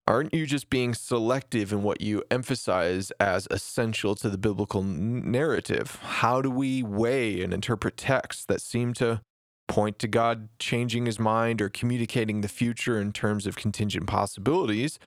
aren't 0.07 0.33
you 0.33 0.45
just 0.45 0.69
being 0.69 0.93
selective 0.93 1.73
in 1.73 1.81
what 1.81 1.99
you 2.01 2.23
emphasize 2.29 3.11
as 3.19 3.47
essential 3.49 4.13
to 4.15 4.29
the 4.29 4.37
biblical 4.37 4.83
narrative? 4.83 5.99
How 6.01 6.41
do 6.41 6.51
we 6.51 6.83
weigh 6.83 7.41
and 7.41 7.53
interpret 7.53 7.97
texts 7.97 8.45
that 8.45 8.61
seem 8.61 8.93
to 8.95 9.21
point 9.67 9.97
to 9.99 10.07
God 10.07 10.49
changing 10.59 11.05
his 11.05 11.19
mind 11.19 11.61
or 11.61 11.69
communicating 11.69 12.41
the 12.41 12.47
future 12.47 12.99
in 12.99 13.11
terms 13.11 13.47
of 13.47 13.55
contingent 13.55 14.07
possibilities 14.07 14.99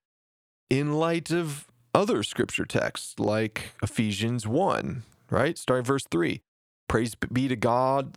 in 0.69 0.95
light 0.95 1.31
of 1.31 1.67
other 1.95 2.23
scripture 2.23 2.65
texts 2.65 3.19
like 3.19 3.73
Ephesians 3.83 4.47
1, 4.47 5.03
right? 5.31 5.57
Starting 5.57 5.85
verse 5.85 6.07
3. 6.11 6.41
Praise 6.89 7.15
be 7.15 7.49
to 7.49 7.57
God, 7.57 8.17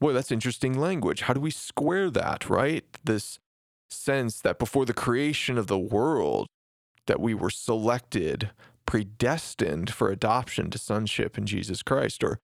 Boy, 0.00 0.12
that's 0.14 0.32
interesting 0.32 0.78
language. 0.78 1.22
How 1.22 1.34
do 1.34 1.40
we 1.40 1.50
square 1.50 2.10
that, 2.10 2.48
right? 2.48 2.84
This 3.04 3.38
sense 3.90 4.40
that 4.40 4.58
before 4.58 4.86
the 4.86 4.94
creation 4.94 5.58
of 5.58 5.66
the 5.66 5.78
world 5.78 6.46
that 7.06 7.20
we 7.20 7.34
were 7.34 7.50
selected 7.50 8.50
predestined 8.86 9.90
for 9.92 10.10
adoption 10.10 10.70
to 10.70 10.78
sonship 10.78 11.36
in 11.36 11.46
Jesus 11.46 11.82
Christ 11.82 12.24
or 12.24 12.38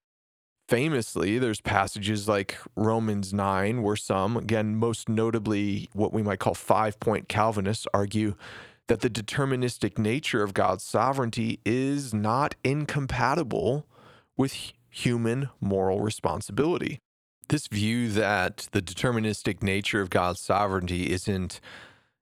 famously 0.69 1.39
there's 1.39 1.61
passages 1.61 2.27
like 2.27 2.57
Romans 2.75 3.33
9 3.33 3.81
where 3.81 3.95
some 3.95 4.37
again 4.37 4.75
most 4.75 5.09
notably 5.09 5.89
what 5.93 6.13
we 6.13 6.21
might 6.21 6.39
call 6.39 6.53
five 6.53 6.99
point 6.99 7.27
calvinists 7.27 7.87
argue 7.93 8.35
that 8.87 9.01
the 9.01 9.09
deterministic 9.09 9.97
nature 9.97 10.43
of 10.43 10.53
God's 10.53 10.83
sovereignty 10.83 11.59
is 11.65 12.13
not 12.13 12.55
incompatible 12.63 13.85
with 14.37 14.73
human 14.89 15.49
moral 15.59 16.01
responsibility 16.01 16.99
this 17.49 17.67
view 17.67 18.09
that 18.09 18.67
the 18.71 18.81
deterministic 18.81 19.63
nature 19.63 20.01
of 20.01 20.09
God's 20.09 20.39
sovereignty 20.39 21.11
isn't 21.11 21.59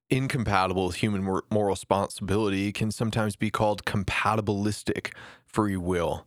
incompatible 0.09 0.87
with 0.87 0.97
human 0.97 1.23
moral 1.23 1.69
responsibility 1.69 2.71
can 2.71 2.91
sometimes 2.91 3.35
be 3.35 3.49
called 3.49 3.85
compatibilistic 3.85 5.13
free 5.45 5.77
will. 5.77 6.25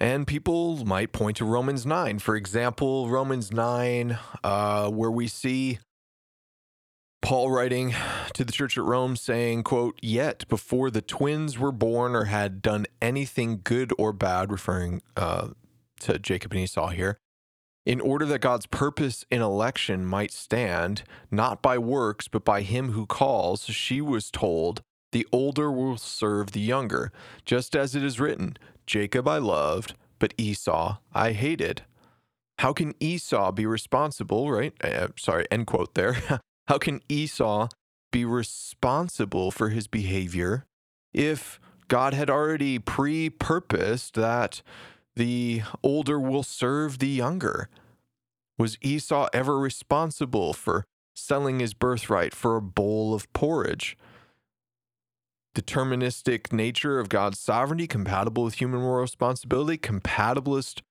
And 0.00 0.26
people 0.26 0.84
might 0.84 1.12
point 1.12 1.36
to 1.38 1.44
Romans 1.44 1.84
9. 1.84 2.20
For 2.20 2.36
example, 2.36 3.08
Romans 3.08 3.52
9, 3.52 4.18
uh, 4.44 4.90
where 4.90 5.10
we 5.10 5.26
see 5.26 5.78
Paul 7.20 7.50
writing 7.50 7.94
to 8.34 8.44
the 8.44 8.52
church 8.52 8.78
at 8.78 8.84
Rome 8.84 9.16
saying, 9.16 9.64
quote, 9.64 9.98
Yet 10.00 10.48
before 10.48 10.90
the 10.90 11.02
twins 11.02 11.58
were 11.58 11.72
born 11.72 12.14
or 12.14 12.24
had 12.24 12.62
done 12.62 12.86
anything 13.02 13.60
good 13.64 13.92
or 13.98 14.12
bad, 14.12 14.52
referring 14.52 15.02
uh, 15.16 15.48
to 16.00 16.18
Jacob 16.20 16.52
and 16.52 16.60
Esau 16.60 16.88
here, 16.88 17.18
in 17.88 18.02
order 18.02 18.26
that 18.26 18.40
God's 18.40 18.66
purpose 18.66 19.24
in 19.30 19.40
election 19.40 20.04
might 20.04 20.30
stand, 20.30 21.04
not 21.30 21.62
by 21.62 21.78
works, 21.78 22.28
but 22.28 22.44
by 22.44 22.60
him 22.60 22.92
who 22.92 23.06
calls, 23.06 23.64
she 23.64 24.02
was 24.02 24.30
told, 24.30 24.82
The 25.12 25.26
older 25.32 25.72
will 25.72 25.96
serve 25.96 26.52
the 26.52 26.60
younger, 26.60 27.10
just 27.46 27.74
as 27.74 27.94
it 27.94 28.04
is 28.04 28.20
written, 28.20 28.58
Jacob 28.86 29.26
I 29.26 29.38
loved, 29.38 29.94
but 30.18 30.34
Esau 30.36 30.98
I 31.14 31.32
hated. 31.32 31.82
How 32.58 32.74
can 32.74 32.92
Esau 33.00 33.52
be 33.52 33.64
responsible, 33.64 34.50
right? 34.50 34.74
Uh, 34.84 35.08
sorry, 35.16 35.46
end 35.50 35.66
quote 35.66 35.94
there. 35.94 36.18
How 36.68 36.76
can 36.76 37.00
Esau 37.08 37.68
be 38.12 38.26
responsible 38.26 39.50
for 39.50 39.70
his 39.70 39.86
behavior 39.86 40.66
if 41.14 41.58
God 41.88 42.12
had 42.12 42.28
already 42.28 42.78
pre 42.78 43.30
purposed 43.30 44.14
that 44.16 44.60
the 45.18 45.62
older 45.82 46.18
will 46.18 46.44
serve 46.44 47.00
the 47.00 47.08
younger. 47.08 47.68
Was 48.56 48.78
Esau 48.80 49.28
ever 49.32 49.58
responsible 49.58 50.52
for 50.52 50.84
selling 51.14 51.58
his 51.58 51.74
birthright 51.74 52.34
for 52.34 52.56
a 52.56 52.62
bowl 52.62 53.12
of 53.12 53.30
porridge? 53.32 53.98
Deterministic 55.56 56.52
nature 56.52 57.00
of 57.00 57.08
God's 57.08 57.40
sovereignty, 57.40 57.88
compatible 57.88 58.44
with 58.44 58.54
human 58.54 58.80
moral 58.80 59.02
responsibility, 59.02 59.76
compatibilist 59.76 60.82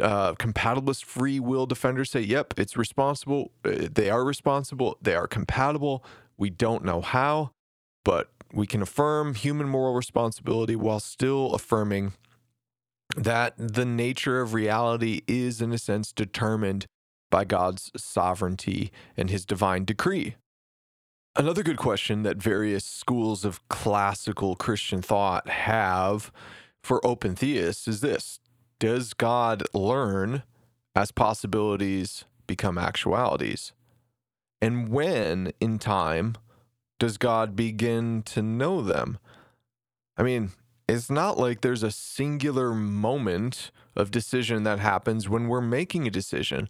uh, 0.00 0.34
compatibilist 0.34 1.04
free 1.04 1.40
will 1.40 1.66
defenders 1.66 2.12
say, 2.12 2.20
yep, 2.20 2.54
it's 2.56 2.76
responsible. 2.76 3.50
Uh, 3.64 3.88
they 3.92 4.08
are 4.08 4.24
responsible. 4.24 4.96
They 5.02 5.16
are 5.16 5.26
compatible. 5.26 6.04
We 6.36 6.50
don't 6.50 6.84
know 6.84 7.00
how, 7.00 7.50
but 8.04 8.30
we 8.52 8.68
can 8.68 8.80
affirm 8.80 9.34
human 9.34 9.68
moral 9.68 9.94
responsibility 9.94 10.76
while 10.76 11.00
still 11.00 11.52
affirming 11.52 12.12
that 13.18 13.54
the 13.56 13.84
nature 13.84 14.40
of 14.40 14.54
reality 14.54 15.22
is, 15.26 15.60
in 15.60 15.72
a 15.72 15.78
sense, 15.78 16.12
determined 16.12 16.86
by 17.30 17.44
God's 17.44 17.90
sovereignty 17.96 18.90
and 19.16 19.28
his 19.30 19.44
divine 19.44 19.84
decree. 19.84 20.36
Another 21.36 21.62
good 21.62 21.76
question 21.76 22.22
that 22.22 22.38
various 22.38 22.84
schools 22.84 23.44
of 23.44 23.66
classical 23.68 24.56
Christian 24.56 25.02
thought 25.02 25.48
have 25.48 26.32
for 26.82 27.04
open 27.06 27.36
theists 27.36 27.86
is 27.86 28.00
this 28.00 28.40
Does 28.78 29.12
God 29.12 29.62
learn 29.74 30.42
as 30.96 31.12
possibilities 31.12 32.24
become 32.46 32.78
actualities? 32.78 33.72
And 34.60 34.88
when 34.88 35.52
in 35.60 35.78
time 35.78 36.34
does 36.98 37.18
God 37.18 37.54
begin 37.54 38.22
to 38.22 38.42
know 38.42 38.80
them? 38.80 39.18
I 40.16 40.24
mean, 40.24 40.50
it's 40.88 41.10
not 41.10 41.38
like 41.38 41.60
there's 41.60 41.82
a 41.82 41.90
singular 41.90 42.72
moment 42.72 43.70
of 43.94 44.10
decision 44.10 44.62
that 44.64 44.78
happens 44.78 45.28
when 45.28 45.48
we're 45.48 45.60
making 45.60 46.06
a 46.06 46.10
decision. 46.10 46.68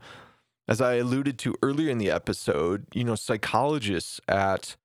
As 0.66 0.80
I 0.80 0.94
alluded 0.94 1.38
to 1.40 1.54
earlier 1.62 1.90
in 1.90 1.98
the 1.98 2.10
episode, 2.10 2.86
you 2.92 3.04
know, 3.04 3.14
psychologists 3.14 4.20
at 4.28 4.76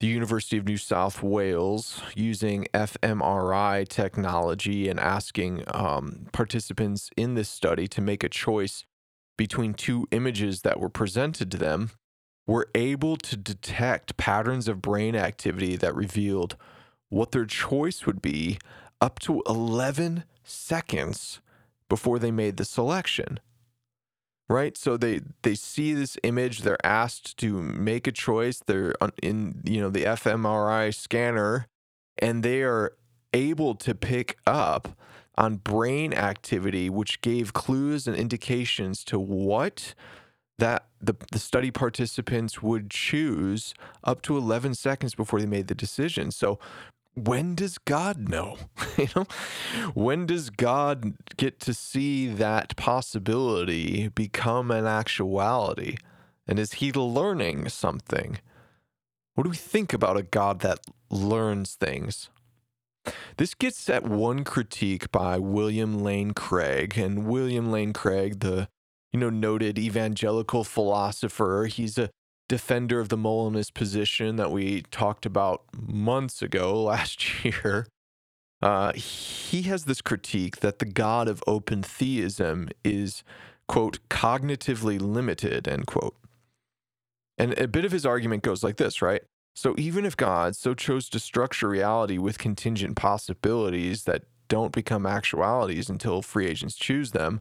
the 0.00 0.08
University 0.08 0.58
of 0.58 0.66
New 0.66 0.76
South 0.76 1.22
Wales 1.22 2.02
using 2.16 2.66
fMRI 2.74 3.86
technology 3.86 4.88
and 4.88 4.98
asking 4.98 5.62
um, 5.68 6.26
participants 6.32 7.08
in 7.16 7.34
this 7.34 7.48
study 7.48 7.86
to 7.86 8.00
make 8.00 8.24
a 8.24 8.28
choice 8.28 8.84
between 9.38 9.74
two 9.74 10.08
images 10.10 10.62
that 10.62 10.80
were 10.80 10.88
presented 10.88 11.52
to 11.52 11.56
them 11.56 11.92
were 12.48 12.68
able 12.74 13.16
to 13.16 13.36
detect 13.36 14.16
patterns 14.16 14.66
of 14.66 14.82
brain 14.82 15.14
activity 15.14 15.76
that 15.76 15.94
revealed 15.94 16.56
what 17.12 17.32
their 17.32 17.44
choice 17.44 18.06
would 18.06 18.22
be 18.22 18.58
up 19.00 19.18
to 19.18 19.42
11 19.46 20.24
seconds 20.44 21.40
before 21.88 22.18
they 22.18 22.30
made 22.30 22.56
the 22.56 22.64
selection 22.64 23.38
right? 24.48 24.76
So 24.76 24.96
they 24.96 25.20
they 25.42 25.54
see 25.54 25.94
this 25.94 26.18
image 26.22 26.60
they're 26.60 26.84
asked 26.86 27.38
to 27.38 27.60
make 27.62 28.06
a 28.06 28.12
choice 28.12 28.60
they're 28.66 28.94
in 29.22 29.62
you 29.64 29.80
know 29.80 29.88
the 29.88 30.04
fMRI 30.04 30.94
scanner 30.94 31.66
and 32.18 32.42
they 32.42 32.62
are 32.62 32.92
able 33.32 33.74
to 33.76 33.94
pick 33.94 34.36
up 34.46 34.88
on 35.38 35.56
brain 35.56 36.12
activity 36.12 36.90
which 36.90 37.22
gave 37.22 37.54
clues 37.54 38.06
and 38.06 38.14
indications 38.16 39.02
to 39.04 39.18
what 39.18 39.94
that 40.58 40.86
the, 41.00 41.14
the 41.32 41.38
study 41.38 41.70
participants 41.70 42.62
would 42.62 42.90
choose 42.90 43.74
up 44.04 44.22
to 44.22 44.36
11 44.36 44.74
seconds 44.74 45.14
before 45.14 45.40
they 45.40 45.46
made 45.46 45.66
the 45.66 45.74
decision. 45.74 46.30
So 46.30 46.58
when 47.14 47.54
does 47.54 47.78
God 47.78 48.28
know? 48.28 48.56
you 48.98 49.08
know, 49.14 49.26
when 49.94 50.26
does 50.26 50.50
God 50.50 51.14
get 51.36 51.60
to 51.60 51.74
see 51.74 52.28
that 52.28 52.76
possibility 52.76 54.08
become 54.08 54.70
an 54.70 54.86
actuality? 54.86 55.96
And 56.46 56.58
is 56.58 56.74
he 56.74 56.92
learning 56.92 57.68
something? 57.68 58.38
What 59.34 59.44
do 59.44 59.50
we 59.50 59.56
think 59.56 59.92
about 59.92 60.16
a 60.16 60.22
God 60.22 60.60
that 60.60 60.80
learns 61.10 61.74
things? 61.74 62.28
This 63.36 63.54
gets 63.54 63.88
at 63.88 64.04
one 64.04 64.44
critique 64.44 65.10
by 65.10 65.38
William 65.38 66.02
Lane 66.02 66.32
Craig. 66.32 66.96
And 66.96 67.26
William 67.26 67.70
Lane 67.70 67.92
Craig, 67.92 68.40
the 68.40 68.68
you 69.12 69.20
know 69.20 69.30
noted 69.30 69.78
evangelical 69.78 70.64
philosopher, 70.64 71.68
he's 71.70 71.98
a 71.98 72.10
defender 72.52 73.00
of 73.00 73.08
the 73.08 73.16
Molinist 73.16 73.72
position 73.72 74.36
that 74.36 74.50
we 74.50 74.82
talked 74.90 75.24
about 75.24 75.62
months 75.74 76.42
ago 76.42 76.82
last 76.82 77.42
year. 77.46 77.86
Uh, 78.60 78.92
he 78.92 79.62
has 79.62 79.86
this 79.86 80.02
critique 80.02 80.58
that 80.58 80.78
the 80.78 80.84
God 80.84 81.28
of 81.28 81.42
open 81.46 81.82
theism 81.82 82.68
is, 82.84 83.24
quote, 83.68 84.00
cognitively 84.10 85.00
limited, 85.00 85.66
end 85.66 85.86
quote. 85.86 86.14
And 87.38 87.58
a 87.58 87.66
bit 87.66 87.86
of 87.86 87.92
his 87.92 88.04
argument 88.04 88.42
goes 88.42 88.62
like 88.62 88.76
this, 88.76 89.00
right? 89.00 89.22
So 89.56 89.74
even 89.78 90.04
if 90.04 90.14
God 90.14 90.54
so 90.54 90.74
chose 90.74 91.08
to 91.08 91.18
structure 91.18 91.70
reality 91.70 92.18
with 92.18 92.36
contingent 92.36 92.96
possibilities 92.96 94.04
that 94.04 94.24
don't 94.48 94.72
become 94.72 95.06
actualities 95.06 95.88
until 95.88 96.20
free 96.20 96.48
agents 96.48 96.74
choose 96.76 97.12
them, 97.12 97.40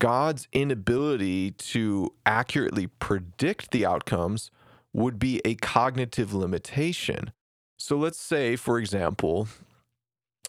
God's 0.00 0.48
inability 0.52 1.52
to 1.52 2.12
accurately 2.26 2.86
predict 2.86 3.70
the 3.70 3.86
outcomes 3.86 4.50
would 4.92 5.18
be 5.18 5.40
a 5.44 5.54
cognitive 5.56 6.34
limitation. 6.34 7.32
So 7.78 7.96
let's 7.96 8.20
say, 8.20 8.56
for 8.56 8.78
example, 8.78 9.48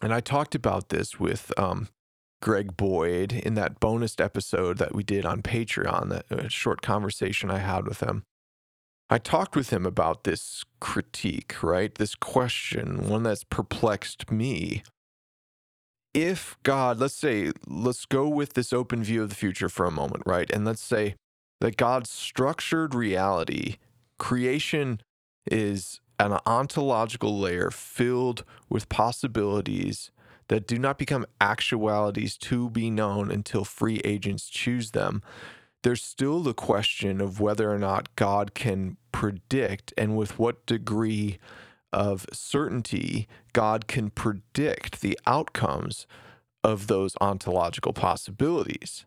and 0.01 0.13
I 0.13 0.19
talked 0.19 0.55
about 0.55 0.89
this 0.89 1.19
with 1.19 1.51
um, 1.57 1.89
Greg 2.41 2.77
Boyd 2.77 3.33
in 3.33 3.55
that 3.55 3.79
bonus 3.79 4.15
episode 4.19 4.77
that 4.77 4.93
we 4.93 5.03
did 5.03 5.25
on 5.25 5.41
Patreon, 5.41 6.09
that 6.09 6.51
short 6.51 6.81
conversation 6.81 7.49
I 7.49 7.59
had 7.59 7.87
with 7.87 8.01
him. 8.01 8.23
I 9.09 9.17
talked 9.19 9.55
with 9.55 9.71
him 9.71 9.85
about 9.85 10.23
this 10.23 10.63
critique, 10.79 11.61
right? 11.61 11.93
This 11.93 12.15
question, 12.15 13.07
one 13.07 13.23
that's 13.23 13.43
perplexed 13.43 14.31
me. 14.31 14.83
If 16.15 16.57
God, 16.63 16.97
let's 16.97 17.13
say, 17.13 17.51
let's 17.67 18.05
go 18.05 18.27
with 18.29 18.53
this 18.53 18.71
open 18.71 19.03
view 19.03 19.21
of 19.21 19.29
the 19.29 19.35
future 19.35 19.67
for 19.67 19.85
a 19.85 19.91
moment, 19.91 20.23
right? 20.25 20.49
And 20.49 20.63
let's 20.63 20.81
say 20.81 21.15
that 21.59 21.75
God's 21.75 22.09
structured 22.09 22.95
reality, 22.95 23.75
creation 24.17 25.01
is 25.51 25.99
an 26.17 26.39
ontological 26.45 27.37
layer 27.37 27.69
filled 27.69 28.45
with 28.69 28.87
possibilities 28.87 30.09
that 30.47 30.65
do 30.65 30.79
not 30.79 30.97
become 30.97 31.25
actualities 31.41 32.37
to 32.37 32.69
be 32.69 32.89
known 32.89 33.29
until 33.29 33.65
free 33.65 33.99
agents 34.05 34.47
choose 34.47 34.91
them 34.91 35.21
there's 35.85 36.01
still 36.01 36.39
the 36.39 36.55
question 36.55 37.21
of 37.21 37.39
whether 37.39 37.71
or 37.71 37.77
not 37.77 38.15
God 38.15 38.55
can 38.55 38.97
predict 39.11 39.93
and 39.95 40.17
with 40.17 40.39
what 40.39 40.65
degree 40.65 41.37
of 41.95 42.25
certainty 42.33 43.27
God 43.53 43.87
can 43.87 44.09
predict 44.09 44.99
the 44.99 45.17
outcomes 45.25 46.05
of 46.63 46.87
those 46.87 47.15
ontological 47.21 47.93
possibilities. 47.93 49.05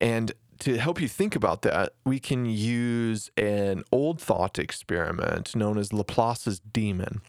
And 0.00 0.32
to 0.60 0.78
help 0.78 1.00
you 1.00 1.08
think 1.08 1.36
about 1.36 1.62
that, 1.62 1.92
we 2.04 2.18
can 2.18 2.46
use 2.46 3.30
an 3.36 3.84
old 3.92 4.20
thought 4.20 4.58
experiment 4.58 5.54
known 5.54 5.76
as 5.76 5.92
Laplace's 5.92 6.60
demon. 6.60 7.20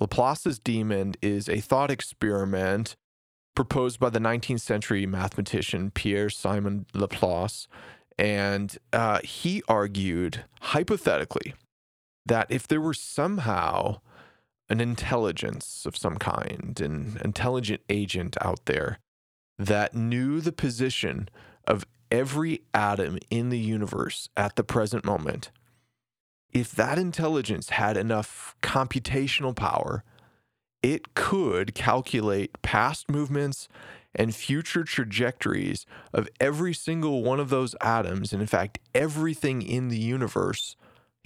Laplace's 0.00 0.58
demon 0.58 1.14
is 1.20 1.48
a 1.48 1.60
thought 1.60 1.90
experiment 1.90 2.96
proposed 3.54 4.00
by 4.00 4.10
the 4.10 4.18
19th 4.18 4.60
century 4.60 5.06
mathematician 5.06 5.90
Pierre 5.90 6.30
Simon 6.30 6.86
Laplace. 6.94 7.68
And 8.18 8.78
uh, 8.92 9.20
he 9.22 9.62
argued, 9.68 10.44
hypothetically, 10.60 11.54
that 12.26 12.46
if 12.50 12.66
there 12.66 12.80
were 12.80 12.94
somehow 12.94 14.00
an 14.68 14.80
intelligence 14.80 15.86
of 15.86 15.96
some 15.96 16.16
kind, 16.16 16.80
an 16.80 17.20
intelligent 17.24 17.82
agent 17.88 18.36
out 18.40 18.66
there 18.66 18.98
that 19.58 19.94
knew 19.94 20.40
the 20.40 20.52
position 20.52 21.28
of 21.66 21.86
every 22.10 22.62
atom 22.74 23.18
in 23.30 23.48
the 23.48 23.58
universe 23.58 24.28
at 24.36 24.56
the 24.56 24.64
present 24.64 25.04
moment, 25.04 25.50
if 26.52 26.72
that 26.72 26.98
intelligence 26.98 27.70
had 27.70 27.96
enough 27.96 28.56
computational 28.62 29.54
power 29.54 30.04
it 30.86 31.14
could 31.14 31.74
calculate 31.74 32.62
past 32.62 33.10
movements 33.10 33.68
and 34.14 34.34
future 34.34 34.84
trajectories 34.84 35.84
of 36.12 36.28
every 36.40 36.72
single 36.72 37.24
one 37.24 37.40
of 37.40 37.50
those 37.50 37.74
atoms, 37.80 38.32
and 38.32 38.40
in 38.40 38.46
fact, 38.46 38.78
everything 38.94 39.62
in 39.62 39.88
the 39.88 39.98
universe, 39.98 40.76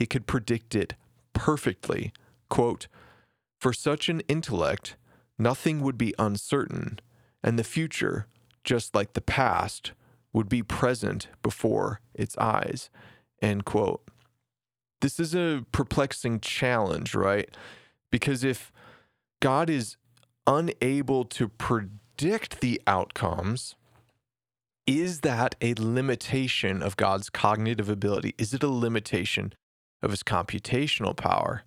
he 0.01 0.07
could 0.07 0.27
predict 0.27 0.75
it 0.75 0.95
perfectly. 1.35 2.11
Quote, 2.49 2.89
For 3.61 3.75
such 3.75 4.09
an 4.09 4.21
intellect, 4.29 4.97
nothing 5.39 5.83
would 5.83 5.99
be 5.99 6.15
uncertain, 6.19 7.01
and 7.45 7.59
the 7.59 7.65
future, 7.65 8.27
just 8.65 8.95
like 8.95 9.13
the 9.13 9.21
past, 9.21 9.93
would 10.33 10.49
be 10.49 10.63
present 10.63 11.29
before 11.43 12.01
its 12.15 12.37
eyes. 12.39 12.89
End 13.43 13.67
quote. 13.67 14.03
This 15.03 15.21
is 15.21 15.35
a 15.35 15.67
perplexing 15.71 16.41
challenge, 16.41 17.15
right? 17.15 17.55
Because 18.11 18.43
if 18.43 18.73
God 19.41 19.69
is 19.69 19.99
unable 20.47 21.27
to 21.27 21.49
predict 21.49 22.63
the 22.63 22.81
outcomes, 22.87 23.77
is 24.87 25.21
that 25.21 25.57
a 25.61 25.75
limitation 25.75 26.83
of 26.83 26.97
God's 26.97 27.29
cognitive 27.29 27.91
ability? 27.91 28.35
Is 28.39 28.55
it 28.55 28.63
a 28.63 28.69
limitation 28.69 29.53
of 30.03 30.11
his 30.11 30.23
computational 30.23 31.17
power? 31.17 31.63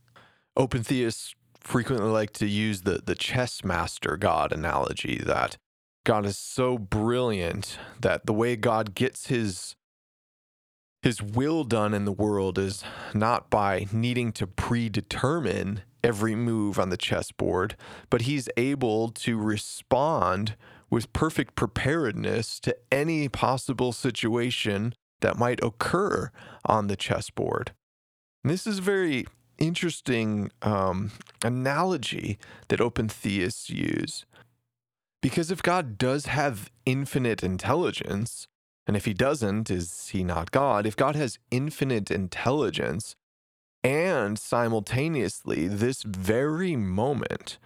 Open 0.56 0.84
theists 0.84 1.36
frequently 1.60 2.10
like 2.10 2.32
to 2.34 2.48
use 2.48 2.82
the, 2.82 3.02
the 3.04 3.16
chess 3.16 3.64
master 3.64 4.18
God 4.18 4.52
analogy 4.52 5.18
that 5.26 5.58
God 6.06 6.26
is 6.26 6.38
so 6.38 6.78
brilliant 6.78 7.78
that 8.02 8.26
the 8.26 8.34
way 8.34 8.56
God 8.56 8.94
gets 8.96 9.28
his 9.28 9.76
his 11.02 11.22
will 11.22 11.66
done 11.66 11.94
in 11.94 12.06
the 12.06 12.14
world 12.14 12.58
is 12.58 12.82
not 13.14 13.50
by 13.50 13.88
needing 13.92 14.32
to 14.32 14.48
predetermine 14.48 15.82
every 16.02 16.34
move 16.34 16.80
on 16.80 16.90
the 16.90 16.98
chessboard, 16.98 17.76
but 18.10 18.22
he's 18.22 18.48
able 18.56 19.10
to 19.10 19.38
respond 19.38 20.56
with 20.90 21.12
perfect 21.12 21.56
preparedness 21.56 22.58
to 22.62 22.76
any 22.90 23.28
possible 23.28 23.92
situation 23.92 24.94
that 25.20 25.38
might 25.38 25.62
occur 25.62 26.32
on 26.66 26.88
the 26.88 26.96
chessboard. 26.96 27.74
This 28.44 28.68
is 28.68 28.80
a 28.80 28.82
very 28.82 29.26
interesting 29.58 30.52
um, 30.62 31.12
analogy 31.44 32.38
that 32.68 32.82
open 32.82 33.08
theists 33.08 33.70
use. 33.70 34.26
Because 35.22 35.50
if 35.50 35.64
God 35.64 35.98
does 35.98 36.26
have 36.26 36.70
infinite 36.86 37.42
intelligence, 37.42 38.48
and 38.86 38.98
if 38.98 39.06
he 39.06 39.14
doesn't, 39.14 39.72
is 39.72 40.10
he 40.10 40.26
not 40.26 40.52
God? 40.52 40.86
If 40.86 40.98
God 40.98 41.16
has 41.16 41.40
infinite 41.52 42.12
intelligence, 42.12 43.16
and 43.82 44.38
simultaneously, 44.38 45.70
this 45.70 46.04
very 46.04 46.76
moment, 46.76 47.58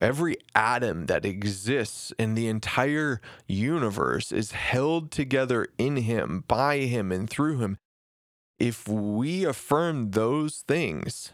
every 0.00 0.36
atom 0.54 1.06
that 1.06 1.24
exists 1.24 2.12
in 2.20 2.34
the 2.34 2.46
entire 2.46 3.20
universe 3.48 4.30
is 4.30 4.52
held 4.52 5.10
together 5.10 5.66
in 5.76 5.96
him, 5.96 6.44
by 6.46 6.78
him, 6.78 7.10
and 7.10 7.28
through 7.28 7.58
him. 7.58 7.78
If 8.58 8.88
we 8.88 9.44
affirm 9.44 10.12
those 10.12 10.64
things, 10.66 11.32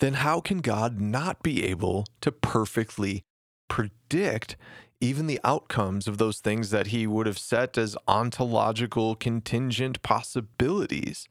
then 0.00 0.14
how 0.14 0.40
can 0.40 0.58
God 0.58 1.00
not 1.00 1.42
be 1.42 1.64
able 1.64 2.06
to 2.20 2.32
perfectly 2.32 3.24
predict 3.68 4.56
even 5.00 5.26
the 5.26 5.40
outcomes 5.44 6.08
of 6.08 6.18
those 6.18 6.40
things 6.40 6.70
that 6.70 6.88
he 6.88 7.06
would 7.06 7.26
have 7.26 7.38
set 7.38 7.78
as 7.78 7.96
ontological 8.08 9.14
contingent 9.14 10.02
possibilities. 10.02 11.28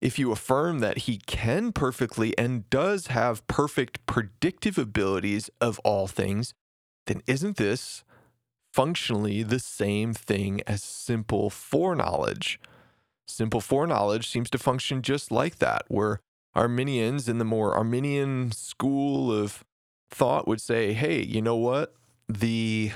If 0.00 0.18
you 0.18 0.32
affirm 0.32 0.80
that 0.80 0.98
he 0.98 1.18
can 1.18 1.72
perfectly 1.72 2.36
and 2.38 2.68
does 2.70 3.08
have 3.08 3.46
perfect 3.46 4.04
predictive 4.06 4.78
abilities 4.78 5.50
of 5.60 5.78
all 5.80 6.06
things, 6.06 6.54
then 7.06 7.22
isn't 7.26 7.56
this 7.56 8.04
functionally 8.72 9.42
the 9.42 9.58
same 9.58 10.14
thing 10.14 10.60
as 10.66 10.82
simple 10.82 11.50
foreknowledge? 11.50 12.60
Simple 13.28 13.60
foreknowledge 13.60 14.28
seems 14.28 14.50
to 14.50 14.58
function 14.58 15.02
just 15.02 15.30
like 15.30 15.58
that, 15.58 15.84
where 15.88 16.20
Arminians 16.54 17.28
in 17.28 17.38
the 17.38 17.44
more 17.44 17.74
Arminian 17.74 18.52
school 18.52 19.32
of 19.32 19.64
thought 20.10 20.48
would 20.48 20.60
say, 20.60 20.92
hey, 20.94 21.22
you 21.22 21.42
know 21.42 21.56
what? 21.56 21.94
the 22.28 22.92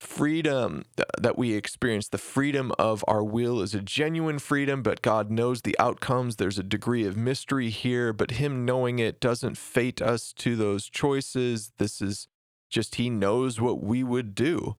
freedom 0.00 0.84
that 1.16 1.38
we 1.38 1.54
experience, 1.54 2.08
the 2.08 2.18
freedom 2.18 2.72
of 2.78 3.04
our 3.06 3.22
will 3.22 3.60
is 3.60 3.74
a 3.74 3.80
genuine 3.80 4.40
freedom, 4.40 4.82
but 4.82 5.00
God 5.00 5.30
knows 5.30 5.62
the 5.62 5.78
outcomes. 5.78 6.36
There's 6.36 6.58
a 6.58 6.64
degree 6.64 7.06
of 7.06 7.16
mystery 7.16 7.70
here, 7.70 8.12
but 8.12 8.32
Him 8.32 8.64
knowing 8.64 8.98
it 8.98 9.20
doesn't 9.20 9.56
fate 9.56 10.02
us 10.02 10.32
to 10.34 10.56
those 10.56 10.88
choices. 10.88 11.72
This 11.78 12.02
is 12.02 12.26
just 12.68 12.96
He 12.96 13.10
knows 13.10 13.60
what 13.60 13.82
we 13.82 14.02
would 14.02 14.34
do. 14.34 14.76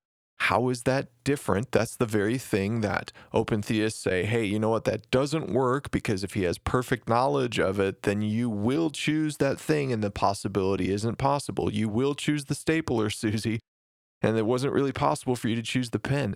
How 0.47 0.67
is 0.67 0.83
that 0.83 1.07
different? 1.23 1.71
That's 1.71 1.95
the 1.95 2.05
very 2.05 2.37
thing 2.37 2.81
that 2.81 3.13
open 3.31 3.61
theists 3.61 4.01
say, 4.01 4.25
hey, 4.25 4.43
you 4.43 4.59
know 4.59 4.71
what? 4.71 4.83
That 4.83 5.09
doesn't 5.09 5.49
work 5.49 5.89
because 5.89 6.21
if 6.21 6.33
he 6.33 6.43
has 6.43 6.57
perfect 6.57 7.07
knowledge 7.07 7.59
of 7.59 7.79
it, 7.79 8.03
then 8.03 8.21
you 8.21 8.49
will 8.49 8.89
choose 8.89 9.37
that 9.37 9.57
thing 9.57 9.93
and 9.93 10.03
the 10.03 10.11
possibility 10.11 10.91
isn't 10.91 11.17
possible. 11.17 11.71
You 11.71 11.87
will 11.87 12.13
choose 12.13 12.43
the 12.45 12.55
stapler, 12.55 13.09
Susie, 13.21 13.61
and 14.21 14.37
it 14.37 14.45
wasn't 14.45 14.73
really 14.73 14.91
possible 14.91 15.37
for 15.37 15.47
you 15.47 15.55
to 15.55 15.61
choose 15.61 15.91
the 15.91 15.99
pen. 15.99 16.35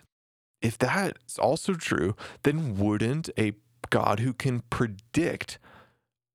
If 0.61 0.77
that's 0.77 1.37
also 1.37 1.73
true, 1.73 2.15
then 2.43 2.77
wouldn't 2.77 3.29
a 3.37 3.55
God 3.89 4.21
who 4.21 4.31
can 4.31 4.61
predict 4.69 5.59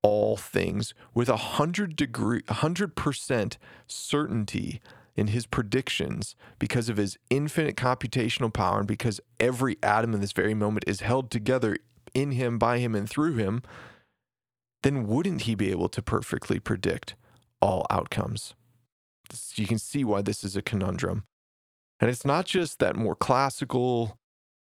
all 0.02 0.36
things 0.36 0.92
with 1.14 1.30
a 1.30 1.38
hundred 1.38 1.96
degree, 1.96 2.42
hundred 2.50 2.96
percent 2.96 3.56
certainty 3.86 4.82
in 5.16 5.28
his 5.28 5.46
predictions 5.46 6.34
because 6.58 6.88
of 6.88 6.96
his 6.96 7.18
infinite 7.30 7.76
computational 7.76 8.52
power 8.52 8.78
and 8.78 8.88
because 8.88 9.20
every 9.38 9.76
atom 9.82 10.14
in 10.14 10.20
this 10.20 10.32
very 10.32 10.54
moment 10.54 10.84
is 10.86 11.00
held 11.00 11.30
together 11.30 11.76
in 12.14 12.32
him, 12.32 12.58
by 12.58 12.78
him, 12.78 12.94
and 12.94 13.08
through 13.08 13.34
him, 13.34 13.62
then 14.82 15.06
wouldn't 15.06 15.42
he 15.42 15.54
be 15.54 15.70
able 15.70 15.88
to 15.88 16.02
perfectly 16.02 16.58
predict 16.58 17.14
all 17.60 17.86
outcomes? 17.90 18.54
You 19.54 19.66
can 19.66 19.78
see 19.78 20.04
why 20.04 20.22
this 20.22 20.44
is 20.44 20.56
a 20.56 20.62
conundrum. 20.62 21.24
And 22.00 22.10
it's 22.10 22.24
not 22.24 22.46
just 22.46 22.78
that 22.80 22.96
more 22.96 23.14
classical 23.14 24.18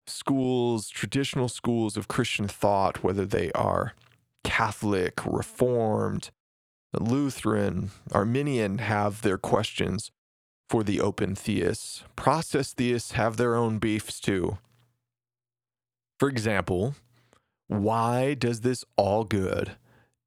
schools, 0.05 0.89
traditional 0.89 1.47
schools 1.47 1.95
of 1.95 2.07
Christian 2.07 2.47
thought, 2.47 3.03
whether 3.03 3.25
they 3.25 3.51
are 3.53 3.93
Catholic, 4.43 5.25
Reformed, 5.25 6.31
Lutheran, 6.93 7.91
Arminian, 8.11 8.79
have 8.79 9.21
their 9.21 9.37
questions 9.37 10.11
for 10.69 10.83
the 10.83 11.01
open 11.01 11.35
theists. 11.35 12.03
Process 12.15 12.73
theists 12.73 13.13
have 13.13 13.37
their 13.37 13.55
own 13.55 13.79
beefs 13.79 14.19
too. 14.19 14.59
For 16.19 16.29
example, 16.29 16.95
why 17.67 18.35
does 18.35 18.61
this 18.61 18.85
all 18.95 19.23
good 19.23 19.71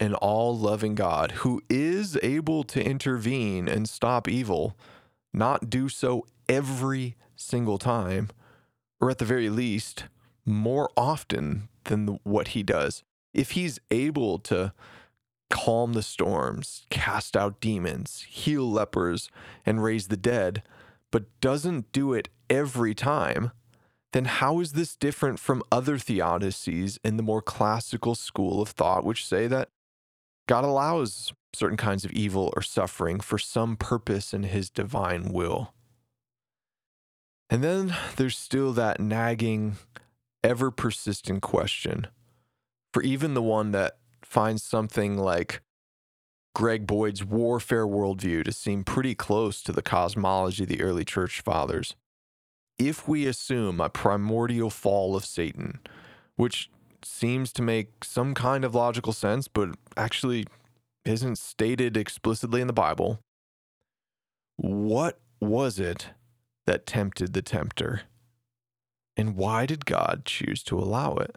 and 0.00 0.14
all 0.14 0.58
loving 0.58 0.96
God, 0.96 1.30
who 1.42 1.62
is 1.70 2.18
able 2.22 2.64
to 2.64 2.84
intervene 2.84 3.68
and 3.68 3.88
stop 3.88 4.26
evil, 4.26 4.76
not 5.32 5.70
do 5.70 5.88
so 5.88 6.26
every 6.48 7.14
single 7.36 7.78
time, 7.78 8.28
or 9.00 9.10
at 9.10 9.18
the 9.18 9.24
very 9.24 9.48
least, 9.48 10.04
more 10.44 10.90
often 10.96 11.68
than 11.84 12.18
what 12.24 12.48
he 12.48 12.64
does? 12.64 13.04
If 13.32 13.52
he's 13.52 13.78
able 13.92 14.38
to 14.40 14.72
calm 15.52 15.92
the 15.92 16.02
storms, 16.02 16.86
cast 16.88 17.36
out 17.36 17.60
demons, 17.60 18.24
heal 18.26 18.68
lepers, 18.68 19.28
and 19.66 19.84
raise 19.84 20.08
the 20.08 20.16
dead, 20.16 20.62
but 21.10 21.26
doesn't 21.42 21.92
do 21.92 22.14
it 22.14 22.30
every 22.48 22.94
time, 22.94 23.52
then 24.12 24.24
how 24.24 24.60
is 24.60 24.72
this 24.72 24.96
different 24.96 25.38
from 25.38 25.62
other 25.70 25.98
theodicies 25.98 26.98
in 27.04 27.18
the 27.18 27.22
more 27.22 27.42
classical 27.42 28.14
school 28.14 28.62
of 28.62 28.70
thought, 28.70 29.04
which 29.04 29.26
say 29.26 29.46
that 29.46 29.68
God 30.48 30.64
allows 30.64 31.34
certain 31.54 31.76
kinds 31.76 32.06
of 32.06 32.12
evil 32.12 32.50
or 32.56 32.62
suffering 32.62 33.20
for 33.20 33.36
some 33.36 33.76
purpose 33.76 34.32
in 34.32 34.44
his 34.44 34.70
divine 34.70 35.32
will? 35.32 35.74
And 37.50 37.62
then 37.62 37.94
there's 38.16 38.38
still 38.38 38.72
that 38.72 39.00
nagging, 39.00 39.76
ever 40.42 40.70
persistent 40.70 41.42
question 41.42 42.06
for 42.94 43.02
even 43.02 43.34
the 43.34 43.42
one 43.42 43.72
that 43.72 43.98
finds 44.32 44.62
something 44.62 45.18
like 45.18 45.60
Greg 46.54 46.86
Boyd's 46.86 47.22
warfare 47.22 47.86
worldview 47.86 48.44
to 48.44 48.52
seem 48.52 48.82
pretty 48.82 49.14
close 49.14 49.62
to 49.62 49.72
the 49.72 49.82
cosmology 49.82 50.62
of 50.62 50.70
the 50.70 50.80
early 50.80 51.04
church 51.04 51.42
fathers 51.42 51.94
if 52.78 53.06
we 53.06 53.26
assume 53.26 53.80
a 53.80 53.90
primordial 53.90 54.70
fall 54.70 55.14
of 55.14 55.24
Satan, 55.24 55.80
which 56.36 56.70
seems 57.04 57.52
to 57.52 57.62
make 57.62 58.04
some 58.04 58.34
kind 58.34 58.64
of 58.64 58.74
logical 58.74 59.12
sense, 59.12 59.48
but 59.48 59.70
actually 59.96 60.46
isn't 61.04 61.36
stated 61.36 61.96
explicitly 61.96 62.60
in 62.60 62.66
the 62.66 62.72
Bible, 62.72 63.20
what 64.56 65.20
was 65.40 65.78
it 65.78 66.08
that 66.66 66.86
tempted 66.86 67.34
the 67.34 67.42
tempter? 67.42 68.02
And 69.14 69.36
why 69.36 69.66
did 69.66 69.84
God 69.84 70.22
choose 70.24 70.62
to 70.64 70.78
allow 70.78 71.16
it? 71.16 71.36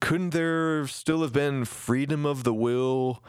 Couldn't 0.00 0.30
there 0.30 0.86
still 0.86 1.22
have 1.22 1.32
been 1.32 1.64
freedom 1.64 2.24
of 2.24 2.44
the 2.44 2.54
will 2.54 3.22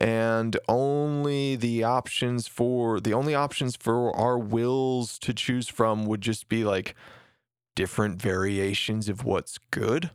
and 0.00 0.58
only 0.68 1.56
the 1.56 1.84
options 1.84 2.46
for 2.46 3.00
the 3.00 3.14
only 3.14 3.34
options 3.34 3.76
for 3.76 4.14
our 4.16 4.38
wills 4.38 5.18
to 5.20 5.32
choose 5.32 5.68
from 5.68 6.06
would 6.06 6.20
just 6.20 6.48
be 6.48 6.64
like 6.64 6.94
different 7.74 8.20
variations 8.20 9.08
of 9.08 9.24
what's 9.24 9.58
good? 9.70 10.10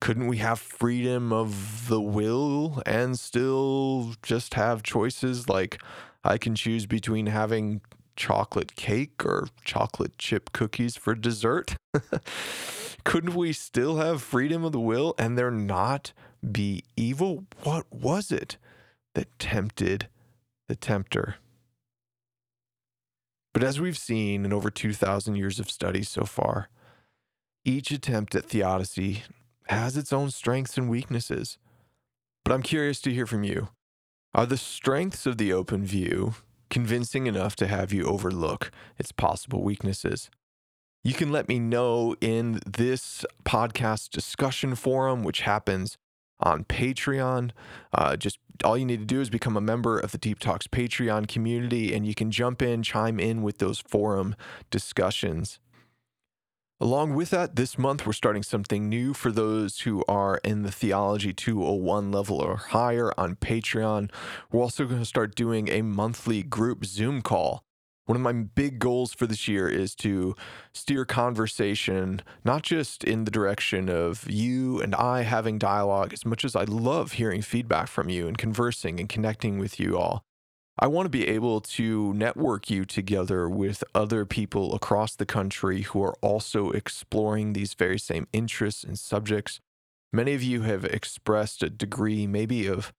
Couldn't 0.00 0.28
we 0.28 0.36
have 0.38 0.60
freedom 0.60 1.32
of 1.32 1.88
the 1.88 2.00
will 2.00 2.82
and 2.86 3.18
still 3.18 4.14
just 4.22 4.54
have 4.54 4.82
choices? 4.82 5.48
Like 5.48 5.80
i 6.24 6.36
can 6.36 6.54
choose 6.54 6.86
between 6.86 7.26
having 7.26 7.80
chocolate 8.16 8.74
cake 8.74 9.24
or 9.24 9.48
chocolate 9.64 10.18
chip 10.18 10.52
cookies 10.52 10.96
for 10.96 11.14
dessert 11.14 11.76
couldn't 13.04 13.34
we 13.34 13.52
still 13.52 13.96
have 13.96 14.22
freedom 14.22 14.64
of 14.64 14.72
the 14.72 14.80
will 14.80 15.14
and 15.18 15.36
there 15.36 15.50
not 15.50 16.12
be 16.52 16.84
evil 16.96 17.44
what 17.62 17.86
was 17.92 18.30
it 18.30 18.56
that 19.14 19.38
tempted 19.38 20.08
the 20.68 20.76
tempter. 20.76 21.36
But 23.52 23.64
as 23.64 23.80
we've 23.80 23.98
seen 23.98 24.44
in 24.44 24.52
over 24.52 24.70
2,000 24.70 25.34
years 25.34 25.58
of 25.58 25.70
study 25.70 26.02
so 26.02 26.24
far, 26.24 26.68
each 27.64 27.90
attempt 27.90 28.34
at 28.34 28.44
theodicy 28.44 29.24
has 29.68 29.96
its 29.96 30.12
own 30.12 30.30
strengths 30.30 30.78
and 30.78 30.88
weaknesses. 30.88 31.58
But 32.44 32.54
I'm 32.54 32.62
curious 32.62 33.00
to 33.00 33.12
hear 33.12 33.26
from 33.26 33.42
you. 33.42 33.68
Are 34.34 34.46
the 34.46 34.56
strengths 34.56 35.26
of 35.26 35.38
the 35.38 35.52
open 35.52 35.84
view 35.84 36.34
convincing 36.70 37.26
enough 37.26 37.56
to 37.56 37.66
have 37.66 37.92
you 37.92 38.04
overlook 38.04 38.70
its 38.98 39.10
possible 39.10 39.62
weaknesses? 39.62 40.30
You 41.04 41.14
can 41.14 41.30
let 41.30 41.48
me 41.48 41.58
know 41.58 42.16
in 42.20 42.60
this 42.66 43.24
podcast 43.44 44.10
discussion 44.10 44.74
forum, 44.74 45.22
which 45.22 45.42
happens 45.42 45.96
on 46.40 46.64
Patreon. 46.64 47.50
Uh, 47.92 48.16
just 48.16 48.38
all 48.64 48.76
you 48.76 48.84
need 48.84 49.00
to 49.00 49.06
do 49.06 49.20
is 49.20 49.30
become 49.30 49.56
a 49.56 49.60
member 49.60 49.98
of 49.98 50.12
the 50.12 50.18
Deep 50.18 50.40
Talks 50.40 50.66
Patreon 50.66 51.28
community, 51.28 51.94
and 51.94 52.06
you 52.06 52.14
can 52.14 52.30
jump 52.30 52.62
in, 52.62 52.82
chime 52.82 53.20
in 53.20 53.42
with 53.42 53.58
those 53.58 53.78
forum 53.78 54.34
discussions. 54.70 55.60
Along 56.80 57.14
with 57.14 57.30
that, 57.30 57.56
this 57.56 57.76
month 57.76 58.06
we're 58.06 58.12
starting 58.12 58.44
something 58.44 58.88
new 58.88 59.12
for 59.12 59.32
those 59.32 59.80
who 59.80 60.04
are 60.06 60.40
in 60.44 60.62
the 60.62 60.70
Theology 60.70 61.32
201 61.32 62.12
level 62.12 62.40
or 62.40 62.56
higher 62.56 63.12
on 63.18 63.34
Patreon. 63.34 64.10
We're 64.52 64.62
also 64.62 64.84
going 64.84 65.00
to 65.00 65.04
start 65.04 65.34
doing 65.34 65.68
a 65.68 65.82
monthly 65.82 66.44
group 66.44 66.84
Zoom 66.84 67.20
call 67.20 67.64
one 68.08 68.16
of 68.16 68.22
my 68.22 68.32
big 68.32 68.78
goals 68.78 69.12
for 69.12 69.26
this 69.26 69.46
year 69.46 69.68
is 69.68 69.94
to 69.96 70.34
steer 70.72 71.04
conversation, 71.04 72.22
not 72.42 72.62
just 72.62 73.04
in 73.04 73.24
the 73.24 73.30
direction 73.30 73.90
of 73.90 74.24
you 74.30 74.80
and 74.80 74.94
I 74.94 75.24
having 75.24 75.58
dialogue, 75.58 76.14
as 76.14 76.24
much 76.24 76.42
as 76.42 76.56
I 76.56 76.64
love 76.64 77.12
hearing 77.12 77.42
feedback 77.42 77.86
from 77.86 78.08
you 78.08 78.26
and 78.26 78.38
conversing 78.38 78.98
and 78.98 79.10
connecting 79.10 79.58
with 79.58 79.78
you 79.78 79.98
all. 79.98 80.22
I 80.78 80.86
want 80.86 81.04
to 81.04 81.10
be 81.10 81.28
able 81.28 81.60
to 81.60 82.14
network 82.14 82.70
you 82.70 82.86
together 82.86 83.46
with 83.46 83.84
other 83.94 84.24
people 84.24 84.74
across 84.74 85.14
the 85.14 85.26
country 85.26 85.82
who 85.82 86.02
are 86.02 86.16
also 86.22 86.70
exploring 86.70 87.52
these 87.52 87.74
very 87.74 87.98
same 87.98 88.26
interests 88.32 88.84
and 88.84 88.98
subjects. 88.98 89.60
Many 90.14 90.32
of 90.32 90.42
you 90.42 90.62
have 90.62 90.86
expressed 90.86 91.62
a 91.62 91.68
degree, 91.68 92.26
maybe, 92.26 92.68
of 92.68 92.94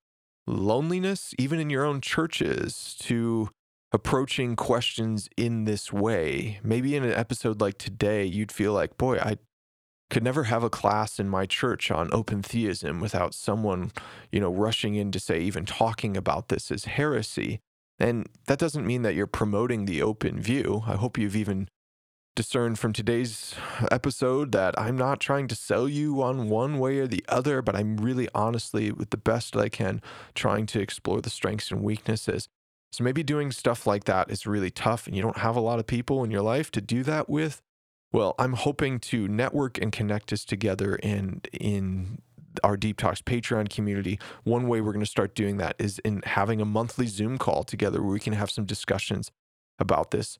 loneliness, 0.45 1.33
even 1.39 1.59
in 1.59 1.71
your 1.71 1.83
own 1.83 1.99
churches, 1.99 2.95
to 2.99 3.49
approaching 3.91 4.55
questions 4.55 5.29
in 5.35 5.65
this 5.65 5.91
way. 5.91 6.59
Maybe 6.63 6.95
in 6.95 7.03
an 7.03 7.13
episode 7.13 7.59
like 7.61 7.77
today, 7.77 8.23
you'd 8.25 8.51
feel 8.51 8.73
like, 8.73 8.97
boy, 8.97 9.17
I 9.17 9.37
could 10.09 10.23
never 10.23 10.45
have 10.45 10.63
a 10.63 10.69
class 10.69 11.19
in 11.19 11.29
my 11.29 11.45
church 11.45 11.91
on 11.91 12.09
open 12.11 12.41
theism 12.41 12.99
without 12.99 13.33
someone, 13.33 13.91
you 14.31 14.39
know, 14.39 14.51
rushing 14.51 14.95
in 14.95 15.11
to 15.11 15.19
say, 15.19 15.39
even 15.41 15.65
talking 15.65 16.17
about 16.17 16.49
this 16.49 16.71
is 16.71 16.85
heresy. 16.85 17.59
And 17.99 18.27
that 18.47 18.59
doesn't 18.59 18.87
mean 18.87 19.01
that 19.03 19.13
you're 19.13 19.27
promoting 19.27 19.85
the 19.85 20.01
open 20.01 20.41
view. 20.41 20.83
I 20.87 20.95
hope 20.95 21.17
you've 21.17 21.35
even 21.35 21.67
discerned 22.35 22.79
from 22.79 22.93
today's 22.93 23.53
episode 23.91 24.51
that 24.53 24.79
I'm 24.79 24.97
not 24.97 25.19
trying 25.19 25.47
to 25.49 25.55
sell 25.55 25.89
you 25.89 26.21
on 26.21 26.47
one 26.47 26.79
way 26.79 26.99
or 26.99 27.07
the 27.07 27.25
other, 27.27 27.61
but 27.61 27.75
I'm 27.75 27.97
really 27.97 28.29
honestly, 28.33 28.91
with 28.91 29.09
the 29.09 29.17
best 29.17 29.53
that 29.53 29.59
I 29.59 29.69
can, 29.69 30.01
trying 30.35 30.65
to 30.67 30.79
explore 30.79 31.21
the 31.21 31.29
strengths 31.29 31.69
and 31.69 31.83
weaknesses. 31.83 32.47
So 32.91 33.03
maybe 33.03 33.23
doing 33.23 33.51
stuff 33.51 33.85
like 33.85 34.05
that 34.05 34.31
is 34.31 34.47
really 34.47 34.71
tough 34.71 35.05
and 35.05 35.15
you 35.15 35.21
don't 35.21 35.37
have 35.37 35.55
a 35.55 35.61
lot 35.61 35.79
of 35.79 35.87
people 35.87 36.23
in 36.23 36.31
your 36.31 36.41
life 36.41 36.71
to 36.71 36.81
do 36.81 37.03
that 37.03 37.29
with. 37.29 37.61
Well, 38.11 38.33
I'm 38.39 38.53
hoping 38.53 38.99
to 39.01 39.27
network 39.27 39.77
and 39.77 39.91
connect 39.91 40.33
us 40.33 40.43
together 40.43 40.95
in 40.95 41.41
in 41.53 42.19
our 42.63 42.75
Deep 42.77 42.97
Talks 42.97 43.21
Patreon 43.21 43.69
community. 43.69 44.19
One 44.43 44.67
way 44.67 44.81
we're 44.81 44.93
going 44.93 45.05
to 45.05 45.09
start 45.09 45.35
doing 45.35 45.57
that 45.57 45.75
is 45.77 45.99
in 45.99 46.23
having 46.25 46.59
a 46.59 46.65
monthly 46.65 47.07
Zoom 47.07 47.37
call 47.37 47.63
together 47.63 48.01
where 48.01 48.11
we 48.11 48.19
can 48.19 48.33
have 48.33 48.49
some 48.49 48.65
discussions 48.65 49.31
about 49.77 50.11
this. 50.11 50.39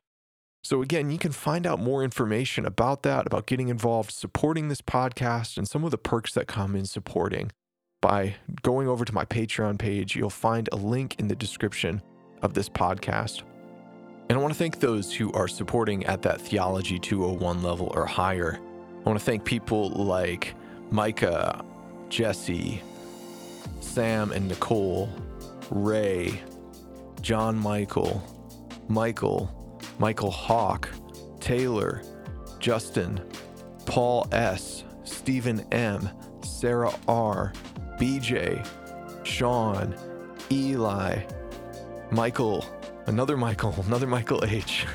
So, 0.64 0.82
again, 0.82 1.10
you 1.10 1.18
can 1.18 1.32
find 1.32 1.66
out 1.66 1.80
more 1.80 2.04
information 2.04 2.66
about 2.66 3.04
that, 3.04 3.26
about 3.26 3.46
getting 3.46 3.70
involved, 3.70 4.12
supporting 4.12 4.68
this 4.68 4.82
podcast, 4.82 5.58
and 5.58 5.68
some 5.68 5.86
of 5.86 5.92
the 5.92 5.98
perks 5.98 6.34
that 6.34 6.48
come 6.48 6.76
in 6.76 6.86
supporting 6.86 7.52
by 8.02 8.36
going 8.62 8.88
over 8.88 9.06
to 9.06 9.14
my 9.14 9.24
Patreon 9.24 9.78
page. 9.78 10.16
You'll 10.16 10.30
find 10.30 10.68
a 10.72 10.76
link 10.76 11.16
in 11.18 11.30
the 11.30 11.36
description 11.36 12.02
of 12.42 12.54
this 12.54 12.70
podcast. 12.70 13.44
And 14.30 14.38
I 14.38 14.42
want 14.42 14.54
to 14.54 14.58
thank 14.58 14.80
those 14.80 15.14
who 15.14 15.32
are 15.34 15.48
supporting 15.48 16.06
at 16.06 16.22
that 16.22 16.40
Theology 16.40 17.00
201 17.00 17.64
level 17.64 17.92
or 17.96 18.06
higher. 18.06 18.60
I 18.60 19.10
want 19.10 19.18
to 19.18 19.26
thank 19.26 19.44
people 19.44 19.90
like 19.90 20.54
Micah, 20.92 21.66
Jesse, 22.10 22.82
Sam 23.80 24.32
and 24.32 24.48
Nicole, 24.48 25.10
Ray, 25.72 26.42
John 27.22 27.58
Michael, 27.58 28.24
Michael, 28.88 29.78
Michael 29.98 30.32
Hawk, 30.32 30.90
Taylor, 31.40 32.04
Justin, 32.60 33.20
Paul 33.86 34.28
S., 34.32 34.84
Stephen 35.04 35.66
M., 35.72 36.08
Sarah 36.44 36.94
R., 37.08 37.54
BJ, 37.98 38.66
Sean, 39.24 39.96
Eli, 40.52 41.22
Michael, 42.12 42.66
another 43.06 43.38
Michael, 43.38 43.76
another 43.88 44.08
Michael 44.08 44.44
H, 44.46 44.86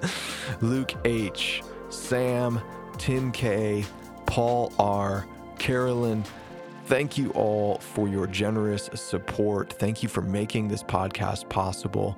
Luke 0.60 0.94
H, 1.04 1.62
Sam, 1.90 2.60
Tim 2.98 3.32
K, 3.32 3.84
Paul 4.26 4.72
R, 4.78 5.26
Carolyn. 5.58 6.24
Thank 6.86 7.18
you 7.18 7.30
all 7.30 7.78
for 7.78 8.08
your 8.08 8.26
generous 8.26 8.88
support. 8.94 9.72
Thank 9.74 10.02
you 10.02 10.08
for 10.08 10.22
making 10.22 10.68
this 10.68 10.82
podcast 10.82 11.48
possible. 11.48 12.16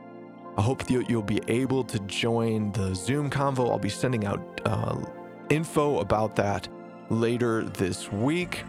I 0.56 0.62
hope 0.62 0.88
you'll 0.88 1.22
be 1.22 1.40
able 1.48 1.84
to 1.84 1.98
join 2.00 2.72
the 2.72 2.94
Zoom 2.94 3.30
convo. 3.30 3.70
I'll 3.70 3.78
be 3.78 3.88
sending 3.88 4.26
out 4.26 4.60
uh, 4.64 5.00
info 5.48 6.00
about 6.00 6.36
that 6.36 6.68
later 7.08 7.64
this 7.64 8.10
week. 8.12 8.64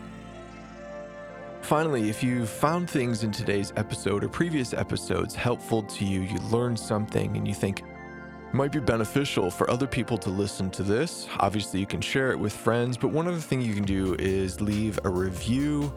Finally, 1.62 2.10
if 2.10 2.24
you 2.24 2.46
found 2.46 2.90
things 2.90 3.24
in 3.24 3.32
today's 3.32 3.72
episode 3.78 4.24
or 4.24 4.30
previous 4.30 4.74
episodes 4.74 5.36
helpful 5.36 5.84
to 5.84 6.04
you, 6.04 6.22
you 6.22 6.38
learned 6.50 6.78
something, 6.78 7.38
and 7.38 7.48
you 7.48 7.54
think 7.54 7.80
it 7.80 8.54
might 8.54 8.72
be 8.72 8.80
beneficial 8.80 9.50
for 9.50 9.70
other 9.70 9.88
people 9.88 10.18
to 10.18 10.30
listen 10.30 10.70
to 10.72 10.84
this, 10.84 11.28
obviously 11.40 11.80
you 11.80 11.86
can 11.86 12.02
share 12.02 12.32
it 12.32 12.40
with 12.40 12.52
friends. 12.52 12.98
But 12.98 13.10
one 13.10 13.28
other 13.28 13.38
thing 13.38 13.62
you 13.62 13.74
can 13.74 13.86
do 13.86 14.16
is 14.20 14.60
leave 14.60 15.00
a 15.06 15.10
review 15.10 15.94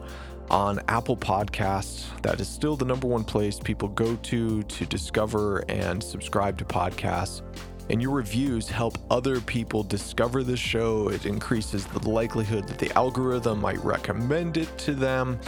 on 0.49 0.79
Apple 0.87 1.17
Podcasts. 1.17 2.05
That 2.21 2.39
is 2.39 2.47
still 2.47 2.77
the 2.77 2.85
number 2.85 3.07
one 3.07 3.23
place 3.23 3.59
people 3.59 3.89
go 3.89 4.15
to 4.15 4.63
to 4.63 4.85
discover 4.85 5.65
and 5.67 6.01
subscribe 6.01 6.57
to 6.59 6.65
podcasts. 6.65 7.41
And 7.89 8.01
your 8.01 8.11
reviews 8.11 8.67
help 8.67 8.97
other 9.11 9.39
people 9.39 9.83
discover 9.83 10.43
the 10.43 10.57
show. 10.57 11.09
It 11.09 11.25
increases 11.25 11.85
the 11.85 12.09
likelihood 12.09 12.67
that 12.67 12.79
the 12.79 12.91
algorithm 12.97 13.61
might 13.61 13.83
recommend 13.83 14.57
it 14.57 14.75
to 14.79 14.95
them. 14.95 15.39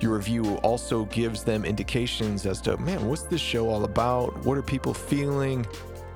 Your 0.00 0.16
review 0.16 0.56
also 0.58 1.06
gives 1.06 1.42
them 1.42 1.64
indications 1.64 2.46
as 2.46 2.60
to, 2.62 2.76
man, 2.76 3.06
what's 3.08 3.22
this 3.22 3.40
show 3.40 3.68
all 3.68 3.84
about? 3.84 4.44
What 4.44 4.56
are 4.56 4.62
people 4.62 4.94
feeling? 4.94 5.66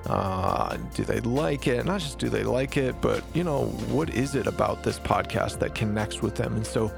Uh, 0.05 0.77
do 0.93 1.03
they 1.03 1.19
like 1.21 1.67
it? 1.67 1.83
Not 1.85 1.99
just 1.99 2.19
do 2.19 2.29
they 2.29 2.43
like 2.43 2.77
it, 2.77 2.95
but, 3.01 3.23
you 3.33 3.43
know, 3.43 3.65
what 3.89 4.11
is 4.11 4.35
it 4.35 4.45
about 4.45 4.83
this 4.83 4.99
podcast 4.99 5.59
that 5.59 5.73
connects 5.73 6.21
with 6.21 6.35
them? 6.35 6.55
And 6.55 6.65
so, 6.65 6.91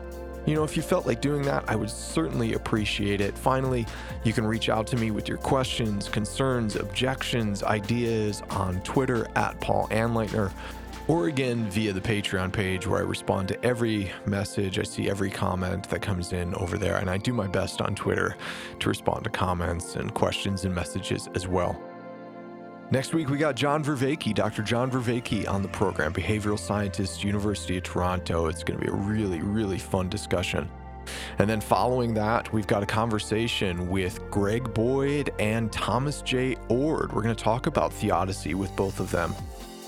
you 0.47 0.55
know, 0.55 0.63
if 0.63 0.77
you 0.77 0.81
felt 0.81 1.05
like 1.05 1.19
doing 1.19 1.41
that, 1.43 1.65
I 1.67 1.75
would 1.75 1.89
certainly 1.89 2.53
appreciate 2.53 3.19
it. 3.19 3.37
Finally, 3.37 3.85
you 4.23 4.31
can 4.31 4.47
reach 4.47 4.69
out 4.69 4.87
to 4.87 4.95
me 4.95 5.11
with 5.11 5.27
your 5.27 5.37
questions, 5.37 6.07
concerns, 6.07 6.77
objections, 6.77 7.63
ideas 7.63 8.41
on 8.49 8.79
Twitter 8.81 9.27
at 9.35 9.59
Paul 9.59 9.89
Anleitner, 9.89 10.51
or 11.09 11.27
again 11.27 11.69
via 11.69 11.91
the 11.91 11.99
Patreon 11.99 12.53
page 12.53 12.87
where 12.87 12.99
I 12.99 13.03
respond 13.03 13.49
to 13.49 13.65
every 13.65 14.09
message. 14.25 14.79
I 14.79 14.83
see 14.83 15.09
every 15.09 15.29
comment 15.29 15.89
that 15.89 16.01
comes 16.01 16.31
in 16.31 16.55
over 16.55 16.77
there, 16.77 16.95
and 16.95 17.09
I 17.09 17.17
do 17.17 17.33
my 17.33 17.47
best 17.47 17.81
on 17.81 17.93
Twitter 17.93 18.37
to 18.79 18.89
respond 18.89 19.25
to 19.25 19.29
comments 19.29 19.97
and 19.97 20.13
questions 20.13 20.63
and 20.63 20.73
messages 20.73 21.27
as 21.35 21.45
well. 21.45 21.77
Next 22.89 23.13
week, 23.13 23.27
we 23.29 23.37
got 23.37 23.55
John 23.55 23.83
Vervaeke, 23.83 24.33
Dr. 24.33 24.63
John 24.63 24.89
Vervaeke 24.89 25.45
on 25.49 25.61
the 25.61 25.67
program, 25.67 26.13
behavioral 26.13 26.57
scientist, 26.57 27.21
University 27.21 27.75
of 27.75 27.83
Toronto. 27.83 28.45
It's 28.45 28.63
going 28.63 28.79
to 28.79 28.85
be 28.85 28.89
a 28.89 28.95
really, 28.95 29.41
really 29.41 29.77
fun 29.77 30.07
discussion. 30.07 30.69
And 31.37 31.49
then 31.49 31.59
following 31.59 32.13
that, 32.13 32.51
we've 32.53 32.65
got 32.65 32.83
a 32.83 32.85
conversation 32.85 33.89
with 33.89 34.21
Greg 34.31 34.73
Boyd 34.73 35.33
and 35.37 35.69
Thomas 35.69 36.21
J. 36.21 36.55
Oord. 36.69 37.11
We're 37.11 37.23
going 37.23 37.35
to 37.35 37.43
talk 37.43 37.67
about 37.67 37.91
theodicy 37.91 38.53
with 38.53 38.73
both 38.77 39.01
of 39.01 39.11
them. 39.11 39.35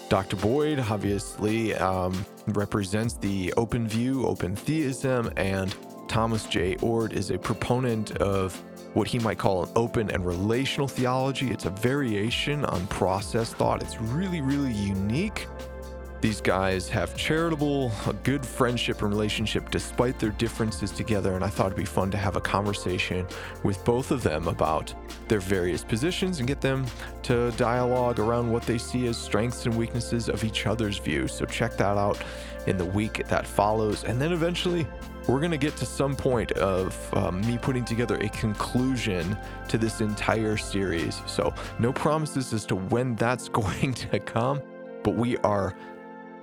Dr. 0.09 0.35
Boyd 0.35 0.79
obviously 0.79 1.75
um, 1.75 2.25
represents 2.47 3.13
the 3.13 3.53
open 3.55 3.87
view, 3.87 4.25
open 4.25 4.57
theism, 4.57 5.31
and 5.37 5.73
Thomas 6.09 6.45
J. 6.47 6.75
Oord 6.77 7.13
is 7.13 7.31
a 7.31 7.37
proponent 7.37 8.11
of 8.17 8.61
what 8.93 9.07
he 9.07 9.19
might 9.19 9.37
call 9.37 9.63
an 9.63 9.69
open 9.75 10.09
and 10.11 10.25
relational 10.25 10.87
theology. 10.87 11.51
It's 11.51 11.65
a 11.65 11.69
variation 11.69 12.65
on 12.65 12.87
process 12.87 13.53
thought. 13.53 13.81
It's 13.81 13.99
really, 14.01 14.41
really 14.41 14.73
unique. 14.73 15.47
These 16.21 16.41
guys 16.41 16.89
have 16.89 17.15
charitable, 17.15 17.93
a 18.05 18.11
good 18.11 18.45
friendship 18.45 19.01
and 19.01 19.09
relationship 19.09 19.71
despite 19.71 20.19
their 20.19 20.31
differences 20.31 20.91
together. 20.91 21.35
And 21.35 21.45
I 21.45 21.47
thought 21.47 21.67
it'd 21.67 21.77
be 21.77 21.85
fun 21.85 22.11
to 22.11 22.17
have 22.17 22.35
a 22.35 22.41
conversation 22.41 23.25
with 23.63 23.83
both 23.85 24.11
of 24.11 24.21
them 24.21 24.49
about 24.49 24.93
their 25.29 25.39
various 25.39 25.81
positions 25.81 26.39
and 26.39 26.47
get 26.47 26.59
them 26.59 26.85
to 27.23 27.51
dialogue 27.51 28.19
around 28.19 28.51
what 28.51 28.63
they 28.63 28.77
see 28.77 29.07
as 29.07 29.17
strengths 29.17 29.65
and 29.65 29.77
weaknesses 29.77 30.27
of 30.27 30.43
each 30.43 30.67
other's 30.67 30.97
views. 30.97 31.31
So 31.31 31.45
check 31.45 31.77
that 31.77 31.97
out 31.97 32.21
in 32.67 32.77
the 32.77 32.85
week 32.85 33.25
that 33.27 33.47
follows. 33.47 34.03
And 34.03 34.21
then 34.21 34.33
eventually, 34.33 34.85
we're 35.29 35.39
going 35.39 35.51
to 35.51 35.57
get 35.57 35.75
to 35.77 35.85
some 35.85 36.15
point 36.15 36.51
of 36.53 36.97
um, 37.15 37.41
me 37.41 37.57
putting 37.57 37.85
together 37.85 38.17
a 38.17 38.29
conclusion 38.29 39.37
to 39.67 39.77
this 39.77 40.01
entire 40.01 40.57
series. 40.57 41.21
So, 41.27 41.53
no 41.77 41.93
promises 41.93 42.51
as 42.51 42.65
to 42.65 42.75
when 42.75 43.15
that's 43.15 43.47
going 43.61 43.93
to 43.93 44.19
come, 44.19 44.61
but 45.03 45.15
we 45.15 45.37
are 45.37 45.75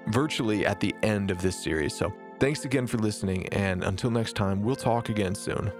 virtually 0.08 0.64
at 0.64 0.78
the 0.78 0.94
end 1.02 1.32
of 1.32 1.42
this 1.42 1.60
series. 1.60 1.94
So, 1.94 2.12
thanks 2.38 2.64
again 2.64 2.86
for 2.86 2.98
listening. 2.98 3.48
And 3.48 3.82
until 3.82 4.10
next 4.10 4.36
time, 4.36 4.62
we'll 4.62 4.76
talk 4.76 5.08
again 5.08 5.34
soon. 5.34 5.72